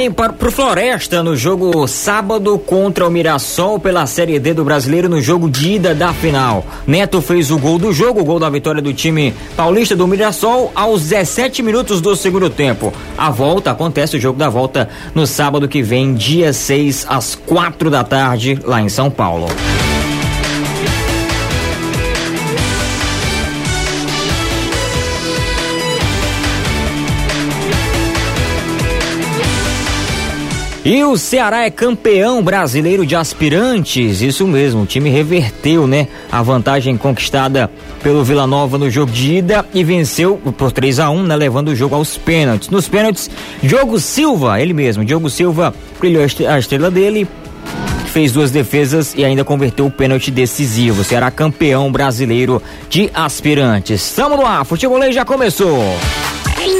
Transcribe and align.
ruim 0.00 0.10
para 0.10 0.32
pro 0.32 0.50
Floresta 0.50 1.22
no 1.22 1.36
jogo 1.36 1.86
sábado 1.86 2.58
contra 2.58 3.06
o 3.06 3.10
Mirassol 3.10 3.78
pela 3.78 4.06
Série 4.06 4.38
D 4.38 4.54
do 4.54 4.64
Brasileiro 4.64 5.10
no 5.10 5.20
jogo 5.20 5.50
de 5.50 5.72
ida 5.72 5.94
da 5.94 6.14
final. 6.14 6.64
Neto 6.86 7.20
fez 7.20 7.50
o 7.50 7.58
gol 7.58 7.78
do 7.78 7.92
jogo, 7.92 8.20
o 8.20 8.24
gol 8.24 8.38
da 8.38 8.48
vitória 8.48 8.80
do 8.80 8.94
time 8.94 9.34
paulista 9.54 9.94
do 9.94 10.06
Mirassol 10.06 10.72
aos 10.74 11.02
17 11.02 11.62
minutos 11.62 12.00
do 12.00 12.16
segundo 12.16 12.48
tempo. 12.48 12.94
A 13.18 13.30
volta 13.30 13.72
acontece 13.72 14.16
o 14.16 14.20
jogo 14.20 14.38
da 14.38 14.48
volta 14.48 14.88
no 15.14 15.26
sábado 15.26 15.68
que 15.68 15.82
vem, 15.82 16.14
dia 16.14 16.50
6 16.50 17.04
às 17.06 17.34
quatro 17.34 17.90
da 17.90 18.02
tarde, 18.02 18.58
lá 18.64 18.80
em 18.80 18.88
São 18.88 19.10
Paulo. 19.10 19.48
E 30.90 31.04
o 31.04 31.16
Ceará 31.16 31.64
é 31.64 31.70
campeão 31.70 32.42
brasileiro 32.42 33.06
de 33.06 33.14
aspirantes, 33.14 34.22
isso 34.22 34.44
mesmo, 34.44 34.82
o 34.82 34.86
time 34.86 35.08
reverteu, 35.08 35.86
né, 35.86 36.08
a 36.32 36.42
vantagem 36.42 36.96
conquistada 36.96 37.70
pelo 38.02 38.24
Vila 38.24 38.44
Nova 38.44 38.76
no 38.76 38.90
jogo 38.90 39.12
de 39.12 39.36
ida 39.36 39.64
e 39.72 39.84
venceu 39.84 40.36
por 40.58 40.72
3 40.72 40.98
a 40.98 41.08
1, 41.08 41.22
né, 41.22 41.36
levando 41.36 41.68
o 41.68 41.76
jogo 41.76 41.94
aos 41.94 42.18
pênaltis. 42.18 42.70
Nos 42.70 42.88
pênaltis, 42.88 43.30
Diogo 43.62 44.00
Silva, 44.00 44.60
ele 44.60 44.72
mesmo, 44.72 45.04
Diogo 45.04 45.30
Silva 45.30 45.72
brilhou 46.00 46.24
a 46.24 46.58
estrela 46.58 46.90
dele, 46.90 47.28
fez 48.06 48.32
duas 48.32 48.50
defesas 48.50 49.14
e 49.16 49.24
ainda 49.24 49.44
converteu 49.44 49.86
o 49.86 49.92
pênalti 49.92 50.32
decisivo. 50.32 51.04
Será 51.04 51.30
campeão 51.30 51.92
brasileiro 51.92 52.60
de 52.88 53.08
aspirantes. 53.14 54.08
Estamos 54.08 54.36
no 54.36 54.44
ar, 54.44 54.64
futebol 54.64 55.00
já 55.12 55.24
começou. 55.24 55.78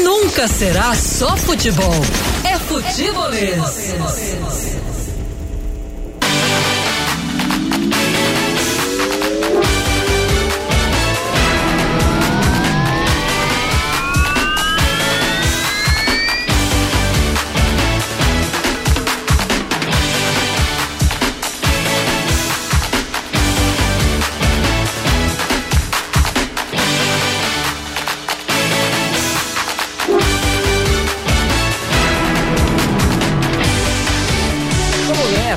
Nunca 0.03 0.49
será 0.49 0.97
só 0.97 1.37
futebol. 1.37 1.95
Futebolês. 2.83 3.93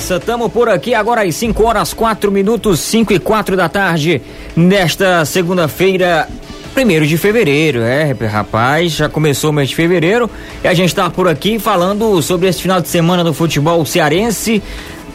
Nessa, 0.04 0.20
tamo 0.20 0.50
por 0.50 0.68
aqui 0.68 0.94
agora 0.94 1.22
às 1.22 1.34
5 1.36 1.64
horas 1.64 1.94
4 1.94 2.30
minutos, 2.30 2.82
5 2.82 3.14
e 3.14 3.20
4 3.20 3.56
da 3.56 3.70
tarde, 3.70 4.22
nesta 4.54 5.23
segunda-feira, 5.23 6.28
primeiro 6.73 7.08
de 7.08 7.18
fevereiro, 7.18 7.80
é, 7.80 8.12
rapaz, 8.28 8.92
já 8.92 9.08
começou 9.08 9.52
o 9.52 9.54
mês 9.54 9.70
de 9.70 9.76
fevereiro 9.76 10.30
e 10.62 10.68
a 10.68 10.74
gente 10.74 10.94
tá 10.94 11.09
por 11.09 11.30
aqui 11.30 11.58
falando 11.58 12.22
sobre 12.22 12.50
esse 12.50 12.62
final 12.62 12.81
de 12.81 12.90
semana 12.90 13.24
do 13.24 13.34
futebol 13.34 13.86
cearense, 13.86 14.62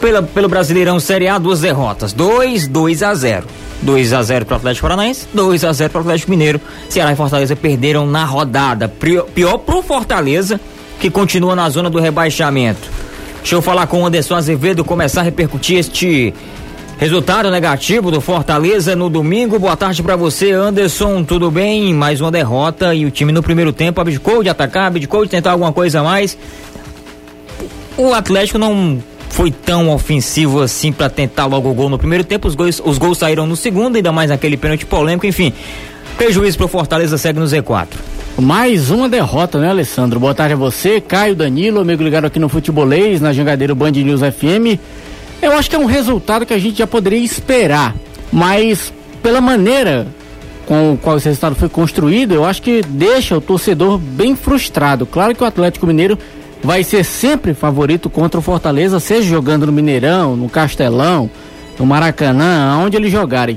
pela, 0.01 0.23
pelo 0.23 0.49
Brasileirão 0.49 0.99
Série 0.99 1.29
A, 1.29 1.37
duas 1.37 1.61
derrotas, 1.61 2.15
2, 2.15 2.67
2 2.67 3.03
a 3.03 3.15
0. 3.15 3.47
2 3.83 4.13
a 4.15 4.23
0 4.23 4.47
para 4.47 4.55
o 4.55 4.57
Atlético 4.57 4.83
Paranaense, 4.89 5.29
2 5.35 5.65
a 5.65 5.73
0 5.73 5.91
para 5.91 5.99
o 5.99 6.03
Atlético 6.03 6.31
Mineiro. 6.31 6.61
Ceará 6.89 7.13
e 7.13 7.17
Fortaleza 7.17 7.55
perderam 7.55 8.07
na 8.07 8.25
rodada. 8.25 8.89
Pior, 8.89 9.25
pior 9.27 9.59
pro 9.59 9.83
Fortaleza, 9.83 10.59
que 10.99 11.11
continua 11.11 11.55
na 11.55 11.69
zona 11.69 11.91
do 11.91 12.01
rebaixamento. 12.01 13.08
Deixa 13.39 13.55
eu 13.55 13.63
falar 13.63 13.87
com 13.87 14.03
o 14.03 14.07
Anderson 14.07 14.35
Azevedo, 14.35 14.85
começar 14.85 15.21
a 15.21 15.25
repercutir 15.25 15.79
este 15.79 16.35
resultado 16.99 17.51
negativo 17.51 18.11
do 18.11 18.21
Fortaleza 18.21 18.95
no 18.97 19.09
domingo. 19.09 19.59
Boa 19.59 19.77
tarde 19.77 20.03
para 20.03 20.17
você, 20.17 20.53
Anderson. 20.53 21.23
Tudo 21.25 21.51
bem? 21.51 21.95
Mais 21.95 22.21
uma 22.21 22.31
derrota 22.31 22.95
e 22.95 23.07
o 23.07 23.11
time 23.11 23.33
no 23.33 23.43
primeiro 23.43 23.73
tempo 23.73 24.01
abdicou 24.01 24.43
de 24.43 24.49
atacar, 24.49 24.89
abdicou 24.89 25.25
de 25.25 25.31
tentar 25.31 25.53
alguma 25.53 25.73
coisa 25.73 26.01
a 26.01 26.03
mais. 26.03 26.37
O 27.97 28.13
Atlético 28.13 28.59
não 28.59 29.03
foi 29.31 29.51
tão 29.51 29.91
ofensivo 29.91 30.61
assim 30.61 30.93
para 30.93 31.09
tentar 31.09 31.47
logo 31.47 31.71
o 31.71 31.75
gol 31.75 31.89
no 31.89 31.99
primeiro 31.99 32.25
tempo. 32.25 32.49
Os 32.49 32.55
gols, 32.57 32.83
os 32.85 32.99
gols 32.99 33.19
saíram 33.19 33.47
no 33.47 33.57
segundo, 33.57 33.97
ainda 33.97 34.11
mais 34.11 34.31
naquele 34.31 34.57
pênalti 34.57 34.85
polêmico. 34.85 35.27
Enfim, 35.27 35.53
prejuízo 36.19 36.59
pro 36.59 36.67
Fortaleza 36.67 37.17
segue 37.17 37.39
no 37.39 37.47
Z4. 37.47 37.87
Mais 38.41 38.91
uma 38.91 39.09
derrota, 39.09 39.61
né, 39.61 39.71
Alessandro? 39.71 40.19
Boa 40.19 40.35
tarde 40.35 40.55
a 40.55 40.57
você, 40.57 41.01
Caio, 41.01 41.37
Danilo, 41.37 41.81
amigo 41.81 42.03
ligado 42.03 42.25
aqui 42.25 42.41
no 42.41 42.49
Futebolês, 42.49 43.21
na 43.21 43.33
Jangadeiro 43.33 43.73
Band 43.73 43.93
News 43.93 44.21
FM. 44.21 44.81
Eu 45.41 45.53
acho 45.53 45.71
que 45.71 45.77
é 45.77 45.79
um 45.79 45.85
resultado 45.85 46.45
que 46.45 46.53
a 46.53 46.59
gente 46.59 46.79
já 46.79 46.89
poderia 46.89 47.21
esperar, 47.21 47.95
mas 48.33 48.93
pela 49.23 49.41
maneira 49.41 50.09
com 50.67 50.95
o 50.95 50.99
qual 50.99 51.17
esse 51.17 51.29
resultado 51.29 51.55
foi 51.55 51.69
construído, 51.69 52.35
eu 52.35 52.45
acho 52.45 52.63
que 52.63 52.83
deixa 52.83 53.37
o 53.37 53.41
torcedor 53.41 53.97
bem 53.97 54.35
frustrado. 54.35 55.07
Claro 55.07 55.37
que 55.37 55.43
o 55.43 55.47
Atlético 55.47 55.87
Mineiro 55.87 56.19
vai 56.63 56.83
ser 56.83 57.05
sempre 57.05 57.55
favorito 57.55 58.11
contra 58.11 58.41
o 58.41 58.43
Fortaleza, 58.43 58.99
seja 58.99 59.29
jogando 59.29 59.67
no 59.67 59.73
Mineirão, 59.73 60.37
no 60.37 60.49
Castelão, 60.49 61.31
no 61.79 61.87
Maracanã, 61.87 62.73
aonde 62.73 62.97
eles 62.97 63.13
jogarem. 63.13 63.57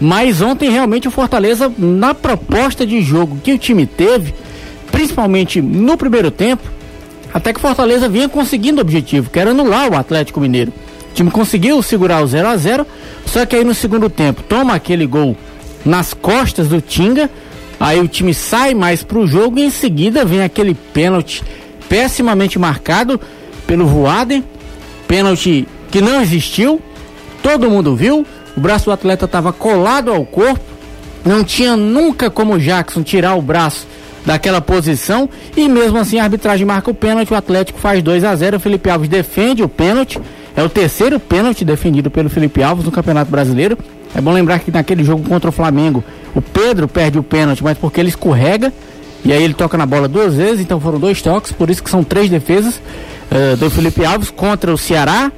Mas 0.00 0.40
ontem 0.40 0.70
realmente 0.70 1.06
o 1.06 1.10
Fortaleza, 1.10 1.70
na 1.76 2.14
proposta 2.14 2.86
de 2.86 3.02
jogo 3.02 3.38
que 3.42 3.52
o 3.52 3.58
time 3.58 3.84
teve, 3.84 4.34
principalmente 4.90 5.60
no 5.60 5.96
primeiro 5.96 6.30
tempo, 6.30 6.62
até 7.32 7.52
que 7.52 7.58
o 7.58 7.62
Fortaleza 7.62 8.08
vinha 8.08 8.28
conseguindo 8.28 8.78
o 8.78 8.80
objetivo, 8.80 9.30
que 9.30 9.38
era 9.38 9.50
anular 9.50 9.90
o 9.90 9.96
Atlético 9.96 10.40
Mineiro. 10.40 10.72
O 11.10 11.14
time 11.14 11.30
conseguiu 11.30 11.82
segurar 11.82 12.22
o 12.22 12.26
0 12.26 12.48
a 12.48 12.56
0 12.56 12.86
só 13.26 13.44
que 13.44 13.56
aí 13.56 13.64
no 13.64 13.74
segundo 13.74 14.08
tempo 14.08 14.42
toma 14.42 14.74
aquele 14.74 15.06
gol 15.06 15.36
nas 15.84 16.14
costas 16.14 16.68
do 16.68 16.80
Tinga, 16.80 17.28
aí 17.78 18.00
o 18.00 18.08
time 18.08 18.32
sai 18.32 18.74
mais 18.74 19.02
pro 19.02 19.26
jogo 19.26 19.58
e 19.58 19.62
em 19.62 19.70
seguida 19.70 20.24
vem 20.24 20.42
aquele 20.42 20.74
pênalti 20.74 21.42
pessimamente 21.88 22.58
marcado 22.58 23.20
pelo 23.66 23.86
Voaden, 23.86 24.44
pênalti 25.06 25.66
que 25.90 26.00
não 26.00 26.20
existiu, 26.20 26.80
todo 27.42 27.70
mundo 27.70 27.94
viu, 27.94 28.26
o 28.60 28.62
braço 28.62 28.84
do 28.84 28.92
atleta 28.92 29.24
estava 29.24 29.54
colado 29.54 30.10
ao 30.10 30.22
corpo, 30.22 30.60
não 31.24 31.42
tinha 31.42 31.78
nunca 31.78 32.28
como 32.28 32.58
Jackson 32.58 33.02
tirar 33.02 33.34
o 33.34 33.40
braço 33.40 33.86
daquela 34.26 34.60
posição 34.60 35.30
e 35.56 35.66
mesmo 35.66 35.96
assim 35.96 36.18
a 36.18 36.24
arbitragem 36.24 36.66
marca 36.66 36.90
o 36.90 36.94
pênalti, 36.94 37.32
o 37.32 37.36
Atlético 37.36 37.78
faz 37.78 38.02
2 38.02 38.22
a 38.22 38.36
0, 38.36 38.58
o 38.58 38.60
Felipe 38.60 38.90
Alves 38.90 39.08
defende 39.08 39.62
o 39.62 39.68
pênalti. 39.68 40.20
É 40.54 40.62
o 40.62 40.68
terceiro 40.68 41.18
pênalti 41.18 41.64
defendido 41.64 42.10
pelo 42.10 42.28
Felipe 42.28 42.62
Alves 42.62 42.84
no 42.84 42.92
Campeonato 42.92 43.30
Brasileiro. 43.30 43.78
É 44.14 44.20
bom 44.20 44.30
lembrar 44.30 44.58
que 44.58 44.70
naquele 44.70 45.04
jogo 45.04 45.26
contra 45.26 45.48
o 45.48 45.52
Flamengo, 45.52 46.04
o 46.34 46.42
Pedro 46.42 46.86
perde 46.86 47.18
o 47.18 47.22
pênalti, 47.22 47.64
mas 47.64 47.78
porque 47.78 47.98
ele 47.98 48.10
escorrega 48.10 48.70
e 49.24 49.32
aí 49.32 49.42
ele 49.42 49.54
toca 49.54 49.78
na 49.78 49.86
bola 49.86 50.06
duas 50.06 50.34
vezes, 50.34 50.60
então 50.60 50.78
foram 50.78 51.00
dois 51.00 51.22
toques, 51.22 51.50
por 51.50 51.70
isso 51.70 51.82
que 51.82 51.88
são 51.88 52.04
três 52.04 52.28
defesas 52.28 52.74
uh, 52.74 53.56
do 53.56 53.70
Felipe 53.70 54.04
Alves 54.04 54.30
contra 54.30 54.70
o 54.70 54.76
Ceará, 54.76 55.32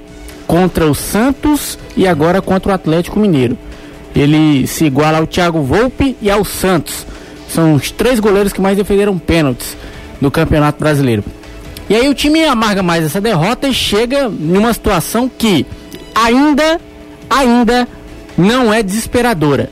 contra 0.53 0.87
o 0.87 0.95
Santos 0.95 1.79
e 1.97 2.07
agora 2.07 2.43
contra 2.43 2.73
o 2.73 2.75
Atlético 2.75 3.19
Mineiro. 3.19 3.57
Ele 4.15 4.67
se 4.67 4.85
iguala 4.85 5.17
ao 5.17 5.27
Thiago 5.27 5.63
Volpe 5.63 6.15
e 6.21 6.31
ao 6.31 6.45
Santos. 6.45 7.07
São 7.49 7.73
os 7.73 7.91
três 7.91 8.21
goleiros 8.21 8.53
que 8.53 8.61
mais 8.61 8.77
defenderam 8.77 9.17
pênaltis 9.17 9.75
no 10.21 10.31
Campeonato 10.31 10.79
Brasileiro. 10.79 11.25
E 11.89 11.97
aí 11.97 12.07
o 12.07 12.13
time 12.13 12.45
amarga 12.45 12.83
mais 12.83 13.03
essa 13.03 13.19
derrota 13.19 13.67
e 13.67 13.73
chega 13.73 14.29
numa 14.29 14.75
situação 14.75 15.27
que 15.27 15.65
ainda, 16.15 16.79
ainda 17.31 17.89
não 18.37 18.71
é 18.71 18.83
desesperadora, 18.83 19.71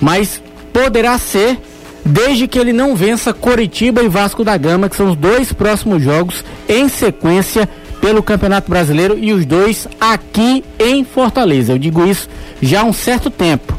mas 0.00 0.40
poderá 0.72 1.18
ser 1.18 1.58
desde 2.04 2.46
que 2.46 2.60
ele 2.60 2.72
não 2.72 2.94
vença 2.94 3.32
Coritiba 3.32 4.04
e 4.04 4.08
Vasco 4.08 4.44
da 4.44 4.56
Gama, 4.56 4.88
que 4.88 4.94
são 4.94 5.10
os 5.10 5.16
dois 5.16 5.52
próximos 5.52 6.00
jogos 6.00 6.44
em 6.68 6.88
sequência 6.88 7.68
pelo 8.02 8.20
Campeonato 8.20 8.68
Brasileiro 8.68 9.16
e 9.16 9.32
os 9.32 9.46
dois 9.46 9.86
aqui 10.00 10.64
em 10.76 11.04
Fortaleza. 11.04 11.72
Eu 11.72 11.78
digo 11.78 12.04
isso 12.04 12.28
já 12.60 12.80
há 12.80 12.84
um 12.84 12.92
certo 12.92 13.30
tempo. 13.30 13.78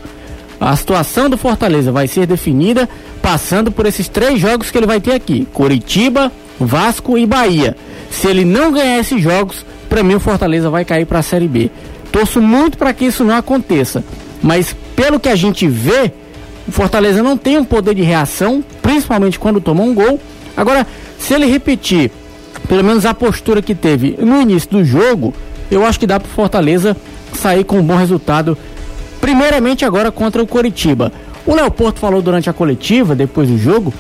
A 0.62 0.74
situação 0.78 1.30
do 1.30 1.38
Fortaleza 1.38 1.92
vai 1.92 2.08
ser 2.08 2.26
definida 2.26 2.88
passando 3.22 3.70
por 3.70 3.86
esses 3.86 4.08
três 4.08 4.40
jogos 4.40 4.72
que 4.72 4.78
ele 4.78 4.88
vai 4.88 5.02
ter 5.02 5.12
aqui: 5.12 5.46
Curitiba, 5.54 6.32
Vasco 6.58 7.18
e 7.18 7.26
Bahia. 7.26 7.76
Se 8.10 8.28
ele 8.28 8.46
não 8.46 8.72
ganhar 8.72 8.98
esses 8.98 9.22
jogos, 9.22 9.66
para 9.90 10.02
mim 10.02 10.16
o 10.16 10.22
Fortaleza 10.22 10.70
vai 10.70 10.86
cair 10.86 11.06
para 11.06 11.20
a 11.20 11.24
Série 11.24 11.50
B. 11.50 11.70
Torço 12.10 12.42
muito 12.42 12.78
para 12.78 12.94
que 12.94 13.04
isso 13.04 13.26
não 13.26 13.36
aconteça, 13.36 14.06
mas 14.42 14.74
pelo 14.96 15.20
que 15.20 15.28
a 15.28 15.36
gente 15.36 15.68
vê, 15.68 16.14
o 16.66 16.72
Fortaleza 16.72 17.22
não 17.22 17.36
tem 17.36 17.58
um 17.58 17.66
poder 17.66 17.94
de 17.94 18.04
reação, 18.04 18.64
principalmente 18.82 19.38
quando 19.38 19.60
toma 19.60 19.84
um 19.84 19.94
gol. 19.94 20.18
Agora, 20.56 20.88
se 21.20 21.34
ele 21.34 21.46
repetir 21.46 22.10
pelo 22.74 22.84
menos 22.84 23.06
a 23.06 23.14
postura 23.14 23.62
que 23.62 23.76
teve 23.76 24.18
no 24.20 24.42
início 24.42 24.68
do 24.68 24.84
jogo, 24.84 25.32
eu 25.70 25.86
acho 25.86 26.00
que 26.00 26.08
dá 26.08 26.20
para 26.20 26.28
Fortaleza 26.28 26.98
sair 27.32 27.64
com 27.64 27.78
um 27.78 27.84
bom 27.84 27.96
resultado. 27.96 28.58
Primeiramente 29.22 29.86
agora 29.86 30.12
contra 30.12 30.42
o 30.42 30.48
Coritiba. 30.48 31.14
O 31.46 31.54
Leopoldo 31.54 32.00
falou 32.00 32.20
durante 32.20 32.50
a 32.50 32.54
coletiva, 32.54 33.14
depois 33.14 33.48
do 33.48 33.60
jogo, 33.60 33.94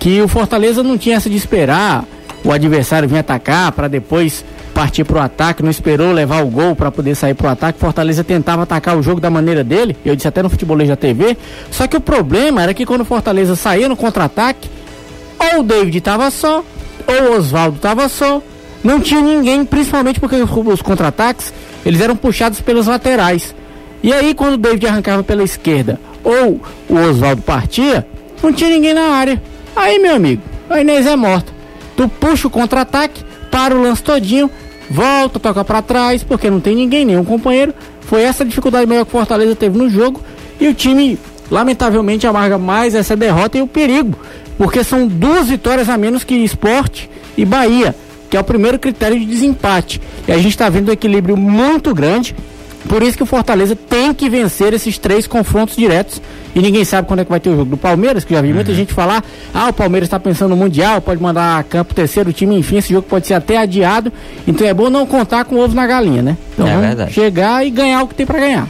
que 0.00 0.20
o 0.20 0.26
Fortaleza 0.26 0.82
não 0.82 0.98
tinha 0.98 1.14
essa 1.14 1.30
de 1.30 1.36
esperar 1.36 2.04
o 2.42 2.50
adversário 2.50 3.08
vinha 3.08 3.20
atacar 3.20 3.70
para 3.70 3.86
depois 3.86 4.44
partir 4.74 5.04
para 5.04 5.18
o 5.18 5.22
ataque, 5.22 5.62
não 5.62 5.70
esperou 5.70 6.10
levar 6.10 6.44
o 6.44 6.48
gol 6.48 6.74
para 6.74 6.90
poder 6.90 7.14
sair 7.14 7.34
para 7.34 7.46
o 7.46 7.50
ataque. 7.50 7.78
Fortaleza 7.78 8.24
tentava 8.24 8.64
atacar 8.64 8.96
o 8.96 9.02
jogo 9.04 9.20
da 9.20 9.30
maneira 9.30 9.62
dele, 9.62 9.96
eu 10.04 10.16
disse 10.16 10.26
até 10.26 10.42
no 10.42 10.50
futebolês 10.50 10.88
da 10.88 10.96
TV. 10.96 11.36
Só 11.70 11.86
que 11.86 11.96
o 11.96 12.00
problema 12.00 12.60
era 12.60 12.74
que 12.74 12.84
quando 12.84 13.02
o 13.02 13.04
Fortaleza 13.04 13.54
saía 13.54 13.88
no 13.88 13.96
contra-ataque, 13.96 14.68
ou 15.38 15.60
o 15.60 15.62
David 15.62 15.98
estava 15.98 16.28
só, 16.30 16.64
ou 17.06 17.30
o 17.30 17.36
Oswaldo 17.36 17.76
estava 17.76 18.08
só, 18.08 18.42
não 18.82 19.00
tinha 19.00 19.20
ninguém, 19.20 19.64
principalmente 19.64 20.20
porque 20.20 20.36
os 20.36 20.82
contra-ataques 20.82 21.52
eles 21.84 22.00
eram 22.00 22.16
puxados 22.16 22.60
pelos 22.60 22.86
laterais. 22.86 23.54
E 24.02 24.12
aí 24.12 24.34
quando 24.34 24.54
o 24.54 24.58
David 24.58 24.86
arrancava 24.86 25.22
pela 25.22 25.42
esquerda 25.42 26.00
ou 26.22 26.60
o 26.88 26.94
Oswaldo 26.94 27.42
partia, 27.42 28.06
não 28.42 28.52
tinha 28.52 28.70
ninguém 28.70 28.94
na 28.94 29.02
área. 29.02 29.40
Aí, 29.74 29.98
meu 29.98 30.16
amigo, 30.16 30.42
a 30.68 30.80
Inês 30.80 31.06
é 31.06 31.14
morta. 31.16 31.52
Tu 31.96 32.08
puxa 32.08 32.48
o 32.48 32.50
contra-ataque, 32.50 33.24
para 33.50 33.74
o 33.74 33.80
lance 33.80 34.02
todinho, 34.02 34.50
volta, 34.90 35.38
toca 35.38 35.64
para 35.64 35.80
trás, 35.80 36.22
porque 36.22 36.50
não 36.50 36.60
tem 36.60 36.74
ninguém, 36.74 37.04
nenhum 37.04 37.24
companheiro. 37.24 37.72
Foi 38.02 38.22
essa 38.22 38.44
dificuldade 38.44 38.86
maior 38.86 39.04
que 39.04 39.10
o 39.10 39.12
Fortaleza 39.12 39.54
teve 39.56 39.78
no 39.78 39.88
jogo. 39.88 40.20
E 40.60 40.68
o 40.68 40.74
time, 40.74 41.18
lamentavelmente, 41.50 42.26
amarga 42.26 42.58
mais 42.58 42.94
essa 42.94 43.16
derrota 43.16 43.58
e 43.58 43.62
o 43.62 43.66
perigo. 43.66 44.18
Porque 44.56 44.82
são 44.82 45.06
duas 45.06 45.48
vitórias 45.48 45.88
a 45.88 45.98
menos 45.98 46.24
que 46.24 46.34
Esporte 46.34 47.10
e 47.36 47.44
Bahia, 47.44 47.94
que 48.30 48.36
é 48.36 48.40
o 48.40 48.44
primeiro 48.44 48.78
critério 48.78 49.18
de 49.18 49.26
desempate. 49.26 50.00
E 50.26 50.32
a 50.32 50.36
gente 50.36 50.50
está 50.50 50.68
vendo 50.68 50.88
um 50.88 50.92
equilíbrio 50.92 51.36
muito 51.36 51.94
grande. 51.94 52.34
Por 52.88 53.02
isso 53.02 53.16
que 53.16 53.22
o 53.22 53.26
Fortaleza 53.26 53.74
tem 53.74 54.14
que 54.14 54.28
vencer 54.28 54.72
esses 54.72 54.96
três 54.96 55.26
confrontos 55.26 55.76
diretos. 55.76 56.22
E 56.54 56.60
ninguém 56.60 56.84
sabe 56.84 57.08
quando 57.08 57.20
é 57.20 57.24
que 57.24 57.30
vai 57.30 57.40
ter 57.40 57.50
o 57.50 57.56
jogo 57.56 57.72
do 57.72 57.76
Palmeiras, 57.76 58.24
que 58.24 58.32
já 58.32 58.40
vi 58.40 58.48
uhum. 58.48 58.54
muita 58.54 58.72
gente 58.72 58.94
falar, 58.94 59.24
ah, 59.52 59.68
o 59.68 59.72
Palmeiras 59.72 60.06
está 60.06 60.18
pensando 60.18 60.50
no 60.50 60.56
Mundial, 60.56 61.00
pode 61.00 61.20
mandar 61.20 61.58
a 61.58 61.62
campo 61.62 61.94
terceiro 61.94 62.32
time, 62.32 62.56
enfim, 62.56 62.78
esse 62.78 62.92
jogo 62.92 63.06
pode 63.08 63.26
ser 63.26 63.34
até 63.34 63.58
adiado. 63.58 64.12
Então 64.46 64.66
é 64.66 64.72
bom 64.72 64.88
não 64.88 65.04
contar 65.04 65.44
com 65.44 65.56
ovo 65.58 65.74
na 65.74 65.86
galinha, 65.86 66.22
né? 66.22 66.36
Então 66.54 66.66
é 66.66 66.78
verdade. 66.78 67.12
chegar 67.12 67.66
e 67.66 67.70
ganhar 67.70 68.02
o 68.02 68.08
que 68.08 68.14
tem 68.14 68.24
para 68.24 68.38
ganhar. 68.38 68.68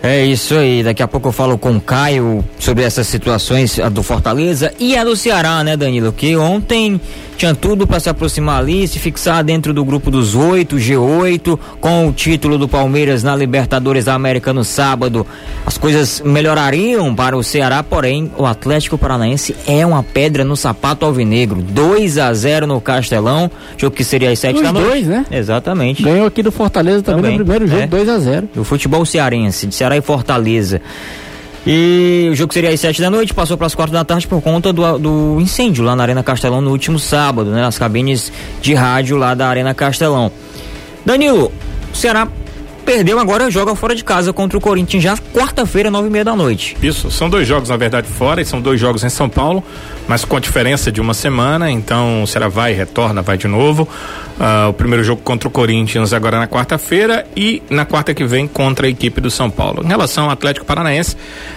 É 0.00 0.24
isso 0.24 0.54
aí, 0.54 0.84
daqui 0.84 1.02
a 1.02 1.08
pouco 1.08 1.28
eu 1.28 1.32
falo 1.32 1.58
com 1.58 1.76
o 1.76 1.80
Caio 1.80 2.44
sobre 2.56 2.84
essas 2.84 3.06
situações 3.08 3.80
do 3.92 4.00
Fortaleza 4.00 4.72
e 4.78 4.96
a 4.96 5.02
do 5.02 5.16
Ceará, 5.16 5.64
né, 5.64 5.76
Danilo? 5.76 6.12
Que 6.12 6.36
ontem 6.36 7.00
tinha 7.36 7.52
tudo 7.52 7.84
para 7.84 7.98
se 7.98 8.08
aproximar 8.08 8.60
ali, 8.60 8.86
se 8.86 9.00
fixar 9.00 9.42
dentro 9.42 9.74
do 9.74 9.84
grupo 9.84 10.08
dos 10.08 10.36
oito, 10.36 10.76
G8, 10.76 11.58
com 11.80 12.08
o 12.08 12.12
título 12.12 12.56
do 12.56 12.68
Palmeiras 12.68 13.24
na 13.24 13.34
Libertadores 13.34 14.04
da 14.04 14.14
América 14.14 14.52
no 14.52 14.62
sábado. 14.62 15.26
As 15.68 15.76
coisas 15.76 16.22
melhorariam 16.24 17.14
para 17.14 17.36
o 17.36 17.42
Ceará, 17.42 17.82
porém, 17.82 18.32
o 18.38 18.46
Atlético 18.46 18.96
Paranaense 18.96 19.54
é 19.66 19.84
uma 19.84 20.02
pedra 20.02 20.42
no 20.42 20.56
sapato 20.56 21.04
alvinegro. 21.04 21.60
2 21.60 22.16
a 22.16 22.32
0 22.32 22.66
no 22.66 22.80
Castelão, 22.80 23.50
jogo 23.76 23.94
que 23.94 24.02
seria 24.02 24.30
às 24.30 24.38
7 24.38 24.62
da 24.62 24.72
noite. 24.72 24.88
dois, 24.88 25.06
né? 25.06 25.26
Exatamente. 25.30 26.02
Ganhou 26.02 26.26
aqui 26.26 26.42
do 26.42 26.50
Fortaleza 26.50 27.02
também, 27.02 27.20
também 27.20 27.38
no 27.38 27.44
primeiro 27.44 27.66
jogo, 27.66 27.82
é. 27.82 27.86
2 27.86 28.08
a 28.08 28.18
0 28.18 28.48
O 28.56 28.64
futebol 28.64 29.04
cearense, 29.04 29.66
de 29.66 29.74
Ceará 29.74 29.94
e 29.94 30.00
Fortaleza. 30.00 30.80
E 31.66 32.30
o 32.32 32.34
jogo 32.34 32.54
seria 32.54 32.70
às 32.70 32.80
sete 32.80 33.02
da 33.02 33.10
noite, 33.10 33.34
passou 33.34 33.58
para 33.58 33.66
as 33.66 33.74
quatro 33.74 33.92
da 33.92 34.02
tarde 34.02 34.26
por 34.26 34.40
conta 34.40 34.72
do, 34.72 34.98
do 34.98 35.36
incêndio 35.38 35.84
lá 35.84 35.94
na 35.94 36.02
Arena 36.02 36.22
Castelão 36.22 36.62
no 36.62 36.70
último 36.70 36.98
sábado, 36.98 37.50
né? 37.50 37.60
Nas 37.60 37.78
cabines 37.78 38.32
de 38.62 38.72
rádio 38.72 39.18
lá 39.18 39.34
da 39.34 39.46
Arena 39.46 39.74
Castelão. 39.74 40.32
Danilo, 41.04 41.52
o 41.92 41.94
Ceará 41.94 42.26
perdeu 42.88 43.18
agora 43.18 43.50
joga 43.50 43.74
fora 43.74 43.94
de 43.94 44.02
casa 44.02 44.32
contra 44.32 44.56
o 44.56 44.60
Corinthians 44.62 45.02
já 45.02 45.14
quarta-feira, 45.14 45.90
nove 45.90 46.08
e 46.08 46.10
meia 46.10 46.24
da 46.24 46.34
noite. 46.34 46.74
Isso, 46.82 47.10
são 47.10 47.28
dois 47.28 47.46
jogos 47.46 47.68
na 47.68 47.76
verdade 47.76 48.08
fora 48.08 48.40
e 48.40 48.46
são 48.46 48.62
dois 48.62 48.80
jogos 48.80 49.04
em 49.04 49.10
São 49.10 49.28
Paulo, 49.28 49.62
mas 50.08 50.24
com 50.24 50.38
a 50.38 50.40
diferença 50.40 50.90
de 50.90 50.98
uma 50.98 51.12
semana, 51.12 51.70
então 51.70 52.22
o 52.22 52.26
Ceará 52.26 52.48
vai, 52.48 52.72
retorna, 52.72 53.20
vai 53.20 53.36
de 53.36 53.46
novo. 53.46 53.86
Uh, 54.40 54.70
o 54.70 54.72
primeiro 54.72 55.04
jogo 55.04 55.20
contra 55.20 55.46
o 55.46 55.50
Corinthians 55.50 56.14
agora 56.14 56.38
na 56.38 56.48
quarta-feira 56.48 57.26
e 57.36 57.62
na 57.68 57.84
quarta 57.84 58.14
que 58.14 58.24
vem 58.24 58.48
contra 58.48 58.86
a 58.86 58.88
equipe 58.88 59.20
do 59.20 59.30
São 59.30 59.50
Paulo. 59.50 59.82
Em 59.84 59.88
relação 59.88 60.24
ao 60.24 60.30
Atlético 60.30 60.64
Paranaense, 60.64 61.14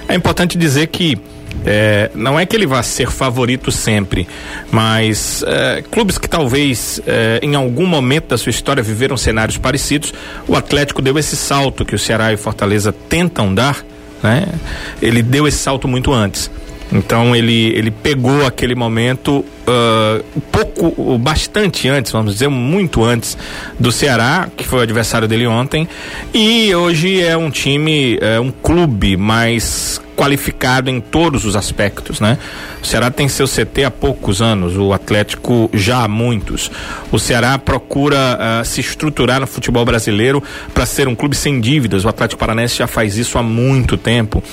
é 0.09 0.15
importante 0.15 0.57
dizer 0.57 0.87
que 0.87 1.17
é, 1.65 2.09
não 2.15 2.39
é 2.39 2.45
que 2.45 2.55
ele 2.55 2.65
vá 2.65 2.81
ser 2.81 3.09
favorito 3.11 3.71
sempre, 3.71 4.27
mas 4.71 5.43
é, 5.45 5.83
clubes 5.91 6.17
que 6.17 6.27
talvez 6.27 6.99
é, 7.05 7.39
em 7.43 7.55
algum 7.55 7.85
momento 7.85 8.29
da 8.29 8.37
sua 8.37 8.49
história 8.49 8.81
viveram 8.81 9.15
cenários 9.15 9.57
parecidos, 9.57 10.13
o 10.47 10.55
Atlético 10.55 11.01
deu 11.01 11.17
esse 11.17 11.35
salto 11.35 11.85
que 11.85 11.95
o 11.95 11.99
Ceará 11.99 12.33
e 12.33 12.37
Fortaleza 12.37 12.91
tentam 12.91 13.53
dar, 13.53 13.85
né? 14.23 14.47
Ele 15.01 15.21
deu 15.21 15.47
esse 15.47 15.57
salto 15.57 15.87
muito 15.87 16.11
antes. 16.11 16.49
Então 16.91 17.35
ele, 17.35 17.69
ele 17.75 17.89
pegou 17.89 18.45
aquele 18.45 18.75
momento 18.75 19.45
uh, 19.67 20.41
pouco, 20.51 21.17
bastante 21.17 21.87
antes, 21.87 22.11
vamos 22.11 22.33
dizer, 22.33 22.47
muito 22.49 23.03
antes 23.03 23.37
do 23.79 23.91
Ceará, 23.91 24.49
que 24.55 24.65
foi 24.65 24.79
o 24.79 24.81
adversário 24.81 25.27
dele 25.27 25.47
ontem, 25.47 25.87
e 26.33 26.73
hoje 26.73 27.21
é 27.21 27.35
um 27.35 27.49
time, 27.49 28.17
é 28.21 28.39
um 28.39 28.51
clube 28.51 29.17
mais 29.17 30.01
qualificado 30.21 30.89
em 30.89 31.01
todos 31.01 31.45
os 31.45 31.55
aspectos, 31.55 32.19
né? 32.19 32.37
O 32.81 32.85
Ceará 32.85 33.09
tem 33.09 33.27
seu 33.27 33.47
CT 33.47 33.85
há 33.85 33.91
poucos 33.91 34.41
anos, 34.41 34.77
o 34.77 34.93
Atlético 34.93 35.69
já 35.73 36.03
há 36.03 36.07
muitos. 36.07 36.69
O 37.11 37.17
Ceará 37.17 37.57
procura 37.57 38.61
uh, 38.61 38.65
se 38.65 38.81
estruturar 38.81 39.39
no 39.39 39.47
futebol 39.47 39.83
brasileiro 39.83 40.43
para 40.73 40.85
ser 40.85 41.07
um 41.07 41.15
clube 41.15 41.35
sem 41.35 41.59
dívidas. 41.59 42.05
O 42.05 42.09
Atlético 42.09 42.39
Paranaense 42.39 42.77
já 42.77 42.87
faz 42.87 43.17
isso 43.17 43.37
há 43.37 43.43
muito 43.43 43.97
tempo. 43.97 44.43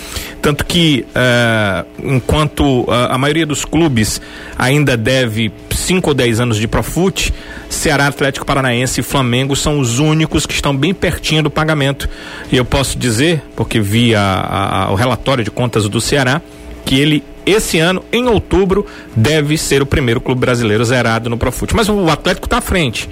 Tanto 0.41 0.65
que, 0.65 1.05
uh, 1.11 1.87
enquanto 2.03 2.83
uh, 2.83 2.87
a 3.11 3.19
maioria 3.19 3.45
dos 3.45 3.65
clubes 3.65 4.21
ainda 4.57 4.97
deve 4.99 5.53
5 5.71 6.11
ou 6.11 6.15
10 6.15 6.41
anos 6.41 6.57
de 6.59 6.69
Profute, 6.69 7.33
Ceará, 7.71 8.07
Atlético 8.07 8.45
Paranaense 8.45 9.01
e 9.01 9.03
Flamengo 9.03 9.55
são 9.57 9.79
os 9.79 9.99
únicos 9.99 10.45
que 10.45 10.53
estão 10.53 10.77
bem 10.77 10.93
pertinho 10.93 11.43
do 11.43 11.51
pagamento. 11.51 12.09
E 12.51 12.57
eu 12.57 12.65
posso 12.65 12.99
dizer, 12.99 13.43
porque 13.57 13.81
vi 13.81 14.15
a, 14.15 14.87
a, 14.89 14.93
o 14.93 14.95
relatório 14.95 15.45
de 15.45 15.51
contas 15.51 15.89
do 15.89 16.01
Ceará, 16.01 16.43
que 16.85 16.99
ele 16.99 17.23
esse 17.51 17.79
ano, 17.79 18.05
em 18.13 18.27
outubro, 18.29 18.87
deve 19.17 19.57
ser 19.57 19.83
o 19.83 19.87
primeiro 19.87 20.21
clube 20.21 20.41
brasileiro 20.41 20.85
zerado 20.85 21.31
no 21.31 21.37
Profute. 21.37 21.75
Mas 21.75 21.89
o 21.89 22.09
Atlético 22.09 22.47
está 22.47 22.59
à 22.59 22.61
frente. 22.61 23.09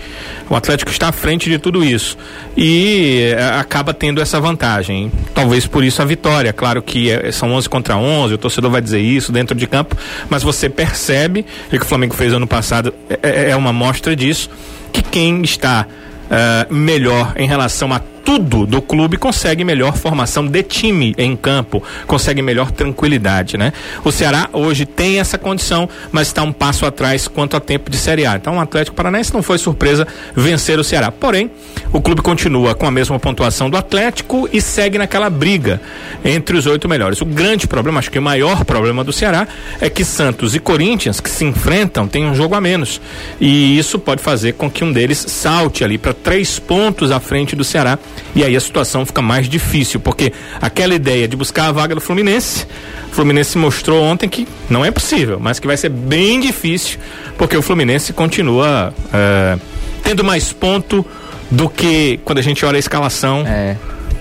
O 0.49 0.55
Atlético 0.55 0.91
está 0.91 1.09
à 1.09 1.13
frente 1.13 1.49
de 1.49 1.59
tudo 1.59 1.85
isso. 1.85 2.17
E 2.57 3.35
é, 3.37 3.45
acaba 3.59 3.95
tendo 3.95 4.21
essa 4.21 4.41
vantagem. 4.41 5.11
Talvez 5.35 5.67
por 5.67 5.83
isso 5.85 6.03
a 6.03 6.05
vitória. 6.05 6.53
Claro 6.53 6.83
que 6.83 7.11
é, 7.11 7.33
são 7.33 7.53
11 7.53 7.69
contra 7.69 7.97
11, 7.97 8.35
o 8.35 8.39
torcedor 8.39 8.71
vai 8.71 8.81
dizer 8.81 9.01
isso 9.01 9.33
dentro 9.33 9.57
de 9.57 9.67
campo, 9.67 9.97
mas 10.29 10.43
você 10.43 10.69
percebe, 10.69 11.45
o 11.67 11.71
que 11.71 11.77
o 11.79 11.85
Flamengo 11.85 12.15
fez 12.15 12.33
ano 12.33 12.47
passado 12.47 12.93
é, 13.09 13.19
é, 13.23 13.51
é 13.51 13.57
uma 13.57 13.73
mostra 13.73 14.15
disso, 14.15 14.51
que 14.93 15.03
quem 15.03 15.43
está 15.43 15.87
uh, 16.27 16.75
melhor 16.75 17.35
em 17.37 17.47
relação 17.47 17.93
a 17.93 18.01
tudo 18.27 18.67
do 18.67 18.83
clube 18.83 19.17
consegue 19.17 19.63
melhor 19.63 19.97
formação 19.97 20.45
de 20.45 20.61
time 20.65 21.15
em 21.17 21.37
campo, 21.37 21.81
consegue 22.09 22.43
melhor 22.43 22.73
tranquilidade, 22.73 23.57
né? 23.57 23.73
O 24.03 24.11
Ceará 24.11 24.51
hoje 24.53 24.85
tem 24.85 25.21
essa 25.21 25.39
condição, 25.39 25.89
mas 26.11 26.27
está 26.27 26.43
um 26.43 26.53
passo 26.53 26.85
atrás 26.85 27.29
quanto 27.29 27.57
a 27.57 27.61
tempo 27.61 27.89
de 27.89 27.97
Série 27.97 28.27
A. 28.27 28.35
Então 28.35 28.57
o 28.57 28.61
Atlético 28.61 28.97
Paranaense 28.97 29.33
não 29.33 29.45
foi 29.45 29.59
surpresa 29.59 30.09
vencer 30.35 30.77
o 30.77 30.83
Ceará. 30.83 31.13
Porém, 31.13 31.49
o 31.93 32.01
clube 32.01 32.21
continua 32.21 32.75
com 32.75 32.85
a 32.85 32.91
mesma 32.91 33.17
pontuação 33.17 33.71
do 33.71 33.77
Atlético 33.77 34.49
e 34.53 34.61
segue 34.61 34.99
naquela 34.99 35.31
briga 35.31 35.81
entre 36.25 36.57
os 36.57 36.67
oito 36.67 36.89
melhores. 36.89 37.21
O 37.21 37.25
grande 37.25 37.69
problema, 37.69 38.01
acho 38.01 38.11
que 38.11 38.19
o 38.19 38.23
maior 38.23 38.65
problema 38.65 39.05
do 39.05 39.13
Ceará 39.13 39.47
é 39.81 39.89
que 39.89 40.05
Santos 40.05 40.53
e 40.57 40.59
Corinthians, 40.59 41.21
que 41.21 41.31
se 41.31 41.45
enfrentam, 41.45 42.09
têm 42.09 42.27
um 42.27 42.35
jogo 42.35 42.57
a 42.57 42.61
menos. 42.61 43.01
E 43.41 43.79
isso 43.79 44.01
pode 44.01 44.21
fazer 44.21 44.55
com 44.55 44.69
que 44.69 44.83
um 44.83 44.93
deles 44.93 45.25
salte 45.29 45.85
ali 45.85 45.97
para 45.97 46.13
três 46.13 46.59
pontos 46.59 47.13
à 47.13 47.21
frente 47.21 47.55
do 47.55 47.63
Ceará 47.63 47.97
e 48.35 48.45
aí 48.45 48.57
a 48.57 48.61
situação 48.61 49.05
fica 49.07 49.23
mais 49.23 49.49
difícil, 49.49 50.01
porque 50.01 50.33
aquela 50.61 50.95
ideia 50.95 51.27
de 51.27 51.37
buscar 51.37 51.69
a 51.69 51.73
vaga 51.73 51.95
do 51.95 52.01
Fluminense, 52.01 52.67
o 53.11 53.15
Fluminense 53.15 53.57
mostrou 53.57 54.03
ontem 54.03 54.29
que 54.29 54.47
não 54.69 54.85
é 54.85 54.91
possível, 54.91 55.39
mas 55.41 55.59
que 55.59 55.67
vai 55.67 55.77
ser 55.77 55.89
bem 55.89 56.41
difícil, 56.41 56.99
porque 57.39 57.57
o 57.57 57.63
Fluminense 57.63 58.13
continua 58.13 58.93
é, 59.13 59.59
tendo 60.03 60.23
mais 60.23 60.53
ponto 60.53 61.05
do 61.51 61.69
que 61.69 62.21
quando 62.25 62.39
a 62.39 62.43
gente 62.43 62.65
olha 62.65 62.77
a 62.77 62.81
escalação. 62.81 63.45
É 63.47 63.77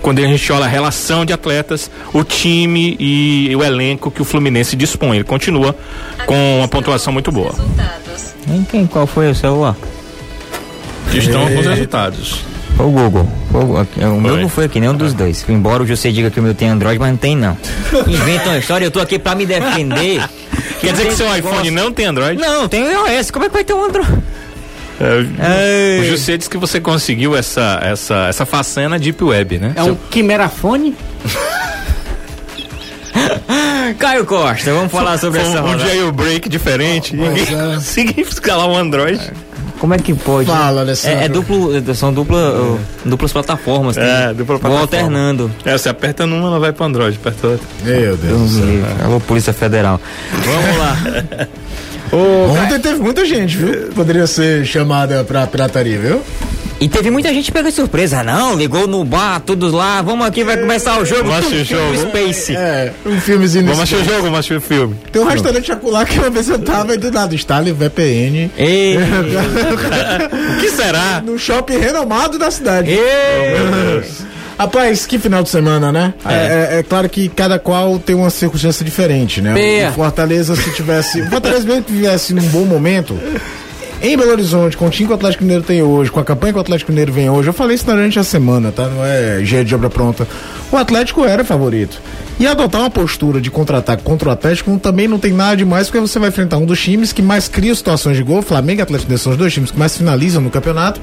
quando 0.06 0.20
a 0.20 0.22
gente 0.22 0.52
olha 0.52 0.66
a 0.66 0.68
relação 0.68 1.24
de 1.24 1.32
atletas, 1.32 1.90
o 2.12 2.22
time 2.22 2.96
e 3.00 3.50
o 3.56 3.64
elenco 3.64 4.08
que 4.08 4.22
o 4.22 4.24
Fluminense 4.24 4.76
dispõe. 4.76 5.16
Ele 5.16 5.24
continua 5.24 5.74
com 6.26 6.58
uma 6.58 6.68
pontuação 6.68 7.12
muito 7.12 7.32
boa. 7.32 7.52
Em 8.48 8.62
quem? 8.62 8.86
Qual 8.86 9.04
foi 9.04 9.28
o 9.28 9.34
celular? 9.34 9.76
Estão 11.12 11.48
com 11.48 11.58
os 11.58 11.66
resultados. 11.66 12.40
Foi 12.76 12.86
o 12.86 12.90
Google. 12.90 13.28
Foi 13.50 13.64
o, 13.64 14.14
o 14.14 14.20
meu 14.20 14.36
não 14.36 14.48
foi 14.48 14.66
aqui, 14.66 14.78
nenhum 14.78 14.94
dos 14.94 15.14
dois. 15.14 15.44
Embora 15.48 15.82
o 15.82 15.86
José 15.86 16.10
diga 16.10 16.30
que 16.30 16.38
o 16.38 16.42
meu 16.42 16.54
tem 16.54 16.68
Android, 16.68 16.98
mas 16.98 17.10
não 17.10 17.16
tem 17.16 17.34
não. 17.34 17.56
Inventa 18.06 18.50
uma 18.50 18.58
história, 18.58 18.84
eu 18.84 18.90
tô 18.90 19.00
aqui 19.00 19.18
pra 19.18 19.34
me 19.34 19.46
defender. 19.46 20.22
Quer 20.80 20.92
dizer 20.92 21.06
que 21.06 21.14
seu 21.14 21.34
iPhone 21.34 21.70
não 21.70 21.90
tem 21.90 22.06
Android? 22.06 22.40
Não, 22.40 22.68
tem 22.68 22.84
iOS. 22.84 23.30
Como 23.30 23.46
é 23.46 23.48
que 23.48 23.54
vai 23.54 23.64
ter 23.64 23.72
um 23.72 23.84
Android? 23.84 24.22
É, 24.98 26.00
o 26.00 26.04
José 26.04 26.36
disse 26.36 26.48
que 26.48 26.56
você 26.56 26.80
conseguiu 26.80 27.36
essa, 27.36 27.80
essa, 27.82 28.28
essa 28.28 28.46
façana 28.46 28.98
Deep 28.98 29.22
Web, 29.22 29.58
né? 29.58 29.72
É 29.74 29.82
um 29.82 29.94
quimerafone? 29.94 30.94
Caio 33.98 34.24
Costa, 34.26 34.72
vamos 34.72 34.90
falar 34.90 35.18
sobre 35.18 35.40
um, 35.40 35.42
essa 35.42 35.62
um 35.62 35.78
jailbreak 35.78 36.48
diferente. 36.48 37.14
Ninguém 37.14 37.44
é. 37.44 37.74
conseguiu 37.74 38.26
escalar 38.26 38.68
um 38.68 38.76
Android. 38.76 39.20
Como 39.78 39.94
é 39.94 39.98
que 39.98 40.14
pode? 40.14 40.48
Fala, 40.48 40.80
Alessandro. 40.80 41.18
É, 41.20 41.24
é 41.24 41.28
duplo, 41.28 41.94
são 41.94 42.12
dupla, 42.12 42.52
uh, 42.52 42.80
duplas 43.04 43.32
plataformas. 43.32 43.96
É, 43.96 44.28
dupla 44.32 44.56
Vou 44.56 44.58
plataforma. 44.58 44.80
alternando. 44.80 45.50
É, 45.64 45.76
você 45.76 45.88
aperta 45.88 46.26
numa, 46.26 46.48
ela 46.48 46.58
vai 46.58 46.72
pro 46.72 46.84
Android, 46.84 47.18
aperta 47.20 47.46
outra. 47.46 47.66
Meu 47.84 48.16
Deus. 48.16 48.20
Deus 48.20 48.52
me 48.52 48.62
livre. 48.62 48.90
Alô, 49.04 49.20
Polícia 49.20 49.52
Federal. 49.52 50.00
Vamos 50.32 50.78
lá. 50.78 51.48
Ontem 52.62 52.78
teve 52.78 53.00
muita 53.00 53.24
gente, 53.26 53.56
viu? 53.56 53.88
Poderia 53.94 54.26
ser 54.26 54.64
chamada 54.64 55.24
pra 55.24 55.46
pirataria, 55.46 55.98
viu? 55.98 56.22
E 56.78 56.88
teve 56.90 57.10
muita 57.10 57.32
gente 57.32 57.50
pegando 57.50 57.72
surpresa. 57.72 58.22
Não, 58.22 58.54
ligou 58.54 58.86
no 58.86 59.02
bar, 59.02 59.40
todos 59.40 59.72
lá. 59.72 60.02
Vamos 60.02 60.26
aqui, 60.26 60.44
vai 60.44 60.58
começar 60.58 61.00
o 61.00 61.06
jogo. 61.06 61.24
Vamos 61.30 61.46
assistir 61.46 61.74
o 61.74 61.78
Filme 61.78 61.96
jogo. 61.96 62.08
Space. 62.10 62.54
É, 62.54 62.92
um 63.06 63.18
filmezinho 63.18 63.64
Vamos 63.64 63.80
assistir 63.80 64.02
o 64.02 64.04
jogo, 64.04 64.22
vamos 64.24 64.38
assistir 64.40 64.56
o 64.56 64.60
filme. 64.60 64.94
Tem 65.10 65.22
um 65.22 65.24
restaurante 65.26 65.72
acolá 65.72 66.04
que 66.04 66.18
uma 66.18 66.28
vez 66.28 66.48
eu 66.50 66.58
tava 66.58 66.94
e 66.94 66.98
do 66.98 67.10
lado, 67.14 67.34
Stalin 67.34 67.72
VPN. 67.72 68.50
Ei, 68.58 68.96
O 70.56 70.60
que 70.60 70.70
será? 70.70 71.22
No 71.24 71.38
shopping 71.38 71.78
renomado 71.78 72.38
da 72.38 72.50
cidade. 72.50 72.90
ei. 72.90 74.02
Rapaz, 74.58 75.04
que 75.06 75.18
final 75.18 75.42
de 75.42 75.50
semana, 75.50 75.92
né? 75.92 76.14
É. 76.26 76.34
é- 76.76 76.78
é 76.78 76.82
claro 76.82 77.08
que 77.10 77.28
cada 77.28 77.58
qual 77.58 77.98
tem 77.98 78.14
uma 78.16 78.30
circunstância 78.30 78.82
diferente, 78.84 79.40
né? 79.42 79.52
Peia. 79.54 79.90
O 79.90 79.92
Fortaleza, 79.92 80.56
se 80.56 80.70
tivesse. 80.72 81.20
O 81.22 81.30
Fortaleza 81.30 81.66
mesmo 81.66 81.82
que 81.84 81.92
tivesse 81.92 82.32
num 82.34 82.42
bom 82.48 82.64
momento. 82.64 83.18
Em 84.02 84.16
Belo 84.16 84.30
Horizonte, 84.30 84.76
com 84.76 84.86
o 84.86 84.90
time 84.90 85.06
que 85.06 85.12
o 85.12 85.16
Atlético 85.16 85.42
Mineiro 85.42 85.64
tem 85.64 85.82
hoje, 85.82 86.10
com 86.10 86.20
a 86.20 86.24
campanha 86.24 86.52
que 86.52 86.58
o 86.58 86.60
Atlético 86.60 86.92
Mineiro 86.92 87.12
vem 87.12 87.30
hoje, 87.30 87.48
eu 87.48 87.52
falei 87.54 87.74
isso 87.74 87.86
durante 87.86 88.18
a 88.18 88.24
semana, 88.24 88.70
tá? 88.70 88.86
Não 88.88 89.04
é 89.04 89.42
jeito 89.42 89.66
de 89.66 89.74
obra 89.74 89.88
pronta. 89.88 90.28
O 90.70 90.76
Atlético 90.76 91.24
era 91.24 91.42
favorito. 91.44 92.00
E 92.38 92.46
adotar 92.46 92.82
uma 92.82 92.90
postura 92.90 93.40
de 93.40 93.50
contra-ataque 93.50 94.02
contra 94.02 94.28
o 94.28 94.32
Atlético 94.32 94.78
também 94.78 95.08
não 95.08 95.18
tem 95.18 95.32
nada 95.32 95.56
demais, 95.56 95.86
porque 95.88 95.98
você 95.98 96.18
vai 96.18 96.28
enfrentar 96.28 96.58
um 96.58 96.66
dos 96.66 96.80
times 96.80 97.10
que 97.10 97.22
mais 97.22 97.48
cria 97.48 97.74
situações 97.74 98.16
de 98.18 98.22
gol. 98.22 98.42
Flamengo 98.42 98.80
e 98.80 98.82
Atlético 98.82 99.08
Mineiro 99.08 99.22
são 99.22 99.32
os 99.32 99.38
dois 99.38 99.52
times 99.52 99.70
que 99.70 99.78
mais 99.78 99.96
finalizam 99.96 100.42
no 100.42 100.50
campeonato 100.50 101.00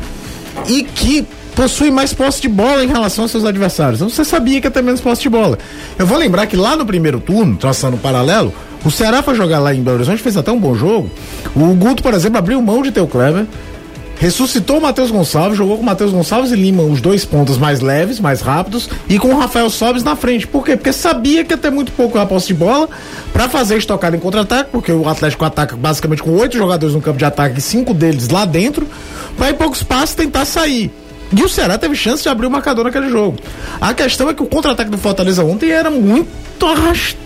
e 0.67 0.83
que 0.83 1.25
possui 1.55 1.89
mais 1.89 2.13
posse 2.13 2.41
de 2.41 2.47
bola 2.47 2.83
em 2.83 2.87
relação 2.87 3.23
aos 3.23 3.31
seus 3.31 3.43
adversários. 3.43 3.99
Então 3.99 4.09
você 4.09 4.23
sabia 4.23 4.61
que 4.61 4.67
ia 4.67 4.71
ter 4.71 4.83
menos 4.83 5.01
posse 5.01 5.23
de 5.23 5.29
bola. 5.29 5.57
Eu 5.97 6.05
vou 6.05 6.17
lembrar 6.17 6.45
que 6.45 6.55
lá 6.55 6.75
no 6.75 6.85
primeiro 6.85 7.19
turno, 7.19 7.55
traçando 7.55 7.95
um 7.95 7.99
paralelo, 7.99 8.53
o 8.85 8.91
Ceará 8.91 9.23
foi 9.23 9.35
jogar 9.35 9.59
lá 9.59 9.73
em 9.73 9.81
Belo 9.81 9.97
Horizonte, 9.97 10.21
fez 10.21 10.37
até 10.37 10.51
um 10.51 10.59
bom 10.59 10.75
jogo. 10.75 11.09
O 11.55 11.73
Guto, 11.73 12.03
por 12.03 12.13
exemplo, 12.13 12.37
abriu 12.37 12.61
mão 12.61 12.81
de 12.81 12.91
ter 12.91 13.01
o 13.01 13.07
Kleber. 13.07 13.45
Ressuscitou 14.19 14.77
o 14.77 14.81
Matheus 14.81 15.11
Gonçalves, 15.11 15.57
jogou 15.57 15.75
com 15.75 15.83
o 15.83 15.85
Matheus 15.85 16.11
Gonçalves 16.11 16.51
e 16.51 16.55
Lima, 16.55 16.83
os 16.83 17.01
dois 17.01 17.25
pontos 17.25 17.57
mais 17.57 17.81
leves, 17.81 18.19
mais 18.19 18.41
rápidos, 18.41 18.89
e 19.09 19.17
com 19.19 19.29
o 19.29 19.37
Rafael 19.37 19.69
Sobes 19.69 20.03
na 20.03 20.15
frente. 20.15 20.47
Por 20.47 20.63
quê? 20.63 20.77
Porque 20.77 20.93
sabia 20.93 21.43
que 21.43 21.51
ia 21.51 21.57
ter 21.57 21.71
muito 21.71 21.91
pouco 21.91 22.17
a 22.17 22.25
posse 22.25 22.47
de 22.47 22.53
bola 22.53 22.87
para 23.33 23.49
fazer 23.49 23.77
estocada 23.77 24.15
em 24.15 24.19
contra-ataque, 24.19 24.69
porque 24.71 24.91
o 24.91 25.09
Atlético 25.09 25.43
ataca 25.43 25.75
basicamente 25.75 26.23
com 26.23 26.31
oito 26.37 26.55
jogadores 26.55 26.95
no 26.95 27.01
campo 27.01 27.17
de 27.17 27.25
ataque 27.25 27.59
cinco 27.59 27.93
deles 27.93 28.29
lá 28.29 28.45
dentro, 28.45 28.87
para 29.35 29.49
em 29.49 29.55
pouco 29.55 29.75
espaço 29.75 30.15
tentar 30.15 30.45
sair. 30.45 30.91
E 31.35 31.43
o 31.43 31.49
Ceará 31.49 31.77
teve 31.77 31.95
chance 31.95 32.21
de 32.21 32.29
abrir 32.29 32.45
o 32.45 32.51
marcador 32.51 32.85
naquele 32.85 33.09
jogo. 33.09 33.37
A 33.81 33.93
questão 33.93 34.29
é 34.29 34.33
que 34.33 34.43
o 34.43 34.45
contra-ataque 34.45 34.91
do 34.91 34.97
Fortaleza 34.97 35.43
ontem 35.43 35.71
era 35.71 35.89
muito 35.89 36.65
arrastado, 36.65 37.17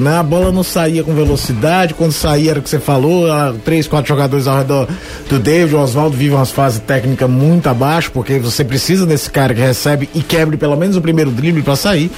né? 0.00 0.16
A 0.16 0.22
bola 0.22 0.50
não 0.50 0.62
saía 0.62 1.02
com 1.02 1.14
velocidade, 1.14 1.94
quando 1.94 2.12
saía 2.12 2.52
era 2.52 2.60
o 2.60 2.62
que 2.62 2.70
você 2.70 2.78
falou, 2.78 3.30
ah, 3.30 3.54
três, 3.64 3.86
quatro 3.86 4.08
jogadores 4.08 4.46
ao 4.46 4.56
redor 4.56 4.88
do 5.28 5.38
David, 5.38 5.74
o 5.74 5.80
Oswaldo 5.80 6.16
vive 6.16 6.34
umas 6.34 6.50
fases 6.50 6.80
técnicas 6.80 7.28
muito 7.28 7.68
abaixo, 7.68 8.10
porque 8.12 8.38
você 8.38 8.64
precisa 8.64 9.04
desse 9.04 9.30
cara 9.30 9.52
que 9.54 9.60
recebe 9.60 10.08
e 10.14 10.22
quebre 10.22 10.56
pelo 10.56 10.76
menos 10.76 10.96
o 10.96 11.00
primeiro 11.00 11.30
drible 11.30 11.62
pra 11.62 11.76
sair. 11.76 12.10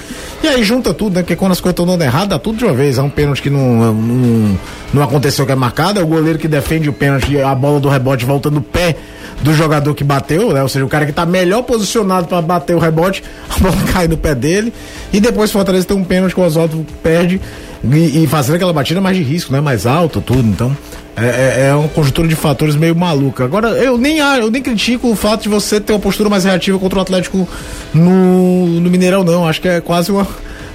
E 0.43 0.49
aí 0.49 0.63
junta 0.63 0.95
tudo, 0.95 1.15
né? 1.15 1.23
Porque 1.23 1.37
quando 1.37 1.53
as 1.53 1.61
coisas 1.61 1.73
estão 1.73 1.87
dando 1.87 2.03
errado, 2.03 2.31
dá 2.31 2.39
tudo 2.39 2.59
de 2.59 2.65
uma 2.65 2.75
vez. 2.75 2.99
É 2.99 3.03
um 3.03 3.11
pênalti 3.11 3.43
que 3.43 3.51
não, 3.51 3.93
não, 3.93 4.59
não 4.95 5.03
aconteceu 5.03 5.45
que 5.45 5.53
é 5.53 5.57
marcado, 5.57 6.01
é 6.01 6.03
o 6.03 6.07
goleiro 6.07 6.39
que 6.39 6.49
defende 6.49 6.89
o 6.89 6.93
pênalti, 6.93 7.39
a 7.41 7.55
bola 7.55 7.81
do 7.81 7.89
rebote 7.89 8.25
volta 8.25 8.51
no 8.51 8.61
pé 8.61 8.97
do 9.43 9.53
jogador 9.55 9.95
que 9.95 10.05
bateu, 10.05 10.53
né? 10.53 10.63
Ou 10.63 10.69
seja, 10.69 10.85
o 10.85 10.89
cara 10.89 11.05
que 11.05 11.13
tá 11.13 11.27
melhor 11.27 11.63
posicionado 11.63 12.27
para 12.29 12.41
bater 12.41 12.75
o 12.77 12.79
rebote, 12.79 13.23
a 13.51 13.59
bola 13.59 13.77
cai 13.93 14.09
no 14.09 14.17
pé 14.17 14.35
dele. 14.35 14.73
E 15.13 15.21
depois 15.21 15.51
Fortaleza 15.51 15.87
tem 15.87 15.97
um 15.97 16.05
pênalti 16.05 16.35
que 16.35 16.41
o 16.41 16.45
Oswaldo 16.45 16.87
perde 17.03 17.22
e, 17.25 18.25
e 18.25 18.27
fazendo 18.27 18.57
aquela 18.57 18.73
batida 18.73 19.01
mais 19.01 19.17
de 19.17 19.23
risco, 19.23 19.53
né? 19.53 19.61
Mais 19.61 19.87
alto, 19.87 20.21
tudo. 20.21 20.47
Então, 20.49 20.77
é, 21.17 21.27
é, 21.27 21.67
é 21.69 21.75
uma 21.75 21.89
conjuntura 21.89 22.27
de 22.27 22.35
fatores 22.35 22.77
meio 22.77 22.97
maluca. 22.97 23.45
Agora, 23.45 23.69
eu 23.71 23.99
nem, 23.99 24.19
eu 24.19 24.51
nem 24.51 24.63
critico 24.63 25.11
o 25.11 25.17
fato 25.17 25.43
de 25.43 25.49
você 25.49 25.81
ter 25.81 25.93
uma 25.93 25.99
postura 25.99 26.29
mais 26.29 26.45
reativa 26.45 26.79
contra 26.79 26.99
o 26.99 27.03
Atlético 27.03 27.49
no, 27.93 28.81
no 28.81 28.91
Mineirão, 28.91 29.25
não. 29.25 29.47
Acho 29.47 29.61
que 29.61 29.69
é 29.69 29.81
quase 29.81 30.11
uma 30.11 30.27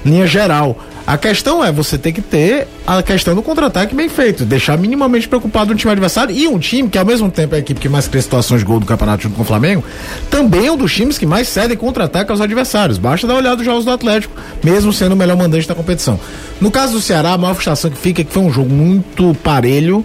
linha 0.05 0.27
geral. 0.27 0.77
A 1.07 1.17
questão 1.17 1.63
é 1.63 1.71
você 1.71 1.97
ter 1.97 2.11
que 2.11 2.21
ter 2.21 2.67
a 2.85 3.01
questão 3.01 3.33
do 3.33 3.41
contra-ataque 3.41 3.95
bem 3.95 4.09
feito, 4.09 4.43
deixar 4.43 4.77
minimamente 4.77 5.25
preocupado 5.25 5.71
o 5.71 5.75
time 5.75 5.93
adversário 5.93 6.35
e 6.35 6.45
um 6.49 6.59
time 6.59 6.89
que 6.89 6.97
ao 6.97 7.05
mesmo 7.05 7.31
tempo 7.31 7.55
é 7.55 7.59
a 7.59 7.61
equipe 7.61 7.79
que 7.79 7.87
mais 7.87 8.09
cria 8.09 8.21
situações 8.21 8.59
de 8.59 8.65
gol 8.65 8.77
do 8.77 8.85
campeonato 8.85 9.23
junto 9.23 9.37
com 9.37 9.41
o 9.41 9.45
Flamengo, 9.45 9.85
também 10.29 10.67
é 10.67 10.71
um 10.71 10.75
dos 10.75 10.93
times 10.93 11.17
que 11.17 11.25
mais 11.25 11.47
cedem 11.47 11.77
contra-ataque 11.77 12.29
aos 12.29 12.41
adversários. 12.41 12.97
Basta 12.97 13.25
dar 13.25 13.35
uma 13.35 13.39
olhada 13.39 13.55
nos 13.55 13.63
jogos 13.65 13.85
do 13.85 13.91
Atlético, 13.91 14.35
mesmo 14.61 14.91
sendo 14.91 15.13
o 15.13 15.15
melhor 15.15 15.37
mandante 15.37 15.65
da 15.65 15.73
competição. 15.73 16.19
No 16.59 16.69
caso 16.69 16.91
do 16.91 17.01
Ceará, 17.01 17.31
a 17.31 17.37
maior 17.37 17.53
frustração 17.53 17.89
que 17.89 17.97
fica 17.97 18.21
é 18.21 18.25
que 18.25 18.33
foi 18.33 18.43
um 18.43 18.51
jogo 18.51 18.69
muito 18.69 19.33
parelho, 19.41 20.03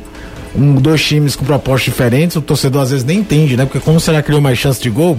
um, 0.55 0.77
dois 0.77 1.05
times 1.05 1.35
com 1.35 1.45
propostas 1.45 1.83
diferentes, 1.83 2.37
o 2.37 2.41
torcedor 2.41 2.81
às 2.81 2.91
vezes 2.91 3.05
nem 3.05 3.19
entende, 3.19 3.57
né? 3.57 3.65
Porque 3.65 3.81
como 3.81 3.97
o 3.97 4.01
Ceará 4.01 4.23
criou 4.23 4.41
mais 4.41 4.57
chance 4.57 4.81
de 4.81 4.89
gol, 4.89 5.19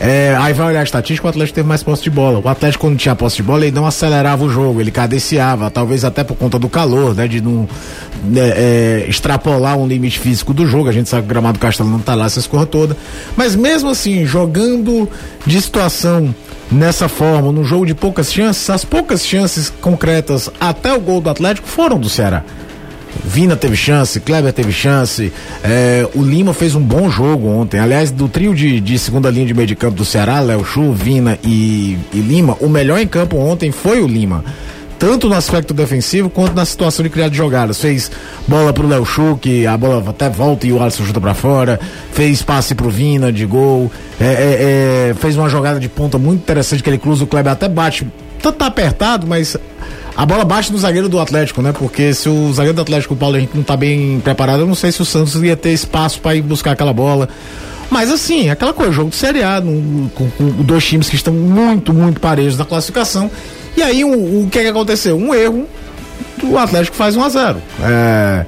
é, 0.00 0.36
aí 0.38 0.52
vai 0.52 0.68
olhar 0.68 0.80
a 0.80 0.84
estatística, 0.84 1.26
o 1.26 1.30
Atlético 1.30 1.56
teve 1.56 1.68
mais 1.68 1.82
posse 1.82 2.02
de 2.02 2.10
bola. 2.10 2.40
O 2.42 2.48
Atlético, 2.48 2.86
quando 2.86 2.96
tinha 2.96 3.16
posse 3.16 3.36
de 3.36 3.42
bola, 3.42 3.66
ele 3.66 3.74
não 3.74 3.84
acelerava 3.84 4.44
o 4.44 4.50
jogo, 4.50 4.80
ele 4.80 4.92
cadenciava, 4.92 5.70
talvez 5.70 6.04
até 6.04 6.22
por 6.22 6.36
conta 6.36 6.58
do 6.58 6.68
calor, 6.68 7.14
né? 7.14 7.26
De 7.26 7.40
não 7.40 7.68
né, 8.22 8.52
é, 8.54 9.06
extrapolar 9.08 9.76
um 9.76 9.86
limite 9.86 10.20
físico 10.20 10.54
do 10.54 10.66
jogo. 10.66 10.88
A 10.88 10.92
gente 10.92 11.08
sabe 11.08 11.22
que 11.22 11.26
o 11.26 11.30
gramado 11.30 11.58
do 11.58 11.60
Castelo 11.60 11.90
não 11.90 11.98
tá 11.98 12.14
lá 12.14 12.26
essa 12.26 12.38
escorra 12.38 12.66
toda. 12.66 12.96
Mas 13.36 13.56
mesmo 13.56 13.90
assim, 13.90 14.24
jogando 14.24 15.08
de 15.44 15.60
situação 15.60 16.32
nessa 16.70 17.08
forma, 17.08 17.50
num 17.50 17.64
jogo 17.64 17.84
de 17.84 17.94
poucas 17.94 18.32
chances, 18.32 18.70
as 18.70 18.84
poucas 18.84 19.26
chances 19.26 19.68
concretas 19.80 20.48
até 20.60 20.92
o 20.92 21.00
gol 21.00 21.20
do 21.20 21.30
Atlético 21.30 21.66
foram 21.66 21.98
do 21.98 22.08
Ceará. 22.08 22.44
Vina 23.24 23.56
teve 23.56 23.76
chance, 23.76 24.18
Kleber 24.20 24.52
teve 24.52 24.72
chance, 24.72 25.32
é, 25.62 26.08
o 26.14 26.22
Lima 26.22 26.54
fez 26.54 26.74
um 26.74 26.80
bom 26.80 27.10
jogo 27.10 27.48
ontem. 27.48 27.78
Aliás, 27.78 28.10
do 28.10 28.28
trio 28.28 28.54
de, 28.54 28.80
de 28.80 28.98
segunda 28.98 29.30
linha 29.30 29.46
de 29.46 29.54
meio 29.54 29.66
de 29.66 29.76
campo 29.76 29.96
do 29.96 30.04
Ceará, 30.04 30.40
Léo 30.40 30.64
Chu, 30.64 30.92
Vina 30.92 31.38
e, 31.44 31.98
e 32.12 32.18
Lima, 32.20 32.56
o 32.60 32.68
melhor 32.68 32.98
em 32.98 33.06
campo 33.06 33.36
ontem 33.36 33.70
foi 33.70 34.00
o 34.00 34.06
Lima. 34.06 34.44
Tanto 34.98 35.28
no 35.28 35.36
aspecto 35.36 35.72
defensivo 35.72 36.28
quanto 36.28 36.54
na 36.54 36.64
situação 36.64 37.04
de 37.04 37.08
criar 37.08 37.28
de 37.28 37.36
jogadas. 37.36 37.80
Fez 37.80 38.10
bola 38.48 38.72
pro 38.72 38.88
Léo 38.88 39.04
Chu, 39.04 39.38
que 39.40 39.64
a 39.64 39.76
bola 39.76 40.02
até 40.10 40.28
volta 40.28 40.66
e 40.66 40.72
o 40.72 40.82
Alisson 40.82 41.04
chuta 41.04 41.20
pra 41.20 41.34
fora. 41.34 41.78
Fez 42.12 42.42
passe 42.42 42.74
pro 42.74 42.90
Vina 42.90 43.32
de 43.32 43.46
gol. 43.46 43.92
É, 44.20 44.24
é, 44.24 45.10
é, 45.10 45.14
fez 45.14 45.36
uma 45.36 45.48
jogada 45.48 45.78
de 45.78 45.88
ponta 45.88 46.18
muito 46.18 46.40
interessante 46.40 46.82
que 46.82 46.90
ele 46.90 46.98
cruza 46.98 47.22
o 47.22 47.28
Kleber 47.28 47.52
até 47.52 47.68
bate. 47.68 48.08
Tá, 48.42 48.50
tá 48.50 48.66
apertado, 48.66 49.24
mas 49.24 49.56
a 50.18 50.26
bola 50.26 50.44
bate 50.44 50.72
no 50.72 50.78
zagueiro 50.78 51.08
do 51.08 51.20
Atlético, 51.20 51.62
né? 51.62 51.72
Porque 51.72 52.12
se 52.12 52.28
o 52.28 52.52
zagueiro 52.52 52.74
do 52.74 52.82
Atlético, 52.82 53.14
o 53.14 53.16
Paulo 53.16 53.36
Henrique, 53.36 53.56
não 53.56 53.62
tá 53.62 53.76
bem 53.76 54.18
preparado, 54.18 54.60
eu 54.62 54.66
não 54.66 54.74
sei 54.74 54.90
se 54.90 55.00
o 55.00 55.04
Santos 55.04 55.34
ia 55.36 55.56
ter 55.56 55.70
espaço 55.70 56.20
para 56.20 56.34
ir 56.34 56.42
buscar 56.42 56.72
aquela 56.72 56.92
bola. 56.92 57.28
Mas 57.88 58.10
assim, 58.10 58.50
aquela 58.50 58.72
coisa, 58.74 58.90
jogo 58.92 59.10
de 59.10 59.16
Série 59.16 59.42
A, 59.44 59.60
num- 59.60 60.10
com, 60.14 60.28
com 60.30 60.44
dois 60.64 60.84
times 60.84 61.08
que 61.08 61.14
estão 61.14 61.32
muito, 61.32 61.94
muito 61.94 62.20
parelhos 62.20 62.58
na 62.58 62.64
classificação. 62.64 63.30
E 63.76 63.82
aí, 63.82 64.04
o, 64.04 64.42
o 64.42 64.48
que 64.50 64.58
é 64.58 64.62
que 64.62 64.68
aconteceu? 64.68 65.16
Um 65.16 65.32
erro, 65.32 65.66
o 66.42 66.58
Atlético 66.58 66.96
faz 66.96 67.14
1 67.16 67.22
a 67.24 67.28
0 67.28 67.62
É, 67.80 68.44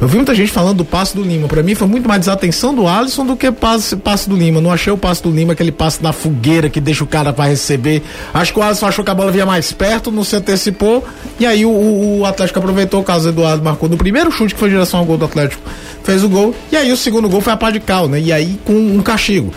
Eu 0.00 0.08
vi 0.08 0.16
muita 0.16 0.34
gente 0.34 0.50
falando 0.50 0.78
do 0.78 0.84
passe 0.84 1.14
do 1.14 1.22
Lima. 1.22 1.46
Pra 1.46 1.62
mim 1.62 1.76
foi 1.76 1.86
muito 1.86 2.08
mais 2.08 2.20
desatenção 2.20 2.74
do 2.74 2.88
Alisson 2.88 3.24
do 3.24 3.36
que 3.36 3.52
passe, 3.52 3.94
passe 3.94 4.28
do 4.28 4.34
Lima. 4.36 4.60
Não 4.60 4.72
achei 4.72 4.92
o 4.92 4.96
passe 4.98 5.22
do 5.22 5.30
Lima, 5.30 5.52
aquele 5.52 5.70
passe 5.70 6.02
na 6.02 6.12
fogueira 6.12 6.68
que 6.68 6.80
deixa 6.80 7.04
o 7.04 7.06
cara 7.06 7.32
pra 7.32 7.44
receber. 7.44 8.02
Acho 8.34 8.52
que 8.52 8.58
o 8.58 8.62
Alisson 8.62 8.86
achou 8.86 9.04
que 9.04 9.10
a 9.12 9.14
bola 9.14 9.30
vinha 9.30 9.46
mais 9.46 9.70
perto, 9.70 10.10
não 10.10 10.24
se 10.24 10.34
antecipou. 10.34 11.04
E 11.38 11.46
aí 11.46 11.64
o, 11.64 11.70
o- 11.70 12.18
o 12.20 12.26
Atlético 12.26 12.58
aproveitou 12.58 13.00
o 13.00 13.04
caso 13.04 13.24
do 13.24 13.28
Eduardo 13.40 13.62
marcou 13.62 13.88
no 13.88 13.96
primeiro 13.96 14.32
chute 14.32 14.54
que 14.54 14.60
foi 14.60 14.70
direção 14.70 14.98
ao 14.98 15.06
gol 15.06 15.16
do 15.16 15.24
Atlético. 15.24 15.62
Fez 16.02 16.24
o 16.24 16.28
gol. 16.28 16.52
E 16.72 16.76
aí 16.76 16.90
o 16.90 16.96
segundo 16.96 17.28
gol 17.28 17.40
foi 17.40 17.52
a 17.52 17.56
pá 17.56 17.70
de 17.70 17.78
cal, 17.78 18.08
né? 18.08 18.18
E 18.20 18.32
aí 18.32 18.58
com 18.64 18.72
um 18.74 19.00
castigo. 19.02 19.52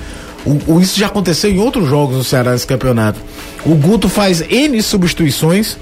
O, 0.45 0.75
o- 0.75 0.79
isso 0.79 0.99
já 0.99 1.07
aconteceu 1.07 1.49
em 1.49 1.57
outros 1.57 1.89
jogos 1.89 2.17
do 2.17 2.23
Ceará 2.23 2.51
nesse 2.51 2.67
campeonato. 2.67 3.19
O 3.65 3.73
Guto 3.73 4.07
faz 4.07 4.41
N 4.47 4.79
substituições 4.83 5.75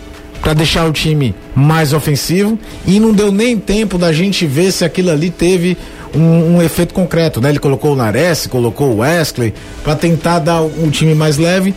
para 0.43 0.53
deixar 0.53 0.85
o 0.85 0.91
time 0.91 1.33
mais 1.55 1.93
ofensivo 1.93 2.59
e 2.85 3.00
não 3.00 3.13
deu 3.13 3.31
nem 3.31 3.57
tempo 3.57 3.97
da 3.97 4.12
gente 4.12 4.45
ver 4.45 4.73
se 4.73 4.83
aquilo 4.83 5.09
ali 5.09 5.29
teve 5.29 5.77
um, 6.13 6.57
um 6.57 6.62
efeito 6.62 6.93
concreto, 6.93 7.39
né? 7.39 7.50
Ele 7.50 7.59
colocou 7.59 7.93
o 7.93 7.95
Nares, 7.95 8.45
colocou 8.45 8.89
o 8.89 8.97
Wesley 8.97 9.53
para 9.83 9.95
tentar 9.95 10.39
dar 10.39 10.62
um 10.62 10.89
time 10.89 11.15
mais 11.15 11.38
leve. 11.38 11.73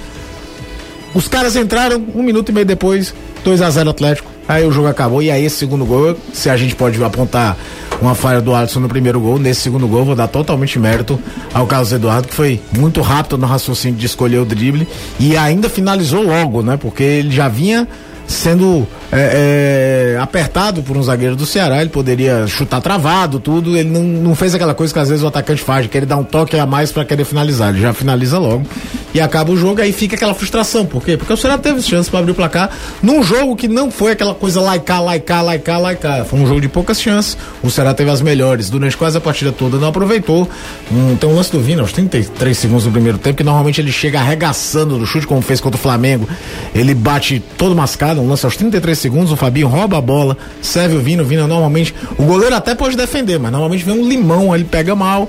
Os 1.14 1.28
caras 1.28 1.54
entraram 1.54 2.04
um 2.14 2.22
minuto 2.22 2.50
e 2.50 2.52
meio 2.52 2.66
depois, 2.66 3.14
2 3.44 3.62
a 3.62 3.70
0 3.70 3.88
Atlético. 3.88 4.30
Aí 4.48 4.66
o 4.66 4.72
jogo 4.72 4.88
acabou 4.88 5.22
e 5.22 5.30
aí 5.30 5.44
esse 5.44 5.56
segundo 5.56 5.84
gol, 5.84 6.16
se 6.32 6.50
a 6.50 6.56
gente 6.56 6.74
pode 6.74 7.02
apontar 7.02 7.56
uma 8.00 8.14
falha 8.14 8.40
do 8.40 8.54
Alisson 8.54 8.80
no 8.80 8.88
primeiro 8.88 9.18
gol, 9.20 9.38
nesse 9.38 9.62
segundo 9.62 9.88
gol 9.88 10.04
vou 10.04 10.14
dar 10.14 10.28
totalmente 10.28 10.78
mérito 10.78 11.18
ao 11.54 11.66
Carlos 11.66 11.92
Eduardo, 11.92 12.28
que 12.28 12.34
foi 12.34 12.60
muito 12.76 13.00
rápido 13.00 13.38
no 13.38 13.46
raciocínio 13.46 13.96
de 13.98 14.06
escolher 14.06 14.38
o 14.38 14.44
drible 14.44 14.86
e 15.18 15.36
ainda 15.36 15.68
finalizou 15.68 16.22
logo, 16.22 16.62
né? 16.62 16.76
Porque 16.76 17.02
ele 17.02 17.30
já 17.30 17.48
vinha 17.48 17.88
sendo 18.26 18.86
é, 19.12 20.14
é, 20.14 20.20
apertado 20.20 20.82
por 20.82 20.96
um 20.96 21.02
zagueiro 21.02 21.36
do 21.36 21.46
Ceará, 21.46 21.80
ele 21.80 21.90
poderia 21.90 22.46
chutar 22.46 22.80
travado, 22.80 23.38
tudo. 23.38 23.76
Ele 23.76 23.88
não, 23.88 24.02
não 24.02 24.34
fez 24.34 24.54
aquela 24.54 24.74
coisa 24.74 24.92
que 24.92 24.98
às 24.98 25.08
vezes 25.08 25.22
o 25.22 25.26
atacante 25.26 25.62
faz, 25.62 25.86
que 25.86 25.96
ele 25.96 26.06
dá 26.06 26.16
um 26.16 26.24
toque 26.24 26.58
a 26.58 26.66
mais 26.66 26.92
para 26.92 27.04
querer 27.04 27.24
finalizar. 27.24 27.70
Ele 27.70 27.80
já 27.80 27.92
finaliza 27.92 28.38
logo 28.38 28.66
e 29.14 29.20
acaba 29.20 29.50
o 29.52 29.56
jogo, 29.56 29.80
aí 29.80 29.92
fica 29.92 30.16
aquela 30.16 30.34
frustração. 30.34 30.84
Por 30.84 31.02
quê? 31.02 31.16
Porque 31.16 31.32
o 31.32 31.36
Ceará 31.36 31.56
teve 31.56 31.80
chance 31.82 32.10
para 32.10 32.20
abrir 32.20 32.32
o 32.32 32.34
placar 32.34 32.70
num 33.02 33.22
jogo 33.22 33.56
que 33.56 33.68
não 33.68 33.90
foi 33.90 34.12
aquela 34.12 34.34
coisa 34.34 34.60
laicar, 34.60 35.02
laicar, 35.02 35.44
laicar, 35.44 35.80
laicar. 35.80 36.24
Foi 36.24 36.38
um 36.38 36.46
jogo 36.46 36.60
de 36.60 36.68
poucas 36.68 37.00
chances. 37.00 37.36
O 37.62 37.70
Ceará 37.70 37.94
teve 37.94 38.10
as 38.10 38.20
melhores. 38.20 38.68
Durante 38.68 38.96
quase 38.96 39.16
a 39.16 39.20
partida 39.20 39.52
toda 39.52 39.78
não 39.78 39.88
aproveitou. 39.88 40.48
Hum, 40.92 41.16
tem 41.16 41.30
um 41.30 41.34
lance 41.34 41.50
do 41.50 41.60
Vina, 41.60 41.82
aos 41.82 41.92
33 41.92 42.56
segundos 42.56 42.84
do 42.84 42.90
primeiro 42.90 43.18
tempo, 43.18 43.36
que 43.36 43.44
normalmente 43.44 43.80
ele 43.80 43.92
chega 43.92 44.18
arregaçando 44.18 44.98
no 44.98 45.06
chute, 45.06 45.26
como 45.26 45.40
fez 45.40 45.60
contra 45.60 45.78
o 45.78 45.82
Flamengo. 45.82 46.28
Ele 46.74 46.94
bate 46.94 47.42
todo 47.56 47.74
mascado, 47.74 48.15
um 48.20 48.28
lance 48.28 48.44
aos 48.44 48.56
33 48.56 48.98
segundos, 48.98 49.32
o 49.32 49.36
Fabinho 49.36 49.68
rouba 49.68 49.98
a 49.98 50.00
bola, 50.00 50.36
serve 50.60 50.96
o 50.96 51.00
Vina, 51.00 51.22
o 51.22 51.26
Vina 51.26 51.46
normalmente. 51.46 51.94
O 52.18 52.24
goleiro 52.24 52.54
até 52.54 52.74
pode 52.74 52.96
defender, 52.96 53.38
mas 53.38 53.50
normalmente 53.50 53.84
vem 53.84 53.98
um 53.98 54.08
limão, 54.08 54.54
ele 54.54 54.64
pega 54.64 54.94
mal. 54.94 55.28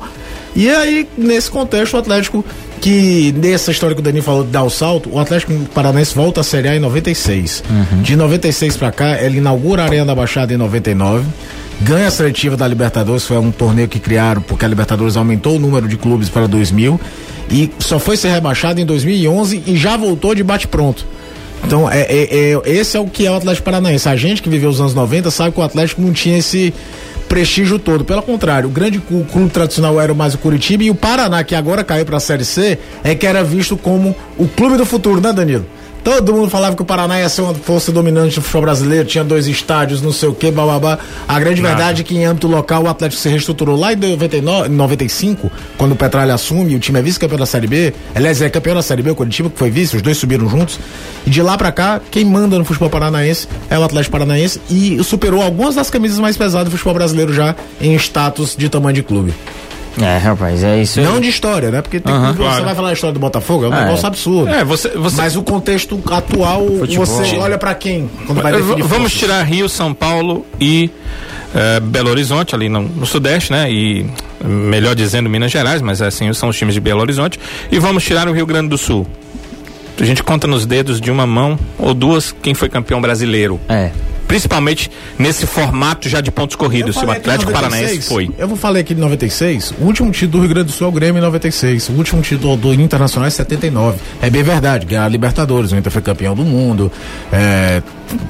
E 0.55 0.69
aí, 0.69 1.07
nesse 1.17 1.51
contexto, 1.51 1.93
o 1.93 1.97
Atlético, 1.97 2.43
que 2.81 3.33
nessa 3.37 3.69
história 3.71 3.95
que 3.95 4.01
o 4.01 4.03
Dani 4.03 4.21
falou 4.21 4.43
de 4.43 4.49
dar 4.49 4.63
o 4.63 4.69
salto, 4.69 5.09
o 5.11 5.19
Atlético 5.19 5.53
Paranaense 5.73 6.15
volta 6.15 6.41
a 6.41 6.43
Série 6.43 6.67
A 6.69 6.75
em 6.75 6.79
96. 6.79 7.63
Uhum. 7.69 8.01
De 8.01 8.15
96 8.15 8.77
para 8.77 8.91
cá, 8.91 9.21
ele 9.21 9.37
inaugura 9.37 9.83
a 9.83 9.85
Arena 9.85 10.05
da 10.05 10.15
Baixada 10.15 10.53
em 10.53 10.57
99 10.57 11.25
ganha 11.81 12.07
a 12.07 12.11
seletiva 12.11 12.57
da 12.57 12.67
Libertadores, 12.67 13.23
foi 13.23 13.37
um 13.37 13.51
torneio 13.51 13.87
que 13.87 13.99
criaram 13.99 14.41
porque 14.41 14.65
a 14.65 14.67
Libertadores 14.67 15.15
aumentou 15.15 15.57
o 15.57 15.59
número 15.59 15.87
de 15.87 15.97
clubes 15.97 16.29
para 16.29 16.47
2000 16.47 16.99
e 17.49 17.71
só 17.79 17.99
foi 17.99 18.17
ser 18.17 18.29
rebaixado 18.29 18.79
em 18.81 18.85
2011 18.85 19.63
e 19.65 19.77
já 19.77 19.95
voltou 19.95 20.33
de 20.33 20.43
bate 20.43 20.67
pronto. 20.67 21.05
Então, 21.63 21.89
é, 21.89 22.01
é, 22.01 22.53
é, 22.53 22.61
esse 22.65 22.95
é 22.95 22.99
o 22.99 23.07
que 23.07 23.25
é 23.25 23.31
o 23.31 23.35
Atlético 23.35 23.65
Paranaense. 23.65 24.07
A 24.07 24.15
gente 24.15 24.41
que 24.41 24.49
viveu 24.49 24.69
os 24.69 24.79
anos 24.79 24.93
90 24.93 25.29
sabe 25.31 25.51
que 25.51 25.59
o 25.59 25.63
Atlético 25.63 26.01
não 26.01 26.13
tinha 26.13 26.37
esse 26.37 26.73
prestígio 27.27 27.77
todo. 27.77 28.05
Pelo 28.05 28.21
contrário, 28.21 28.69
o 28.69 28.71
grande 28.71 28.99
clube 28.99 29.49
tradicional 29.49 29.99
era 29.99 30.13
mais 30.13 30.33
o 30.33 30.37
Curitiba 30.37 30.83
e 30.83 30.89
o 30.89 30.95
Paraná, 30.95 31.43
que 31.43 31.55
agora 31.55 31.83
caiu 31.83 32.05
para 32.05 32.17
a 32.17 32.19
Série 32.19 32.45
C, 32.45 32.79
é 33.03 33.13
que 33.13 33.25
era 33.25 33.43
visto 33.43 33.75
como 33.75 34.15
o 34.37 34.47
clube 34.47 34.77
do 34.77 34.85
futuro, 34.85 35.19
né, 35.19 35.33
Danilo? 35.33 35.65
Todo 36.07 36.33
mundo 36.33 36.49
falava 36.49 36.73
que 36.73 36.81
o 36.81 36.85
Paraná 36.85 37.19
ia 37.19 37.27
ser 37.27 37.41
uma 37.41 37.53
força 37.53 37.91
dominante 37.91 38.35
do 38.35 38.41
futebol 38.41 38.61
brasileiro, 38.61 39.05
tinha 39.05 39.25
dois 39.25 39.45
estádios, 39.45 40.01
não 40.01 40.13
sei 40.13 40.29
o 40.29 40.33
que, 40.33 40.49
bababá. 40.49 40.97
A 41.27 41.37
grande 41.37 41.61
Nada. 41.61 41.75
verdade 41.75 42.01
é 42.01 42.05
que 42.05 42.15
em 42.15 42.23
âmbito 42.23 42.47
local 42.47 42.83
o 42.83 42.87
Atlético 42.87 43.21
se 43.21 43.27
reestruturou 43.27 43.77
lá 43.77 43.91
em 43.91 43.97
99, 43.97 44.69
95, 44.69 45.51
quando 45.77 45.91
o 45.91 45.95
Petralha 45.97 46.33
assume, 46.33 46.77
o 46.77 46.79
time 46.79 46.97
é 46.97 47.01
vice-campeão 47.01 47.37
da 47.37 47.45
Série 47.45 47.67
B. 47.67 47.93
Aliás, 48.15 48.41
é 48.41 48.49
campeão 48.49 48.75
da 48.75 48.81
Série 48.81 49.01
B, 49.01 49.11
o 49.11 49.15
Curitiba, 49.15 49.49
que 49.49 49.59
foi 49.59 49.69
vice, 49.69 49.97
os 49.97 50.01
dois 50.01 50.15
subiram 50.15 50.47
juntos. 50.47 50.79
E 51.25 51.29
de 51.29 51.41
lá 51.41 51.57
pra 51.57 51.73
cá, 51.73 51.99
quem 52.09 52.23
manda 52.23 52.57
no 52.57 52.63
futebol 52.63 52.89
paranaense 52.89 53.45
é 53.69 53.77
o 53.77 53.83
Atlético 53.83 54.13
Paranaense 54.13 54.61
e 54.69 55.03
superou 55.03 55.41
algumas 55.41 55.75
das 55.75 55.89
camisas 55.89 56.19
mais 56.19 56.37
pesadas 56.37 56.69
do 56.69 56.71
futebol 56.71 56.93
brasileiro 56.93 57.33
já 57.33 57.53
em 57.81 57.93
status 57.95 58.55
de 58.55 58.69
tamanho 58.69 58.95
de 58.95 59.03
clube. 59.03 59.33
É, 60.01 60.17
rapaz, 60.17 60.63
é 60.63 60.81
isso. 60.81 61.01
Não 61.01 61.19
de 61.19 61.27
história, 61.27 61.71
né? 61.71 61.81
Porque 61.81 61.99
tem, 61.99 62.13
uhum, 62.13 62.33
claro. 62.33 62.55
você 62.55 62.61
vai 62.61 62.75
falar 62.75 62.89
a 62.89 62.93
história 62.93 63.13
do 63.13 63.19
Botafogo, 63.19 63.65
é 63.65 63.69
um 63.69 63.73
é. 63.73 63.85
negócio 63.85 64.05
absurdo. 64.07 64.49
É, 64.49 64.63
você, 64.63 64.89
você... 64.89 65.17
Mas 65.17 65.35
o 65.35 65.43
contexto 65.43 65.99
atual, 66.11 66.65
Futebol. 66.79 67.05
você 67.05 67.37
olha 67.37 67.57
para 67.57 67.73
quem 67.73 68.09
quando 68.25 68.41
vai 68.41 68.51
definir 68.51 68.83
Vamos 68.83 69.13
forças. 69.13 69.13
tirar 69.13 69.43
Rio, 69.43 69.67
São 69.67 69.93
Paulo 69.93 70.45
e 70.59 70.91
uh, 71.53 71.81
Belo 71.81 72.09
Horizonte, 72.09 72.53
ali 72.53 72.69
no, 72.69 72.81
no, 72.81 73.05
Sudeste, 73.05 73.51
né? 73.51 73.71
E 73.71 74.05
melhor 74.43 74.93
dizendo 74.95 75.29
Minas 75.29 75.51
Gerais, 75.51 75.81
mas 75.81 76.01
assim 76.01 76.31
são 76.33 76.49
os 76.49 76.57
times 76.57 76.75
de 76.75 76.79
Belo 76.79 77.01
Horizonte. 77.01 77.39
E 77.71 77.79
vamos 77.79 78.03
tirar 78.03 78.27
o 78.27 78.33
Rio 78.33 78.45
Grande 78.45 78.69
do 78.69 78.77
Sul. 78.77 79.07
A 79.99 80.05
gente 80.05 80.21
conta 80.21 80.45
nos 80.45 80.67
dedos 80.67 81.01
de 81.01 81.09
uma 81.09 81.25
mão 81.25 81.57
ou 81.79 81.91
duas 81.91 82.31
quem 82.31 82.53
foi 82.53 82.69
campeão 82.69 83.01
brasileiro. 83.01 83.59
É 83.67 83.89
principalmente 84.27 84.91
nesse 85.17 85.47
formato 85.47 86.09
já 86.09 86.21
de 86.21 86.31
pontos 86.31 86.55
corridos. 86.55 86.95
Se 86.95 87.05
o 87.05 87.09
Atlético 87.09 87.51
96, 87.51 87.53
Paranaense 87.53 88.07
foi. 88.07 88.29
Eu 88.37 88.47
vou 88.47 88.57
falar 88.57 88.79
aqui 88.79 88.93
de 88.93 89.01
96. 89.01 89.73
O 89.79 89.85
último 89.85 90.11
título 90.11 90.31
do 90.31 90.39
Rio 90.39 90.49
Grande 90.49 90.67
do 90.67 90.71
Sul 90.73 90.87
é 90.87 90.89
o 90.89 90.93
Grêmio 90.93 91.19
em 91.19 91.23
96. 91.23 91.89
O 91.89 91.93
último 91.93 92.21
título 92.21 92.57
do 92.57 92.73
Internacional 92.73 93.27
é 93.27 93.31
79. 93.31 93.99
É 94.21 94.29
bem 94.29 94.43
verdade, 94.43 94.85
ganhar 94.85 95.05
a 95.05 95.09
Libertadores. 95.09 95.71
O 95.71 95.75
Inter 95.75 95.91
foi 95.91 96.01
campeão 96.01 96.35
do 96.35 96.43
mundo. 96.43 96.91
É, 97.31 97.81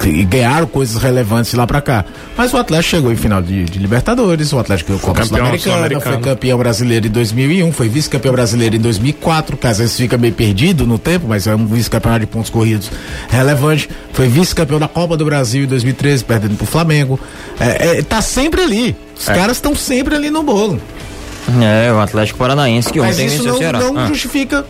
e 0.04 0.24
ganharam 0.24 0.66
coisas 0.66 1.00
relevantes 1.00 1.52
lá 1.54 1.66
para 1.66 1.80
cá. 1.80 2.04
Mas 2.36 2.52
o 2.52 2.56
Atlético 2.56 2.96
chegou 2.96 3.12
em 3.12 3.16
final 3.16 3.42
de, 3.42 3.64
de 3.64 3.78
Libertadores, 3.78 4.52
o 4.52 4.58
Atlético 4.58 4.88
ganhou 4.88 5.00
Copa 5.00 5.24
Sul-Americana, 5.24 6.00
foi 6.00 6.18
campeão 6.18 6.58
brasileiro 6.58 7.06
em 7.06 7.10
2001, 7.10 7.72
foi 7.72 7.88
vice-campeão 7.88 8.32
brasileiro 8.32 8.76
em 8.76 8.80
2004, 8.80 9.56
que 9.56 9.66
às 9.66 9.78
vezes 9.78 9.96
fica 9.96 10.18
meio 10.18 10.32
perdido 10.32 10.86
no 10.86 10.98
tempo, 10.98 11.26
mas 11.28 11.46
é 11.46 11.54
um 11.54 11.66
vice-campeonato 11.66 12.20
de 12.20 12.26
pontos 12.26 12.50
corridos 12.50 12.90
relevante. 13.28 13.88
Foi 14.12 14.28
vice-campeão 14.28 14.78
da 14.78 14.88
Copa 14.88 15.16
do 15.16 15.24
Brasil 15.24 15.64
em 15.64 15.66
2013, 15.92 16.24
perdendo 16.24 16.56
pro 16.56 16.66
Flamengo. 16.66 17.18
É, 17.58 17.98
é, 17.98 18.02
tá 18.02 18.20
sempre 18.20 18.62
ali. 18.62 18.96
Os 19.18 19.28
é. 19.28 19.34
caras 19.34 19.56
estão 19.56 19.74
sempre 19.74 20.14
ali 20.14 20.30
no 20.30 20.42
bolo. 20.42 20.80
É, 21.62 21.92
o 21.92 22.00
Atlético 22.00 22.38
Paranaense 22.38 22.92
que 22.92 23.00
ontem 23.00 23.28
venceu 23.28 23.54
o 23.54 23.58
Ceará. 23.58 23.80
Não 23.80 23.98
ah. 23.98 24.06
justifica 24.06 24.64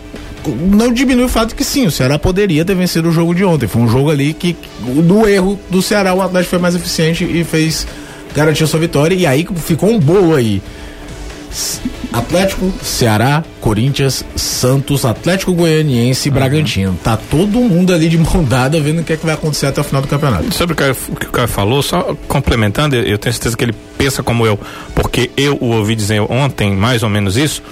não 0.47 0.93
diminui 0.93 1.25
o 1.25 1.29
fato 1.29 1.55
que 1.55 1.65
sim, 1.65 1.87
o 1.87 1.91
Ceará 1.91 2.19
poderia 2.19 2.65
ter 2.65 2.75
vencido 2.75 3.09
o 3.09 3.13
jogo 3.13 3.35
de 3.35 3.45
ontem. 3.45 3.67
Foi 3.67 3.83
um 3.83 3.89
jogo 3.89 4.11
ali 4.11 4.33
que, 4.33 4.57
do 4.81 5.29
erro 5.29 5.59
do 5.69 5.83
Ceará, 5.83 6.15
o 6.15 6.23
Atlético 6.23 6.51
foi 6.51 6.59
mais 6.59 6.75
eficiente 6.75 7.25
e 7.25 7.45
fez 7.45 7.87
garantir 8.35 8.67
sua 8.67 8.81
vitória. 8.81 9.15
E 9.15 9.27
aí 9.27 9.47
ficou 9.57 9.91
um 9.91 9.99
bolo 9.99 10.35
aí. 10.35 10.63
Atlético, 12.13 12.73
Ceará, 12.83 13.45
Corinthians, 13.61 14.25
Santos, 14.35 15.05
Atlético 15.05 15.53
Goianiense 15.53 16.29
e 16.29 16.31
uhum. 16.31 16.35
Bragantino. 16.35 16.99
Tá 17.03 17.17
todo 17.17 17.59
mundo 17.61 17.93
ali 17.93 18.09
de 18.09 18.19
mão 18.19 18.43
dada 18.43 18.81
vendo 18.81 19.01
o 19.01 19.05
que, 19.05 19.13
é 19.13 19.17
que 19.17 19.25
vai 19.25 19.35
acontecer 19.35 19.67
até 19.67 19.81
o 19.81 19.85
final 19.85 20.03
do 20.03 20.09
campeonato. 20.09 20.53
Sobre 20.55 20.73
o 20.73 20.77
que, 20.77 20.85
o 21.13 21.17
que 21.17 21.27
o 21.27 21.33
cara 21.33 21.49
falou, 21.49 21.83
só 21.83 22.17
complementando, 22.27 22.97
eu 22.97 23.19
tenho 23.19 23.33
certeza 23.33 23.57
que 23.57 23.65
ele 23.65 23.75
pensa 23.97 24.23
como 24.23 24.47
eu, 24.47 24.59
porque 24.95 25.31
eu 25.37 25.59
o 25.61 25.77
ouvi 25.77 25.95
dizer 25.95 26.21
ontem 26.21 26.75
mais 26.75 27.03
ou 27.03 27.09
menos 27.09 27.37
isso. 27.37 27.63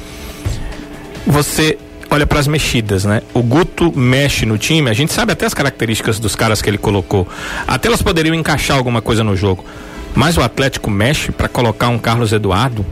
Você 1.26 1.78
olha 2.10 2.26
para 2.26 2.38
as 2.38 2.46
mexidas, 2.46 3.04
né? 3.04 3.22
O 3.34 3.42
Guto 3.42 3.92
mexe 3.96 4.46
no 4.46 4.58
time, 4.58 4.90
a 4.90 4.92
gente 4.92 5.12
sabe 5.12 5.32
até 5.32 5.46
as 5.46 5.54
características 5.54 6.18
dos 6.18 6.36
caras 6.36 6.62
que 6.62 6.70
ele 6.70 6.78
colocou. 6.78 7.26
Até 7.66 7.88
elas 7.88 8.02
poderiam 8.02 8.34
encaixar 8.34 8.76
alguma 8.76 9.02
coisa 9.02 9.24
no 9.24 9.36
jogo. 9.36 9.64
Mas 10.14 10.36
o 10.38 10.40
Atlético 10.40 10.90
mexe 10.90 11.30
para 11.30 11.46
colocar 11.48 11.88
um 11.88 11.98
Carlos 11.98 12.32
Eduardo 12.32 12.86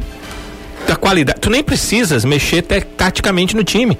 da 0.87 0.97
qualidade. 0.97 1.40
Tu 1.40 1.51
nem 1.51 1.62
precisas 1.62 2.25
mexer 2.25 2.62
taticamente 2.62 3.57
no 3.57 3.64
time. 3.64 3.99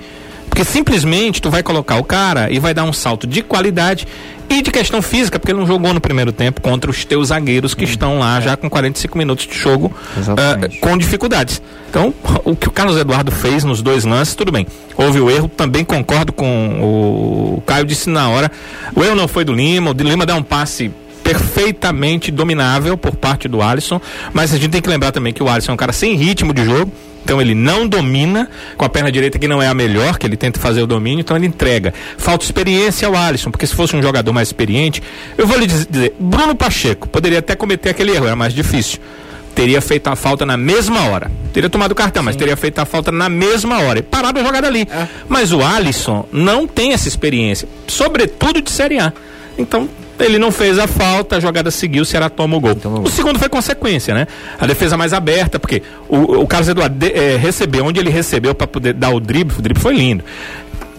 Porque 0.49 0.65
simplesmente 0.65 1.43
tu 1.43 1.51
vai 1.51 1.65
colocar 1.65 1.97
o 1.97 2.05
cara 2.05 2.49
e 2.49 2.61
vai 2.61 2.73
dar 2.73 2.85
um 2.85 2.93
salto 2.93 3.27
de 3.27 3.43
qualidade 3.43 4.07
e 4.49 4.63
de 4.63 4.71
questão 4.71 5.03
física, 5.03 5.37
porque 5.37 5.51
ele 5.51 5.59
não 5.59 5.67
jogou 5.67 5.93
no 5.93 6.01
primeiro 6.01 6.31
tempo 6.31 6.61
contra 6.61 6.89
os 6.89 7.05
teus 7.05 7.29
zagueiros 7.29 7.75
que 7.75 7.85
hum, 7.85 7.89
estão 7.89 8.19
lá 8.21 8.39
é. 8.39 8.43
já 8.43 8.57
com 8.57 8.71
45 8.71 9.19
minutos 9.19 9.49
de 9.49 9.59
jogo 9.59 9.93
uh, 10.17 10.79
com 10.81 10.97
dificuldades. 10.97 11.61
Então, 11.91 12.15
o 12.45 12.55
que 12.55 12.69
o 12.69 12.71
Carlos 12.71 12.97
Eduardo 12.97 13.33
fez 13.33 13.65
nos 13.65 13.83
dois 13.83 14.05
lances, 14.05 14.37
tudo 14.37 14.53
bem. 14.53 14.65
Houve 14.97 15.19
o 15.19 15.29
erro, 15.29 15.49
também 15.49 15.85
concordo 15.85 16.33
com 16.33 16.81
o, 16.81 17.55
o 17.59 17.61
Caio 17.63 17.85
disse 17.85 18.09
na 18.09 18.29
hora. 18.29 18.51
O 18.95 19.03
erro 19.03 19.17
não 19.17 19.27
foi 19.27 19.45
do 19.45 19.53
Lima, 19.53 19.91
o 19.91 19.95
de 19.95 20.05
Lima 20.05 20.25
deu 20.25 20.37
um 20.37 20.43
passe 20.43 20.93
perfeitamente 21.25 22.31
dominável 22.31 22.97
por 22.99 23.17
parte 23.17 23.49
do 23.49 23.63
Alisson, 23.63 24.01
mas 24.33 24.53
a 24.53 24.59
gente 24.59 24.71
tem 24.71 24.83
que 24.83 24.89
lembrar 24.89 25.11
também 25.11 25.33
que 25.33 25.43
o 25.43 25.49
Alisson 25.49 25.73
é 25.73 25.75
um 25.75 25.79
cara 25.79 25.93
sem 25.93 26.15
ritmo 26.15 26.53
de 26.53 26.63
jogo, 26.63 26.93
então 27.25 27.41
ele 27.41 27.55
não 27.55 27.89
domina 27.89 28.49
com 28.77 28.85
a 28.85 28.89
perna 28.89 29.11
direita 29.11 29.39
que 29.39 29.49
não 29.49 29.63
é 29.63 29.67
a 29.67 29.73
melhor, 29.73 30.19
que 30.19 30.27
ele 30.27 30.37
tenta 30.37 30.61
fazer 30.61 30.83
o 30.83 30.87
domínio, 30.87 31.21
então 31.21 31.35
ele 31.35 31.47
entrega. 31.47 31.95
Falta 32.19 32.45
experiência 32.45 33.09
ao 33.09 33.17
Alisson, 33.17 33.51
porque 33.51 33.67
se 33.67 33.75
fosse 33.75 33.97
um 33.97 34.03
jogador 34.03 34.33
mais 34.35 34.49
experiente, 34.49 35.03
eu 35.39 35.47
vou 35.47 35.59
lhe 35.59 35.67
dizer, 35.67 36.15
Bruno 36.21 36.55
Pacheco 36.55 37.09
poderia 37.09 37.39
até 37.39 37.57
cometer 37.57 37.89
aquele 37.89 38.13
erro, 38.13 38.27
era 38.27 38.37
mais 38.37 38.53
difícil. 38.53 39.01
Teria 39.55 39.81
feito 39.81 40.09
a 40.09 40.17
falta 40.17 40.45
na 40.45 40.57
mesma 40.57 41.09
hora. 41.09 41.31
Teria 41.53 41.71
tomado 41.71 41.93
o 41.93 41.95
cartão, 41.95 42.23
Sim. 42.23 42.27
mas 42.27 42.37
teria 42.37 42.57
feito 42.57 42.81
a 42.81 42.85
falta 42.85 43.13
na 43.13 43.29
mesma 43.29 43.81
hora. 43.81 44.01
E 44.01 44.03
parado 44.03 44.41
a 44.41 44.43
jogada 44.43 44.67
ali. 44.67 44.87
É. 44.91 45.07
Mas 45.29 45.53
o 45.53 45.63
Alisson 45.63 46.27
não 46.33 46.67
tem 46.67 46.93
essa 46.93 47.07
experiência, 47.07 47.69
sobretudo 47.87 48.61
de 48.61 48.71
Série 48.71 48.99
A. 48.99 49.13
Então 49.57 49.89
ele 50.19 50.39
não 50.39 50.51
fez 50.51 50.79
a 50.79 50.87
falta, 50.87 51.37
a 51.37 51.41
jogada 51.41 51.71
seguiu, 51.71 52.03
o 52.03 52.05
Ceará 52.07 52.29
toma 52.29 52.57
o 52.57 52.61
gol. 52.61 52.75
Toma 52.75 53.01
o, 53.01 53.09
segundo 53.09 53.39
foi 53.39 53.49
consequência, 53.49 54.15
né? 54.15 54.27
A 54.59 54.67
defesa 54.67 54.97
mais 54.97 55.13
aberta, 55.13 55.59
porque 55.59 55.83
o, 56.09 56.43
o 56.43 56.47
Carlos 56.47 56.69
Eduardo 56.69 56.95
de, 56.97 57.13
é, 57.13 57.37
recebeu, 57.37 57.85
onde 57.85 58.01
ele 58.01 58.11
recebeu 58.11 58.55
para 58.55 58.67
poder 58.67 58.95
dar 58.95 59.11
o 59.11 59.21
drible, 59.21 59.55
o 59.59 59.63
drible 59.63 59.81
foi 59.81 59.95
lindo 59.95 60.25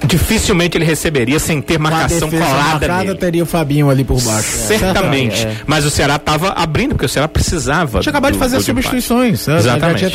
dificilmente 0.06 0.78
ele 0.78 0.86
receberia 0.86 1.40
sem 1.40 1.62
ter 1.62 1.80
marcação 1.80 2.30
colada 2.30 2.98
nele. 3.00 3.16
teria 3.16 3.44
o 3.44 3.46
Fabinho 3.46 3.90
ali 3.90 4.04
por 4.04 4.22
baixo. 4.22 4.50
Certamente. 4.50 5.46
É, 5.46 5.50
é. 5.50 5.56
Mas 5.66 5.86
o 5.86 5.90
Ceará 5.90 6.18
estava 6.18 6.50
abrindo, 6.50 6.90
porque 6.90 7.06
o 7.06 7.10
Ceará 7.10 7.28
precisava. 7.28 8.02
Tinha 8.02 8.12
acabado 8.12 8.34
de 8.34 8.40
fazer 8.40 8.58
as 8.58 8.66
substituições. 8.66 9.48
Né? 9.48 9.58
Exatamente. 9.58 10.06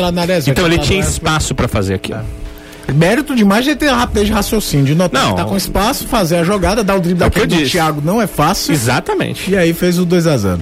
então 0.46 0.66
ele 0.66 0.78
tinha 0.78 1.00
espaço 1.00 1.54
para 1.54 1.66
fazer 1.66 1.94
aquilo. 1.94 2.20
Mérito 2.94 3.35
demais 3.35 3.64
de 3.64 3.74
ter 3.76 3.88
a 3.88 3.96
rapidez 3.96 4.26
de 4.26 4.33
raciocínio, 4.33 4.87
de 4.87 4.94
notar 4.94 5.22
não. 5.22 5.31
que 5.31 5.37
tá 5.37 5.44
com 5.44 5.57
espaço, 5.57 6.07
fazer 6.09 6.37
a 6.37 6.44
jogada, 6.44 6.83
dar 6.85 6.96
o 6.96 7.00
drible 7.00 7.22
é 7.24 7.26
daquele 7.26 7.46
do 7.64 7.68
Thiago 7.68 8.00
não 8.05 8.20
é 8.20 8.26
fácil. 8.26 8.72
Exatamente. 8.72 9.50
E 9.50 9.57
aí 9.57 9.72
fez 9.72 9.98
o 9.98 10.05
2 10.05 10.26
a 10.26 10.37
0 10.37 10.61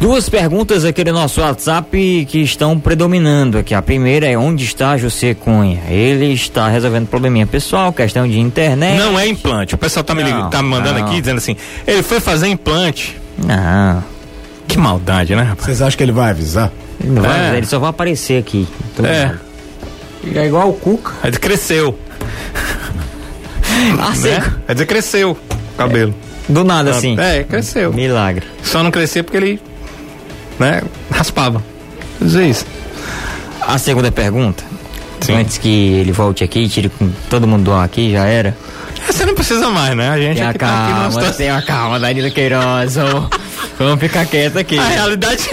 Duas 0.00 0.28
perguntas 0.28 0.84
aqui 0.84 1.04
no 1.04 1.12
nosso 1.12 1.40
WhatsApp 1.40 2.26
que 2.28 2.38
estão 2.42 2.76
predominando 2.76 3.56
aqui. 3.58 3.72
A 3.72 3.80
primeira 3.80 4.26
é 4.26 4.36
onde 4.36 4.64
está 4.64 4.96
José 4.96 5.32
Cunha? 5.32 5.80
Ele 5.88 6.32
está 6.32 6.66
resolvendo 6.68 7.06
probleminha 7.06 7.46
pessoal, 7.46 7.92
questão 7.92 8.26
de 8.26 8.40
internet. 8.40 8.98
Não 8.98 9.16
é 9.16 9.28
implante. 9.28 9.76
O 9.76 9.78
pessoal 9.78 10.02
tá 10.02 10.12
me, 10.12 10.24
Não, 10.24 10.50
tá 10.50 10.60
me 10.60 10.68
mandando 10.70 10.98
não. 10.98 11.06
aqui 11.06 11.20
dizendo 11.20 11.38
assim, 11.38 11.56
ele 11.86 12.02
foi 12.02 12.18
fazer 12.18 12.48
implante. 12.48 13.16
Não. 13.38 14.02
Que 14.66 14.76
maldade, 14.76 15.36
né, 15.36 15.42
rapaz? 15.42 15.66
Vocês 15.66 15.80
acham 15.82 15.96
que 15.96 16.02
ele 16.02 16.10
vai 16.12 16.30
avisar? 16.30 16.72
Ele, 17.00 17.12
não 17.12 17.22
vai, 17.22 17.54
É. 17.54 17.56
ele 17.58 17.66
só 17.66 17.78
vai 17.78 17.90
aparecer 17.90 18.40
aqui. 18.40 18.66
Todo 18.96 19.06
É. 19.06 19.32
É 20.34 20.46
igual 20.46 20.70
o 20.70 20.74
Cuca. 20.74 21.12
Aí 21.22 21.32
cresceu, 21.32 21.98
Ah, 23.98 24.14
né? 24.16 24.52
Quer 24.66 24.72
dizer, 24.74 24.86
cresceu 24.86 25.30
o 25.32 25.76
cabelo. 25.76 26.14
Do 26.48 26.64
nada 26.64 26.90
assim. 26.90 27.18
É, 27.18 27.44
cresceu. 27.44 27.92
Milagre. 27.92 28.46
Só 28.62 28.82
não 28.82 28.90
crescia 28.90 29.24
porque 29.24 29.36
ele, 29.36 29.60
né, 30.58 30.82
raspava. 31.10 31.62
Dizer 32.20 32.46
isso. 32.46 32.66
A 33.60 33.78
segunda 33.78 34.10
pergunta. 34.12 34.62
Sim. 35.20 35.34
Antes 35.36 35.58
que 35.58 35.68
ele 35.94 36.12
volte 36.12 36.42
aqui, 36.42 36.68
tire 36.68 36.88
com 36.88 37.10
todo 37.30 37.46
mundo 37.46 37.64
do 37.64 37.72
ar 37.72 37.84
aqui, 37.84 38.12
já 38.12 38.26
era. 38.26 38.56
Você 39.06 39.24
não 39.24 39.34
precisa 39.34 39.68
mais, 39.70 39.96
né? 39.96 40.10
A 40.10 40.18
gente 40.18 40.36
Tenha 40.36 40.50
aqui 40.50 40.58
tá 40.58 40.84
aqui 40.84 41.14
calma, 41.14 41.32
tenha 41.32 41.62
calma, 41.62 42.00
Danilo 42.00 42.30
Queiroz. 42.30 42.94
Vamos, 43.02 43.30
vamos 43.78 44.00
ficar 44.00 44.26
quieto 44.26 44.58
aqui. 44.58 44.78
A 44.78 44.86
realidade 44.86 45.48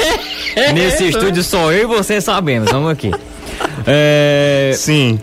é... 0.56 0.74
Nesse 0.74 1.10
estúdio 1.10 1.44
só 1.44 1.72
eu 1.72 1.84
e 1.84 1.86
você 1.86 2.20
sabemos. 2.22 2.72
Vamos 2.72 2.92
aqui. 2.92 3.12
É, 3.86 4.72
Sim. 4.76 5.20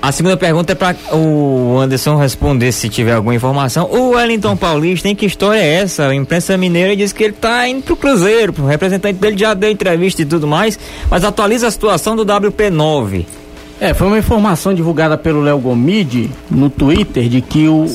a 0.00 0.10
segunda 0.12 0.36
pergunta 0.36 0.72
é 0.72 0.74
para 0.74 0.96
o 1.12 1.78
Anderson 1.78 2.16
responder 2.16 2.72
se 2.72 2.88
tiver 2.88 3.12
alguma 3.12 3.34
informação. 3.34 3.88
O 3.90 4.10
Wellington 4.10 4.56
Paulista, 4.56 5.08
em 5.08 5.14
que 5.14 5.26
história 5.26 5.60
é 5.60 5.74
essa? 5.74 6.08
A 6.08 6.14
imprensa 6.14 6.56
mineira 6.56 6.96
diz 6.96 7.12
que 7.12 7.24
ele 7.24 7.32
tá 7.32 7.68
indo 7.68 7.82
pro 7.82 7.96
Cruzeiro. 7.96 8.54
O 8.58 8.66
representante 8.66 9.18
dele 9.18 9.38
já 9.38 9.54
deu 9.54 9.70
entrevista 9.70 10.22
e 10.22 10.24
tudo 10.24 10.46
mais, 10.46 10.78
mas 11.10 11.24
atualiza 11.24 11.68
a 11.68 11.70
situação 11.70 12.16
do 12.16 12.24
WP9. 12.24 13.24
É, 13.80 13.94
foi 13.94 14.08
uma 14.08 14.18
informação 14.18 14.74
divulgada 14.74 15.16
pelo 15.16 15.40
Léo 15.40 15.58
Gomide 15.58 16.30
no 16.50 16.68
Twitter 16.68 17.28
de 17.28 17.40
que 17.40 17.68
o 17.68 17.86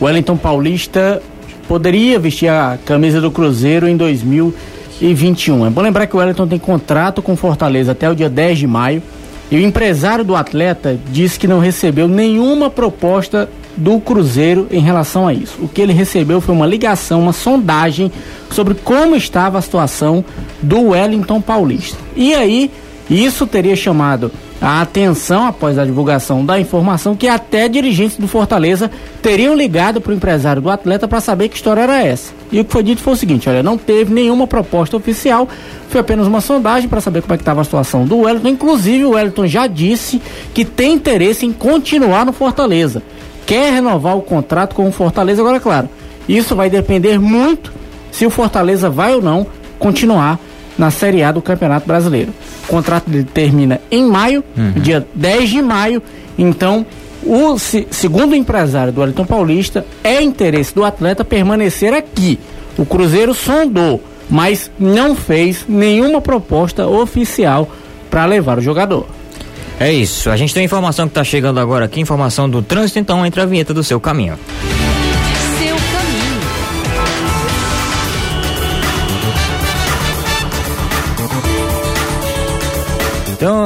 Wellington 0.00 0.36
Paulista 0.36 1.20
poderia 1.66 2.18
vestir 2.18 2.48
a 2.48 2.78
camisa 2.84 3.20
do 3.20 3.30
Cruzeiro 3.30 3.88
em 3.88 3.96
2021. 3.96 5.66
É 5.66 5.70
bom 5.70 5.80
lembrar 5.80 6.06
que 6.06 6.14
o 6.14 6.20
Wellington 6.20 6.46
tem 6.46 6.58
contrato 6.58 7.20
com 7.20 7.34
Fortaleza 7.36 7.90
até 7.90 8.08
o 8.08 8.14
dia 8.14 8.30
10 8.30 8.58
de 8.60 8.66
maio 8.68 9.02
e 9.52 9.56
o 9.56 9.60
empresário 9.60 10.24
do 10.24 10.34
atleta 10.34 10.98
disse 11.10 11.38
que 11.38 11.46
não 11.46 11.58
recebeu 11.58 12.08
nenhuma 12.08 12.70
proposta 12.70 13.50
do 13.76 14.00
Cruzeiro 14.00 14.66
em 14.70 14.80
relação 14.80 15.28
a 15.28 15.34
isso. 15.34 15.58
O 15.60 15.68
que 15.68 15.82
ele 15.82 15.92
recebeu 15.92 16.40
foi 16.40 16.54
uma 16.54 16.64
ligação, 16.64 17.20
uma 17.20 17.34
sondagem 17.34 18.10
sobre 18.50 18.72
como 18.72 19.14
estava 19.14 19.58
a 19.58 19.62
situação 19.62 20.24
do 20.62 20.88
Wellington 20.88 21.38
Paulista. 21.42 21.98
E 22.16 22.32
aí, 22.32 22.70
isso 23.10 23.46
teria 23.46 23.76
chamado 23.76 24.32
a 24.62 24.80
atenção 24.80 25.44
após 25.44 25.76
a 25.76 25.84
divulgação 25.84 26.46
da 26.46 26.60
informação 26.60 27.16
que 27.16 27.26
até 27.26 27.68
dirigentes 27.68 28.16
do 28.16 28.28
Fortaleza 28.28 28.88
teriam 29.20 29.56
ligado 29.56 30.00
para 30.00 30.12
o 30.12 30.14
empresário 30.14 30.62
do 30.62 30.70
atleta 30.70 31.08
para 31.08 31.20
saber 31.20 31.48
que 31.48 31.56
história 31.56 31.80
era 31.80 32.00
essa. 32.00 32.32
E 32.52 32.60
o 32.60 32.64
que 32.64 32.70
foi 32.70 32.84
dito 32.84 33.02
foi 33.02 33.14
o 33.14 33.16
seguinte: 33.16 33.48
olha, 33.48 33.60
não 33.60 33.76
teve 33.76 34.14
nenhuma 34.14 34.46
proposta 34.46 34.96
oficial, 34.96 35.48
foi 35.88 36.00
apenas 36.00 36.28
uma 36.28 36.40
sondagem 36.40 36.88
para 36.88 37.00
saber 37.00 37.22
como 37.22 37.34
é 37.34 37.36
que 37.36 37.42
estava 37.42 37.60
a 37.60 37.64
situação 37.64 38.06
do 38.06 38.18
Wellington. 38.18 38.48
Inclusive, 38.48 39.04
o 39.04 39.10
Wellington 39.10 39.48
já 39.48 39.66
disse 39.66 40.22
que 40.54 40.64
tem 40.64 40.92
interesse 40.92 41.44
em 41.44 41.52
continuar 41.52 42.24
no 42.24 42.32
Fortaleza, 42.32 43.02
quer 43.44 43.72
renovar 43.72 44.16
o 44.16 44.22
contrato 44.22 44.76
com 44.76 44.86
o 44.86 44.92
Fortaleza. 44.92 45.42
Agora, 45.42 45.58
claro, 45.58 45.88
isso 46.28 46.54
vai 46.54 46.70
depender 46.70 47.18
muito 47.18 47.72
se 48.12 48.24
o 48.24 48.30
Fortaleza 48.30 48.88
vai 48.88 49.12
ou 49.12 49.20
não 49.20 49.44
continuar 49.80 50.38
na 50.78 50.90
Série 50.90 51.22
A 51.22 51.30
do 51.32 51.42
Campeonato 51.42 51.86
Brasileiro. 51.86 52.32
O 52.64 52.66
contrato 52.68 53.08
dele 53.10 53.24
termina 53.32 53.80
em 53.90 54.04
maio, 54.04 54.42
dia 54.76 55.06
10 55.14 55.50
de 55.50 55.62
maio. 55.62 56.02
Então, 56.38 56.84
o 57.24 57.58
se- 57.58 57.86
segundo 57.90 58.32
o 58.32 58.34
empresário 58.36 58.92
do 58.92 59.00
Wellington 59.00 59.24
Paulista, 59.24 59.84
é 60.02 60.20
interesse 60.22 60.74
do 60.74 60.84
atleta 60.84 61.24
permanecer 61.24 61.92
aqui. 61.92 62.38
O 62.78 62.84
Cruzeiro 62.86 63.34
sondou, 63.34 64.02
mas 64.30 64.70
não 64.78 65.14
fez 65.14 65.64
nenhuma 65.68 66.20
proposta 66.20 66.86
oficial 66.86 67.68
para 68.10 68.24
levar 68.24 68.58
o 68.58 68.62
jogador. 68.62 69.06
É 69.78 69.92
isso. 69.92 70.30
A 70.30 70.36
gente 70.36 70.54
tem 70.54 70.64
informação 70.64 71.06
que 71.08 71.14
tá 71.14 71.24
chegando 71.24 71.58
agora 71.60 71.84
aqui, 71.86 72.00
informação 72.00 72.48
do 72.48 72.62
trânsito, 72.62 72.98
então 72.98 73.24
entra 73.26 73.42
a 73.42 73.46
vinheta 73.46 73.74
do 73.74 73.82
seu 73.82 73.98
caminho. 74.00 74.38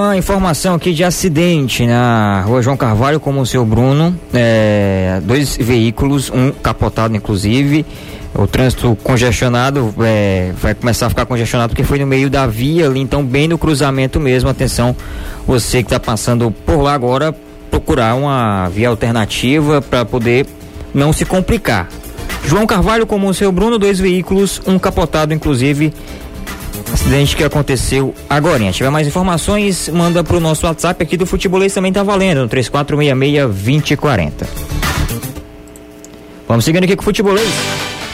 Então, 0.06 0.14
a 0.14 0.18
informação 0.18 0.76
aqui 0.76 0.94
de 0.94 1.02
acidente 1.02 1.84
na 1.84 2.40
rua 2.42 2.62
João 2.62 2.76
Carvalho 2.76 3.18
com 3.18 3.36
o 3.40 3.44
seu 3.44 3.66
Bruno. 3.66 4.16
é, 4.32 5.20
dois 5.24 5.56
veículos, 5.56 6.30
um 6.30 6.52
capotado 6.52 7.16
inclusive. 7.16 7.84
O 8.32 8.46
trânsito 8.46 8.96
congestionado 9.02 9.92
é, 9.98 10.52
vai 10.62 10.76
começar 10.76 11.06
a 11.06 11.08
ficar 11.08 11.26
congestionado 11.26 11.70
porque 11.70 11.82
foi 11.82 11.98
no 11.98 12.06
meio 12.06 12.30
da 12.30 12.46
via 12.46 12.86
ali, 12.86 13.00
então 13.00 13.24
bem 13.24 13.48
no 13.48 13.58
cruzamento 13.58 14.20
mesmo. 14.20 14.48
Atenção, 14.48 14.94
você 15.44 15.78
que 15.82 15.86
está 15.86 15.98
passando 15.98 16.52
por 16.52 16.80
lá 16.80 16.94
agora, 16.94 17.34
procurar 17.68 18.14
uma 18.14 18.68
via 18.68 18.88
alternativa 18.88 19.82
para 19.82 20.04
poder 20.04 20.46
não 20.94 21.12
se 21.12 21.24
complicar. 21.24 21.88
João 22.44 22.64
Carvalho 22.64 23.08
com 23.08 23.18
o 23.26 23.34
seu 23.34 23.50
Bruno, 23.50 23.76
dois 23.76 23.98
veículos, 23.98 24.62
um 24.68 24.78
capotado 24.78 25.34
inclusive. 25.34 25.92
Acidente 26.96 27.36
que 27.36 27.44
aconteceu 27.44 28.14
agora. 28.28 28.58
Se 28.58 28.72
tiver 28.72 28.88
mais 28.88 29.06
informações, 29.06 29.90
manda 29.90 30.24
pro 30.24 30.40
nosso 30.40 30.66
WhatsApp 30.66 31.02
aqui 31.02 31.14
do 31.14 31.26
Futebolês 31.26 31.74
também 31.74 31.92
tá 31.92 32.02
valendo, 32.02 32.40
no 32.40 32.48
3466-2040. 32.48 34.30
Vamos 36.48 36.64
seguindo 36.64 36.84
aqui 36.84 36.96
com 36.96 37.02
o 37.02 37.04
Futebolês. 37.04 37.46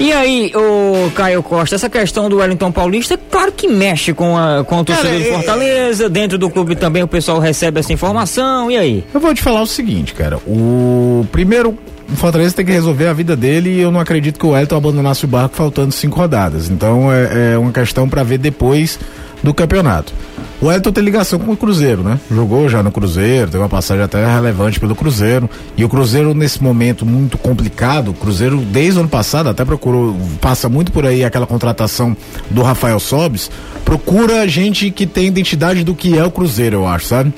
E 0.00 0.12
aí, 0.12 0.52
ô 0.56 1.08
Caio 1.12 1.44
Costa, 1.44 1.76
essa 1.76 1.88
questão 1.88 2.28
do 2.28 2.38
Wellington 2.38 2.72
Paulista, 2.72 3.16
claro 3.30 3.52
que 3.52 3.68
mexe 3.68 4.12
com 4.12 4.36
a, 4.36 4.64
com 4.64 4.80
o 4.80 4.84
torcedor 4.84 5.16
de 5.16 5.28
é- 5.28 5.32
Fortaleza, 5.32 6.08
dentro 6.10 6.36
do 6.36 6.50
clube 6.50 6.74
também 6.74 7.04
o 7.04 7.08
pessoal 7.08 7.38
recebe 7.38 7.78
essa 7.78 7.92
informação, 7.92 8.68
e 8.68 8.76
aí? 8.76 9.04
Eu 9.14 9.20
vou 9.20 9.32
te 9.32 9.40
falar 9.40 9.62
o 9.62 9.66
seguinte, 9.66 10.12
cara. 10.12 10.38
O 10.38 11.24
primeiro, 11.30 11.78
o 12.12 12.16
Fortaleza 12.16 12.54
tem 12.54 12.64
que 12.66 12.72
resolver 12.72 13.06
a 13.06 13.12
vida 13.12 13.34
dele 13.34 13.70
e 13.70 13.80
eu 13.80 13.90
não 13.90 13.98
acredito 13.98 14.38
que 14.38 14.46
o 14.46 14.56
Elton 14.56 14.76
abandonasse 14.76 15.24
o 15.24 15.28
barco 15.28 15.56
faltando 15.56 15.92
cinco 15.92 16.18
rodadas. 16.18 16.68
Então 16.68 17.10
é, 17.10 17.54
é 17.54 17.58
uma 17.58 17.72
questão 17.72 18.08
pra 18.08 18.22
ver 18.22 18.38
depois 18.38 18.98
do 19.42 19.52
campeonato. 19.54 20.12
O 20.60 20.70
Elton 20.70 20.92
tem 20.92 21.02
ligação 21.02 21.40
com 21.40 21.50
o 21.50 21.56
Cruzeiro, 21.56 22.04
né? 22.04 22.20
Jogou 22.30 22.68
já 22.68 22.84
no 22.84 22.92
Cruzeiro, 22.92 23.50
teve 23.50 23.58
uma 23.58 23.68
passagem 23.68 24.04
até 24.04 24.24
relevante 24.24 24.78
pelo 24.78 24.94
Cruzeiro. 24.94 25.50
E 25.76 25.84
o 25.84 25.88
Cruzeiro, 25.88 26.32
nesse 26.34 26.62
momento 26.62 27.04
muito 27.04 27.36
complicado, 27.36 28.12
o 28.12 28.14
Cruzeiro, 28.14 28.58
desde 28.58 28.98
o 28.98 29.00
ano 29.00 29.08
passado, 29.08 29.48
até 29.48 29.64
procurou, 29.64 30.16
passa 30.40 30.68
muito 30.68 30.92
por 30.92 31.04
aí 31.04 31.24
aquela 31.24 31.46
contratação 31.46 32.16
do 32.48 32.62
Rafael 32.62 33.00
Sobes, 33.00 33.50
procura 33.84 34.46
gente 34.46 34.92
que 34.92 35.04
tem 35.04 35.26
identidade 35.26 35.82
do 35.82 35.96
que 35.96 36.16
é 36.16 36.24
o 36.24 36.30
Cruzeiro, 36.30 36.76
eu 36.76 36.86
acho, 36.86 37.06
sabe? 37.06 37.32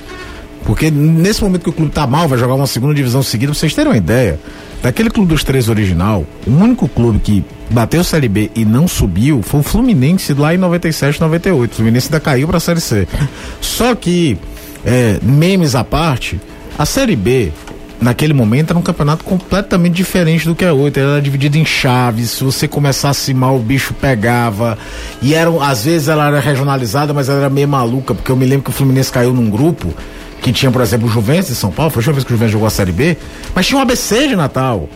Porque 0.65 0.91
nesse 0.91 1.43
momento 1.43 1.63
que 1.63 1.69
o 1.69 1.73
clube 1.73 1.91
tá 1.91 2.05
mal, 2.05 2.27
vai 2.27 2.37
jogar 2.37 2.53
uma 2.53 2.67
segunda 2.67 2.93
divisão 2.93 3.23
seguida, 3.23 3.51
pra 3.51 3.59
vocês 3.59 3.73
terem 3.73 3.91
uma 3.91 3.97
ideia, 3.97 4.39
daquele 4.85 5.09
clube 5.09 5.29
dos 5.29 5.43
três 5.43 5.67
original, 5.67 6.23
o 6.45 6.51
único 6.51 6.87
clube 6.87 7.17
que 7.17 7.43
bateu 7.71 8.03
Série 8.03 8.29
B 8.29 8.51
e 8.53 8.63
não 8.63 8.87
subiu 8.87 9.41
foi 9.41 9.61
o 9.61 9.63
Fluminense 9.63 10.31
lá 10.35 10.53
em 10.53 10.59
97, 10.59 11.19
98. 11.19 11.71
O 11.71 11.75
Fluminense 11.75 12.05
ainda 12.05 12.19
caiu 12.19 12.47
pra 12.47 12.59
Série 12.59 12.79
C. 12.79 13.07
Só 13.59 13.95
que, 13.95 14.37
é, 14.85 15.17
memes 15.23 15.73
à 15.73 15.83
parte, 15.83 16.39
a 16.77 16.85
Série 16.85 17.15
B, 17.15 17.51
naquele 18.05 18.33
momento, 18.33 18.69
era 18.69 18.79
um 18.79 18.83
campeonato 18.83 19.23
completamente 19.23 19.95
diferente 19.95 20.47
do 20.47 20.53
que 20.53 20.63
é 20.63 20.71
hoje. 20.71 20.93
Ele 20.97 21.09
era 21.09 21.21
dividido 21.21 21.57
em 21.57 21.65
chaves, 21.65 22.31
se 22.31 22.43
você 22.43 22.67
começasse 22.67 23.33
mal, 23.33 23.55
o 23.55 23.59
bicho 23.59 23.93
pegava. 23.95 24.77
E 25.21 25.33
era, 25.33 25.49
às 25.65 25.85
vezes 25.85 26.07
ela 26.07 26.27
era 26.27 26.39
regionalizada, 26.39 27.13
mas 27.13 27.27
ela 27.27 27.39
era 27.39 27.49
meio 27.49 27.67
maluca, 27.67 28.13
porque 28.13 28.31
eu 28.31 28.35
me 28.35 28.45
lembro 28.45 28.63
que 28.63 28.69
o 28.69 28.73
Fluminense 28.73 29.11
caiu 29.11 29.33
num 29.33 29.49
grupo 29.49 29.91
que 30.41 30.53
tinha, 30.53 30.71
por 30.71 30.81
exemplo, 30.81 31.07
o 31.07 31.11
Juventus 31.11 31.47
de 31.47 31.55
São 31.55 31.71
Paulo, 31.71 31.89
foi 31.89 32.03
a 32.03 32.11
vez 32.11 32.23
que 32.23 32.31
o 32.31 32.35
Juventus 32.35 32.51
jogou 32.51 32.67
a 32.67 32.71
Série 32.71 32.91
B, 32.91 33.17
mas 33.55 33.65
tinha 33.65 33.79
um 33.79 33.81
ABC 33.81 34.27
de 34.27 34.35
Natal. 34.35 34.87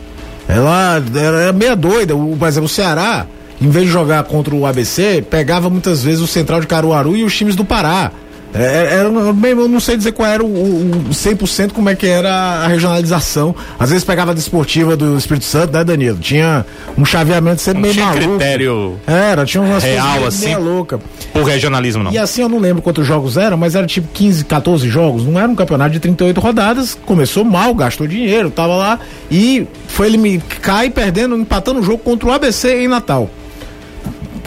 Ela 0.47 1.03
era 1.15 1.51
meia 1.51 1.75
doida. 1.75 2.15
O, 2.15 2.37
por 2.37 2.47
exemplo, 2.47 2.67
o 2.67 2.69
Ceará, 2.69 3.25
em 3.59 3.69
vez 3.69 3.85
de 3.85 3.91
jogar 3.91 4.23
contra 4.25 4.53
o 4.53 4.67
ABC, 4.67 5.23
pegava 5.27 5.67
muitas 5.67 6.03
vezes 6.03 6.21
o 6.21 6.27
Central 6.27 6.61
de 6.61 6.67
Caruaru 6.67 7.17
e 7.17 7.23
os 7.23 7.35
times 7.35 7.55
do 7.55 7.65
Pará. 7.65 8.11
É, 8.53 8.63
é, 8.63 8.93
Era, 8.95 9.03
eu 9.09 9.67
não 9.67 9.79
sei 9.79 9.95
dizer 9.95 10.11
qual 10.11 10.27
era 10.27 10.43
o, 10.43 10.47
o, 10.47 10.91
o 10.91 11.09
100% 11.09 11.71
como 11.71 11.89
é 11.89 11.95
que 11.95 12.07
era 12.07 12.29
a 12.31 12.67
regionalização. 12.67 13.55
Às 13.79 13.89
vezes 13.89 14.03
pegava 14.03 14.31
a 14.31 14.33
desportiva 14.33 14.95
do 14.97 15.17
Espírito 15.17 15.45
Santo, 15.45 15.73
né, 15.73 15.83
Danilo? 15.83 16.17
Tinha 16.17 16.65
um 16.97 17.05
chaveamento 17.05 17.61
sempre 17.61 17.75
Não 17.75 17.81
meio 17.83 17.93
tinha 17.93 18.05
maluco. 18.07 18.27
critério 18.37 18.99
Era, 19.05 19.45
tinha 19.45 19.61
umas 19.61 19.83
real, 19.83 20.25
assim? 20.25 20.55
louca. 20.55 20.99
por 21.31 21.43
regionalismo, 21.43 22.03
não. 22.03 22.11
E 22.11 22.17
assim 22.17 22.41
eu 22.41 22.49
não 22.49 22.59
lembro 22.59 22.81
quantos 22.81 23.05
jogos 23.05 23.37
eram, 23.37 23.57
mas 23.57 23.75
era 23.75 23.85
tipo 23.85 24.07
15, 24.13 24.45
14 24.45 24.89
jogos. 24.89 25.25
Não 25.25 25.39
era 25.39 25.47
um 25.47 25.55
campeonato 25.55 25.91
de 25.91 25.99
38 25.99 26.39
rodadas. 26.41 26.97
Começou 27.05 27.43
mal, 27.43 27.73
gastou 27.75 28.07
dinheiro, 28.07 28.49
tava 28.49 28.75
lá. 28.75 28.99
E 29.29 29.67
foi 29.87 30.07
ele 30.07 30.17
me 30.17 30.39
cai 30.61 30.89
perdendo, 30.89 31.35
empatando 31.35 31.79
o 31.79 31.83
jogo 31.83 31.99
contra 31.99 32.27
o 32.27 32.31
ABC 32.31 32.81
em 32.83 32.87
Natal. 32.87 33.29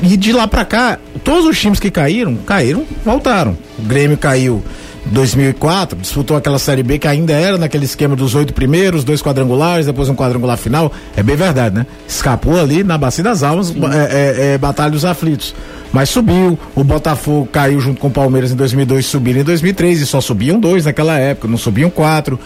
E 0.03 0.17
de 0.17 0.33
lá 0.33 0.49
pra 0.49 0.65
cá, 0.65 0.99
todos 1.23 1.47
os 1.47 1.59
times 1.59 1.79
que 1.79 1.91
caíram, 1.91 2.35
caíram, 2.37 2.85
voltaram. 3.05 3.57
O 3.79 3.83
Grêmio 3.83 4.19
caiu 4.19 4.63
em 5.07 5.11
2004, 5.11 5.99
disputou 5.99 6.37
aquela 6.37 6.59
Série 6.59 6.83
B 6.83 6.99
que 6.99 7.07
ainda 7.07 7.33
era 7.33 7.57
naquele 7.57 7.85
esquema 7.85 8.17
dos 8.17 8.35
oito 8.35 8.53
primeiros, 8.53 9.05
dois 9.05 9.23
quadrangulares, 9.23 9.87
depois 9.87 10.09
um 10.09 10.15
quadrangular 10.15 10.57
final. 10.57 10.93
É 11.17 11.23
bem 11.23 11.37
verdade, 11.37 11.75
né? 11.75 11.87
Escapou 12.07 12.59
ali 12.59 12.83
na 12.83 12.99
Bacia 12.99 13.23
das 13.23 13.43
Almas, 13.43 13.71
é, 13.71 13.75
é, 13.81 14.55
é, 14.55 14.59
Batalha 14.59 14.91
dos 14.91 15.05
Aflitos. 15.05 15.55
Mas 15.93 16.09
subiu, 16.09 16.59
o 16.75 16.83
Botafogo 16.83 17.47
caiu 17.53 17.81
junto 17.81 18.01
com 18.01 18.09
o 18.09 18.11
Palmeiras 18.11 18.51
em 18.51 18.57
2002, 18.57 19.07
subiram 19.07 19.41
em 19.41 19.45
2003 19.45 20.01
e 20.01 20.07
só 20.07 20.21
subiam 20.21 20.59
dois 20.59 20.85
naquela 20.85 21.19
época, 21.19 21.47
não 21.47 21.59
subiam 21.59 21.91
quatro. 21.91 22.41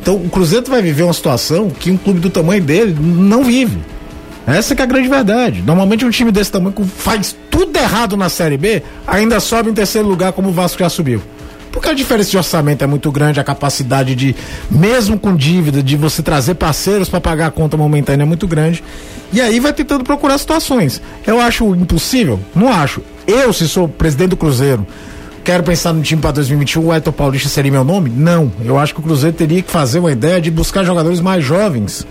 Então 0.00 0.16
o 0.16 0.28
Cruzeiro 0.28 0.66
vai 0.68 0.80
viver 0.82 1.02
uma 1.02 1.12
situação 1.12 1.68
que 1.68 1.90
um 1.90 1.96
clube 1.96 2.20
do 2.20 2.30
tamanho 2.30 2.62
dele 2.62 2.96
não 2.98 3.44
vive. 3.44 3.78
Essa 4.46 4.74
é 4.74 4.82
a 4.82 4.86
grande 4.86 5.08
verdade. 5.08 5.62
Normalmente 5.62 6.04
um 6.04 6.10
time 6.10 6.32
desse 6.32 6.50
tamanho 6.50 6.74
faz 6.96 7.36
tudo 7.50 7.76
errado 7.76 8.16
na 8.16 8.28
Série 8.28 8.56
B, 8.56 8.82
ainda 9.06 9.38
sobe 9.40 9.70
em 9.70 9.74
terceiro 9.74 10.08
lugar 10.08 10.32
como 10.32 10.48
o 10.48 10.52
Vasco 10.52 10.80
já 10.80 10.88
subiu. 10.88 11.22
Porque 11.70 11.88
a 11.88 11.94
diferença 11.94 12.30
de 12.30 12.36
orçamento 12.36 12.84
é 12.84 12.86
muito 12.86 13.10
grande, 13.10 13.40
a 13.40 13.44
capacidade 13.44 14.14
de, 14.14 14.36
mesmo 14.70 15.18
com 15.18 15.34
dívida, 15.34 15.82
de 15.82 15.96
você 15.96 16.22
trazer 16.22 16.54
parceiros 16.54 17.08
para 17.08 17.20
pagar 17.20 17.46
a 17.46 17.50
conta 17.50 17.78
momentânea 17.78 18.24
é 18.24 18.26
muito 18.26 18.46
grande. 18.46 18.84
E 19.32 19.40
aí 19.40 19.58
vai 19.58 19.72
tentando 19.72 20.04
procurar 20.04 20.36
situações. 20.36 21.00
Eu 21.26 21.40
acho 21.40 21.74
impossível? 21.74 22.38
Não 22.54 22.70
acho. 22.70 23.00
Eu, 23.26 23.52
se 23.54 23.66
sou 23.66 23.88
presidente 23.88 24.30
do 24.30 24.36
Cruzeiro, 24.36 24.86
quero 25.44 25.62
pensar 25.62 25.92
no 25.92 26.02
time 26.02 26.20
para 26.20 26.32
2021, 26.32 26.86
o 26.86 26.92
Eto 26.92 27.12
Paulista 27.12 27.48
seria 27.48 27.70
meu 27.70 27.84
nome? 27.84 28.10
Não. 28.10 28.50
Eu 28.64 28.78
acho 28.78 28.94
que 28.94 29.00
o 29.00 29.02
Cruzeiro 29.02 29.36
teria 29.36 29.62
que 29.62 29.70
fazer 29.70 29.98
uma 29.98 30.12
ideia 30.12 30.40
de 30.40 30.50
buscar 30.50 30.84
jogadores 30.84 31.20
mais 31.20 31.44
jovens. 31.44 32.06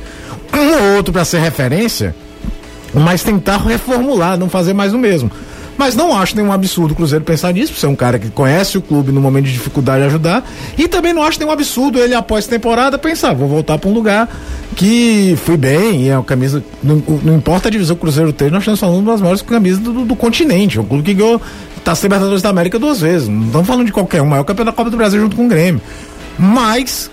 Um 0.53 0.89
ou 0.89 0.97
outro 0.97 1.13
para 1.13 1.23
ser 1.23 1.39
referência, 1.39 2.15
mas 2.93 3.23
tentar 3.23 3.57
reformular, 3.57 4.37
não 4.37 4.49
fazer 4.49 4.73
mais 4.73 4.93
o 4.93 4.97
mesmo. 4.97 5.31
Mas 5.77 5.95
não 5.95 6.15
acho 6.15 6.35
nenhum 6.35 6.51
absurdo 6.51 6.91
o 6.91 6.95
Cruzeiro 6.95 7.23
pensar 7.23 7.53
nisso, 7.53 7.73
você 7.73 7.85
é 7.85 7.89
um 7.89 7.95
cara 7.95 8.19
que 8.19 8.29
conhece 8.29 8.77
o 8.77 8.81
clube 8.81 9.11
no 9.11 9.19
momento 9.19 9.45
de 9.45 9.53
dificuldade 9.53 10.03
ajudar. 10.03 10.47
E 10.77 10.87
também 10.87 11.13
não 11.13 11.23
acho 11.23 11.39
nenhum 11.39 11.51
absurdo 11.51 11.99
ele, 11.99 12.13
após 12.13 12.45
temporada, 12.45 12.97
pensar, 12.97 13.33
vou 13.33 13.47
voltar 13.47 13.77
para 13.77 13.89
um 13.89 13.93
lugar 13.93 14.29
que 14.75 15.35
fui 15.43 15.57
bem, 15.57 16.03
e 16.03 16.09
é 16.09 16.15
uma 16.15 16.23
camisa. 16.23 16.63
Não, 16.83 17.01
não 17.23 17.35
importa 17.35 17.67
a 17.67 17.71
divisão 17.71 17.95
que 17.95 18.01
o 18.01 18.03
Cruzeiro 18.03 18.31
tem, 18.31 18.49
nós 18.49 18.61
estamos 18.61 18.79
falando 18.79 19.05
das 19.05 19.21
maiores 19.21 19.41
camisas 19.41 19.79
do, 19.79 19.91
do, 19.91 20.05
do 20.05 20.15
continente. 20.15 20.79
Um 20.79 20.85
clube 20.85 21.03
que 21.03 21.13
ganhou 21.13 21.41
Taça 21.83 22.05
Libertadores 22.05 22.41
da 22.41 22.49
América 22.49 22.77
duas 22.77 23.01
vezes. 23.01 23.27
Não 23.27 23.45
estamos 23.45 23.67
falando 23.67 23.85
de 23.85 23.91
qualquer 23.91 24.21
um, 24.21 24.27
maior 24.27 24.43
campeão 24.43 24.65
da 24.65 24.71
Copa 24.71 24.89
do 24.89 24.97
Brasil 24.97 25.19
junto 25.19 25.35
com 25.35 25.45
o 25.45 25.49
Grêmio. 25.49 25.81
Mas 26.37 27.09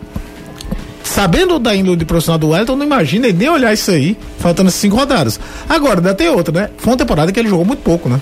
sabendo 1.03 1.59
da 1.59 1.75
índole 1.75 1.97
de 1.97 2.05
profissional 2.05 2.38
do 2.38 2.49
Wellington, 2.51 2.77
não 2.77 2.85
imagina 2.85 3.33
nem 3.33 3.49
olhar 3.49 3.73
isso 3.73 3.90
aí, 3.90 4.16
faltando 4.38 4.71
cinco 4.71 4.97
rodadas. 4.97 5.40
Agora, 5.68 6.01
ainda 6.01 6.14
tem 6.14 6.29
outra, 6.29 6.53
né? 6.53 6.71
Foi 6.77 6.92
uma 6.92 6.99
temporada 6.99 7.33
que 7.33 7.40
ele 7.40 7.49
jogou 7.49 7.64
muito 7.64 7.81
pouco, 7.81 8.09
né? 8.09 8.21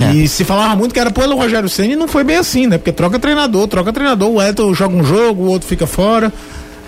É. 0.00 0.14
E 0.14 0.28
se 0.28 0.44
falava 0.44 0.74
muito 0.74 0.92
que 0.92 1.00
era 1.00 1.10
pelo 1.10 1.36
Rogério 1.36 1.68
Senna 1.68 1.92
e 1.92 1.96
não 1.96 2.08
foi 2.08 2.24
bem 2.24 2.36
assim, 2.36 2.66
né? 2.66 2.78
Porque 2.78 2.92
troca 2.92 3.18
treinador, 3.18 3.68
troca 3.68 3.92
treinador, 3.92 4.30
o 4.30 4.34
Wellington 4.36 4.74
joga 4.74 4.96
um 4.96 5.04
jogo, 5.04 5.44
o 5.44 5.46
outro 5.46 5.68
fica 5.68 5.86
fora. 5.86 6.32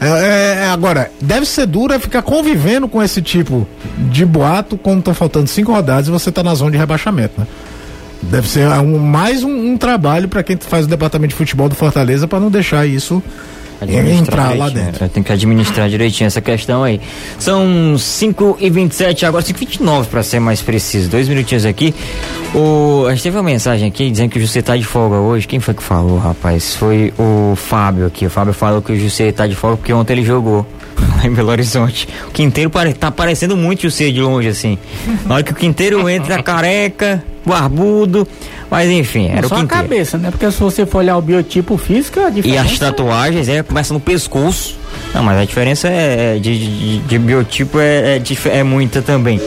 É, 0.00 0.06
é, 0.06 0.64
é 0.64 0.68
agora, 0.68 1.10
deve 1.20 1.46
ser 1.46 1.66
duro 1.66 1.92
é 1.92 1.98
ficar 1.98 2.22
convivendo 2.22 2.88
com 2.88 3.02
esse 3.02 3.22
tipo 3.22 3.66
de 4.10 4.24
boato 4.24 4.76
quando 4.76 4.98
estão 4.98 5.14
faltando 5.14 5.46
cinco 5.46 5.72
rodadas 5.72 6.08
e 6.08 6.10
você 6.10 6.30
está 6.30 6.42
na 6.42 6.54
zona 6.54 6.72
de 6.72 6.78
rebaixamento, 6.78 7.34
né? 7.38 7.46
Deve 8.22 8.48
ser 8.48 8.66
um, 8.68 8.98
mais 8.98 9.44
um, 9.44 9.72
um 9.72 9.76
trabalho 9.76 10.28
para 10.28 10.42
quem 10.42 10.56
faz 10.56 10.86
o 10.86 10.88
departamento 10.88 11.30
de 11.30 11.36
futebol 11.36 11.68
do 11.68 11.74
Fortaleza 11.74 12.26
para 12.26 12.40
não 12.40 12.50
deixar 12.50 12.86
isso 12.86 13.22
entrar 13.82 14.56
lá 14.56 14.68
dentro. 14.68 15.08
Tem 15.08 15.22
que 15.22 15.32
administrar 15.32 15.88
direitinho 15.88 16.26
essa 16.26 16.40
questão 16.40 16.82
aí. 16.82 17.00
São 17.38 17.96
5 17.98 18.58
e 18.60 18.70
27 18.70 19.26
agora 19.26 19.44
5 19.44 19.58
e 19.62 19.66
29 19.66 20.08
para 20.08 20.22
ser 20.22 20.40
mais 20.40 20.60
preciso. 20.62 21.08
Dois 21.08 21.28
minutinhos 21.28 21.64
aqui. 21.64 21.94
O, 22.54 23.04
a 23.06 23.10
gente 23.10 23.22
teve 23.22 23.36
uma 23.36 23.42
mensagem 23.42 23.88
aqui 23.88 24.10
dizendo 24.10 24.30
que 24.30 24.38
o 24.38 24.40
José 24.40 24.62
tá 24.62 24.76
de 24.76 24.84
folga 24.84 25.16
hoje. 25.16 25.46
Quem 25.46 25.60
foi 25.60 25.74
que 25.74 25.82
falou, 25.82 26.18
rapaz? 26.18 26.74
Foi 26.76 27.12
o 27.18 27.54
Fábio 27.56 28.06
aqui. 28.06 28.26
O 28.26 28.30
Fábio 28.30 28.52
falou 28.52 28.80
que 28.80 28.92
o 28.92 28.96
José 28.98 29.32
tá 29.32 29.46
de 29.46 29.54
folga 29.54 29.76
porque 29.76 29.92
ontem 29.92 30.14
ele 30.14 30.24
jogou 30.24 30.66
lá 31.18 31.26
em 31.26 31.30
Belo 31.32 31.50
Horizonte. 31.50 32.08
O 32.28 32.30
Quinteiro 32.30 32.70
pare, 32.70 32.92
tá 32.94 33.10
parecendo 33.10 33.56
muito 33.56 33.80
o 33.80 33.82
José 33.90 34.10
de 34.10 34.20
longe, 34.20 34.48
assim. 34.48 34.78
Na 35.26 35.36
hora 35.36 35.44
que 35.44 35.52
o 35.52 35.54
Quinteiro 35.54 36.08
entra 36.08 36.42
careca, 36.42 37.22
barbudo. 37.44 38.26
Mas 38.70 38.90
enfim, 38.90 39.28
era 39.28 39.46
Só 39.46 39.56
o 39.56 39.58
Quinteiro. 39.60 39.74
a 39.80 39.82
cabeça, 39.88 40.18
né? 40.18 40.30
Porque 40.30 40.50
se 40.50 40.58
você 40.60 40.84
for 40.86 40.98
olhar 40.98 41.16
o 41.16 41.22
biotipo 41.22 41.76
físico, 41.76 42.18
a 42.20 42.30
E 42.30 42.56
as 42.58 42.78
tatuagens, 42.78 43.48
é, 43.48 43.62
começa 43.62 43.92
no 43.94 44.00
pescoço. 44.00 44.76
Não, 45.12 45.22
mas 45.22 45.38
a 45.38 45.44
diferença 45.44 45.88
é, 45.88 46.36
é 46.36 46.38
de, 46.40 46.58
de, 46.58 46.98
de 46.98 47.18
biotipo 47.18 47.78
é, 47.78 48.16
é, 48.16 48.58
é 48.58 48.62
muita 48.62 49.00
também. 49.02 49.40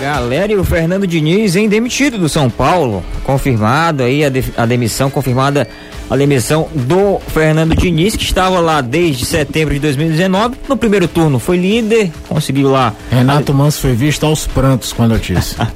Galera, 0.00 0.50
e 0.50 0.56
o 0.56 0.64
Fernando 0.64 1.06
Diniz, 1.06 1.54
hein, 1.56 1.68
demitido 1.68 2.18
do 2.18 2.28
São 2.28 2.48
Paulo. 2.48 3.04
Confirmado 3.22 4.02
aí 4.02 4.24
a, 4.24 4.28
de- 4.30 4.44
a 4.56 4.64
demissão, 4.64 5.10
confirmada 5.10 5.68
a 6.10 6.16
demissão 6.16 6.68
do 6.74 7.20
Fernando 7.28 7.74
Diniz, 7.76 8.16
que 8.16 8.24
estava 8.24 8.58
lá 8.58 8.80
desde 8.80 9.24
setembro 9.24 9.72
de 9.72 9.80
2019. 9.80 10.56
No 10.68 10.76
primeiro 10.76 11.06
turno 11.06 11.38
foi 11.38 11.56
líder, 11.56 12.10
conseguiu 12.28 12.68
lá 12.68 12.92
Renato 13.10 13.54
Manso 13.54 13.80
foi 13.80 13.92
visto 13.92 14.26
aos 14.26 14.46
prantos 14.46 14.92
com 14.92 15.04
a 15.04 15.08
notícia. 15.08 15.68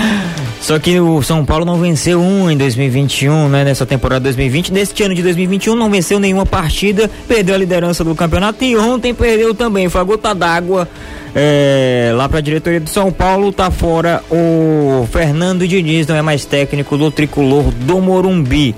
Só 0.62 0.78
que 0.78 0.98
o 0.98 1.22
São 1.22 1.44
Paulo 1.44 1.64
não 1.64 1.78
venceu 1.78 2.20
um 2.20 2.50
em 2.50 2.56
2021, 2.56 3.48
né? 3.48 3.64
Nessa 3.64 3.84
temporada 3.84 4.20
2020. 4.22 4.72
Neste 4.72 5.02
ano 5.02 5.14
de 5.14 5.22
2021 5.22 5.74
não 5.74 5.90
venceu 5.90 6.18
nenhuma 6.20 6.46
partida, 6.46 7.10
perdeu 7.26 7.54
a 7.54 7.58
liderança 7.58 8.04
do 8.04 8.14
campeonato 8.14 8.64
e 8.64 8.76
ontem 8.76 9.12
perdeu 9.12 9.54
também. 9.54 9.88
Foi 9.88 10.00
a 10.00 10.04
gota 10.04 10.34
d'água 10.34 10.88
é, 11.34 12.12
lá 12.14 12.28
para 12.28 12.38
a 12.38 12.42
diretoria 12.42 12.80
do 12.80 12.88
São 12.88 13.10
Paulo. 13.10 13.52
Tá 13.52 13.70
fora 13.70 14.22
o 14.30 15.06
Fernando 15.10 15.66
Diniz, 15.66 16.06
não 16.06 16.14
é 16.14 16.22
mais 16.22 16.44
técnico 16.44 16.96
do 16.96 17.10
tricolor 17.10 17.64
do 17.72 18.00
Morumbi. 18.00 18.74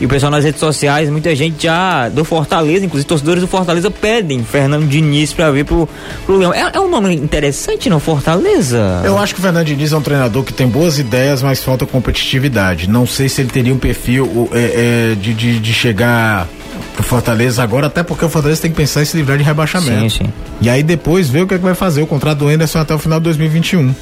E 0.00 0.06
o 0.06 0.08
pessoal 0.08 0.30
nas 0.30 0.44
redes 0.44 0.60
sociais, 0.60 1.10
muita 1.10 1.34
gente 1.34 1.64
já 1.64 2.08
do 2.08 2.24
Fortaleza, 2.24 2.84
inclusive 2.84 3.06
torcedores 3.06 3.42
do 3.42 3.48
Fortaleza 3.48 3.90
pedem 3.90 4.44
Fernando 4.44 4.86
Diniz 4.86 5.32
para 5.32 5.50
vir 5.50 5.64
pro, 5.64 5.88
pro 6.24 6.36
Leão. 6.36 6.54
É, 6.54 6.70
é 6.72 6.80
um 6.80 6.88
nome 6.88 7.14
interessante 7.16 7.90
no 7.90 7.98
Fortaleza? 7.98 9.02
Eu 9.04 9.18
acho 9.18 9.34
que 9.34 9.40
o 9.40 9.42
Fernando 9.42 9.66
Diniz 9.66 9.92
é 9.92 9.96
um 9.96 10.02
treinador 10.02 10.44
que 10.44 10.52
tem 10.52 10.68
boas 10.68 10.98
ideias, 10.98 11.42
mas 11.42 11.62
falta 11.64 11.84
competitividade. 11.84 12.88
Não 12.88 13.06
sei 13.06 13.28
se 13.28 13.40
ele 13.40 13.50
teria 13.50 13.74
um 13.74 13.78
perfil 13.78 14.24
o, 14.24 14.50
é, 14.52 15.12
é, 15.12 15.14
de, 15.16 15.34
de, 15.34 15.58
de 15.58 15.72
chegar 15.72 16.46
pro 16.94 17.02
Fortaleza 17.02 17.60
agora, 17.60 17.88
até 17.88 18.04
porque 18.04 18.24
o 18.24 18.28
Fortaleza 18.28 18.62
tem 18.62 18.70
que 18.70 18.76
pensar 18.76 19.02
em 19.02 19.04
se 19.04 19.16
livrar 19.16 19.36
de 19.36 19.42
rebaixamento. 19.42 20.10
Sim, 20.10 20.24
sim. 20.24 20.32
E 20.60 20.70
aí 20.70 20.82
depois 20.82 21.28
ver 21.28 21.42
o 21.42 21.46
que, 21.46 21.54
é 21.54 21.58
que 21.58 21.64
vai 21.64 21.74
fazer. 21.74 22.02
O 22.02 22.06
contrato 22.06 22.38
do 22.38 22.48
Anderson 22.48 22.78
até 22.78 22.94
o 22.94 22.98
final 22.98 23.18
de 23.18 23.24
2021. 23.24 23.94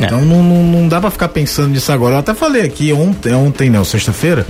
É. 0.00 0.04
Então 0.04 0.22
não, 0.22 0.42
não, 0.42 0.62
não 0.62 0.88
dá 0.88 1.00
pra 1.00 1.10
ficar 1.10 1.28
pensando 1.28 1.68
nisso 1.68 1.90
agora. 1.92 2.14
Eu 2.14 2.18
até 2.18 2.34
falei 2.34 2.62
aqui 2.62 2.92
ontem, 2.92 3.32
ontem 3.32 3.70
não, 3.70 3.84
sexta-feira, 3.84 4.46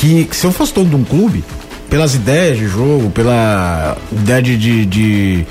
que, 0.00 0.24
que 0.24 0.34
se 0.36 0.44
eu 0.46 0.52
fosse 0.52 0.72
dono 0.74 0.88
de 0.90 0.96
um 0.96 1.04
clube, 1.04 1.44
pelas 1.88 2.14
ideias 2.14 2.56
de 2.58 2.66
jogo, 2.68 3.10
pela 3.10 3.96
ideia 4.12 4.40
de, 4.42 4.56
de, 4.56 4.86
de 4.86 5.46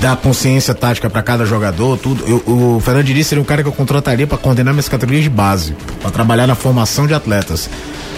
dar 0.00 0.16
consciência 0.16 0.74
tática 0.74 1.08
pra 1.08 1.22
cada 1.22 1.44
jogador, 1.44 1.96
tudo, 1.98 2.24
eu- 2.26 2.42
o 2.46 2.80
Fernando 2.80 3.06
seria 3.22 3.40
um 3.40 3.44
cara 3.44 3.62
que 3.62 3.68
eu 3.68 3.72
contrataria 3.72 4.26
pra 4.26 4.38
coordenar 4.38 4.72
minhas 4.74 4.88
categorias 4.88 5.22
de 5.24 5.30
base, 5.30 5.74
pra 6.00 6.10
trabalhar 6.10 6.46
na 6.46 6.54
formação 6.54 7.06
de 7.06 7.14
atletas. 7.14 7.68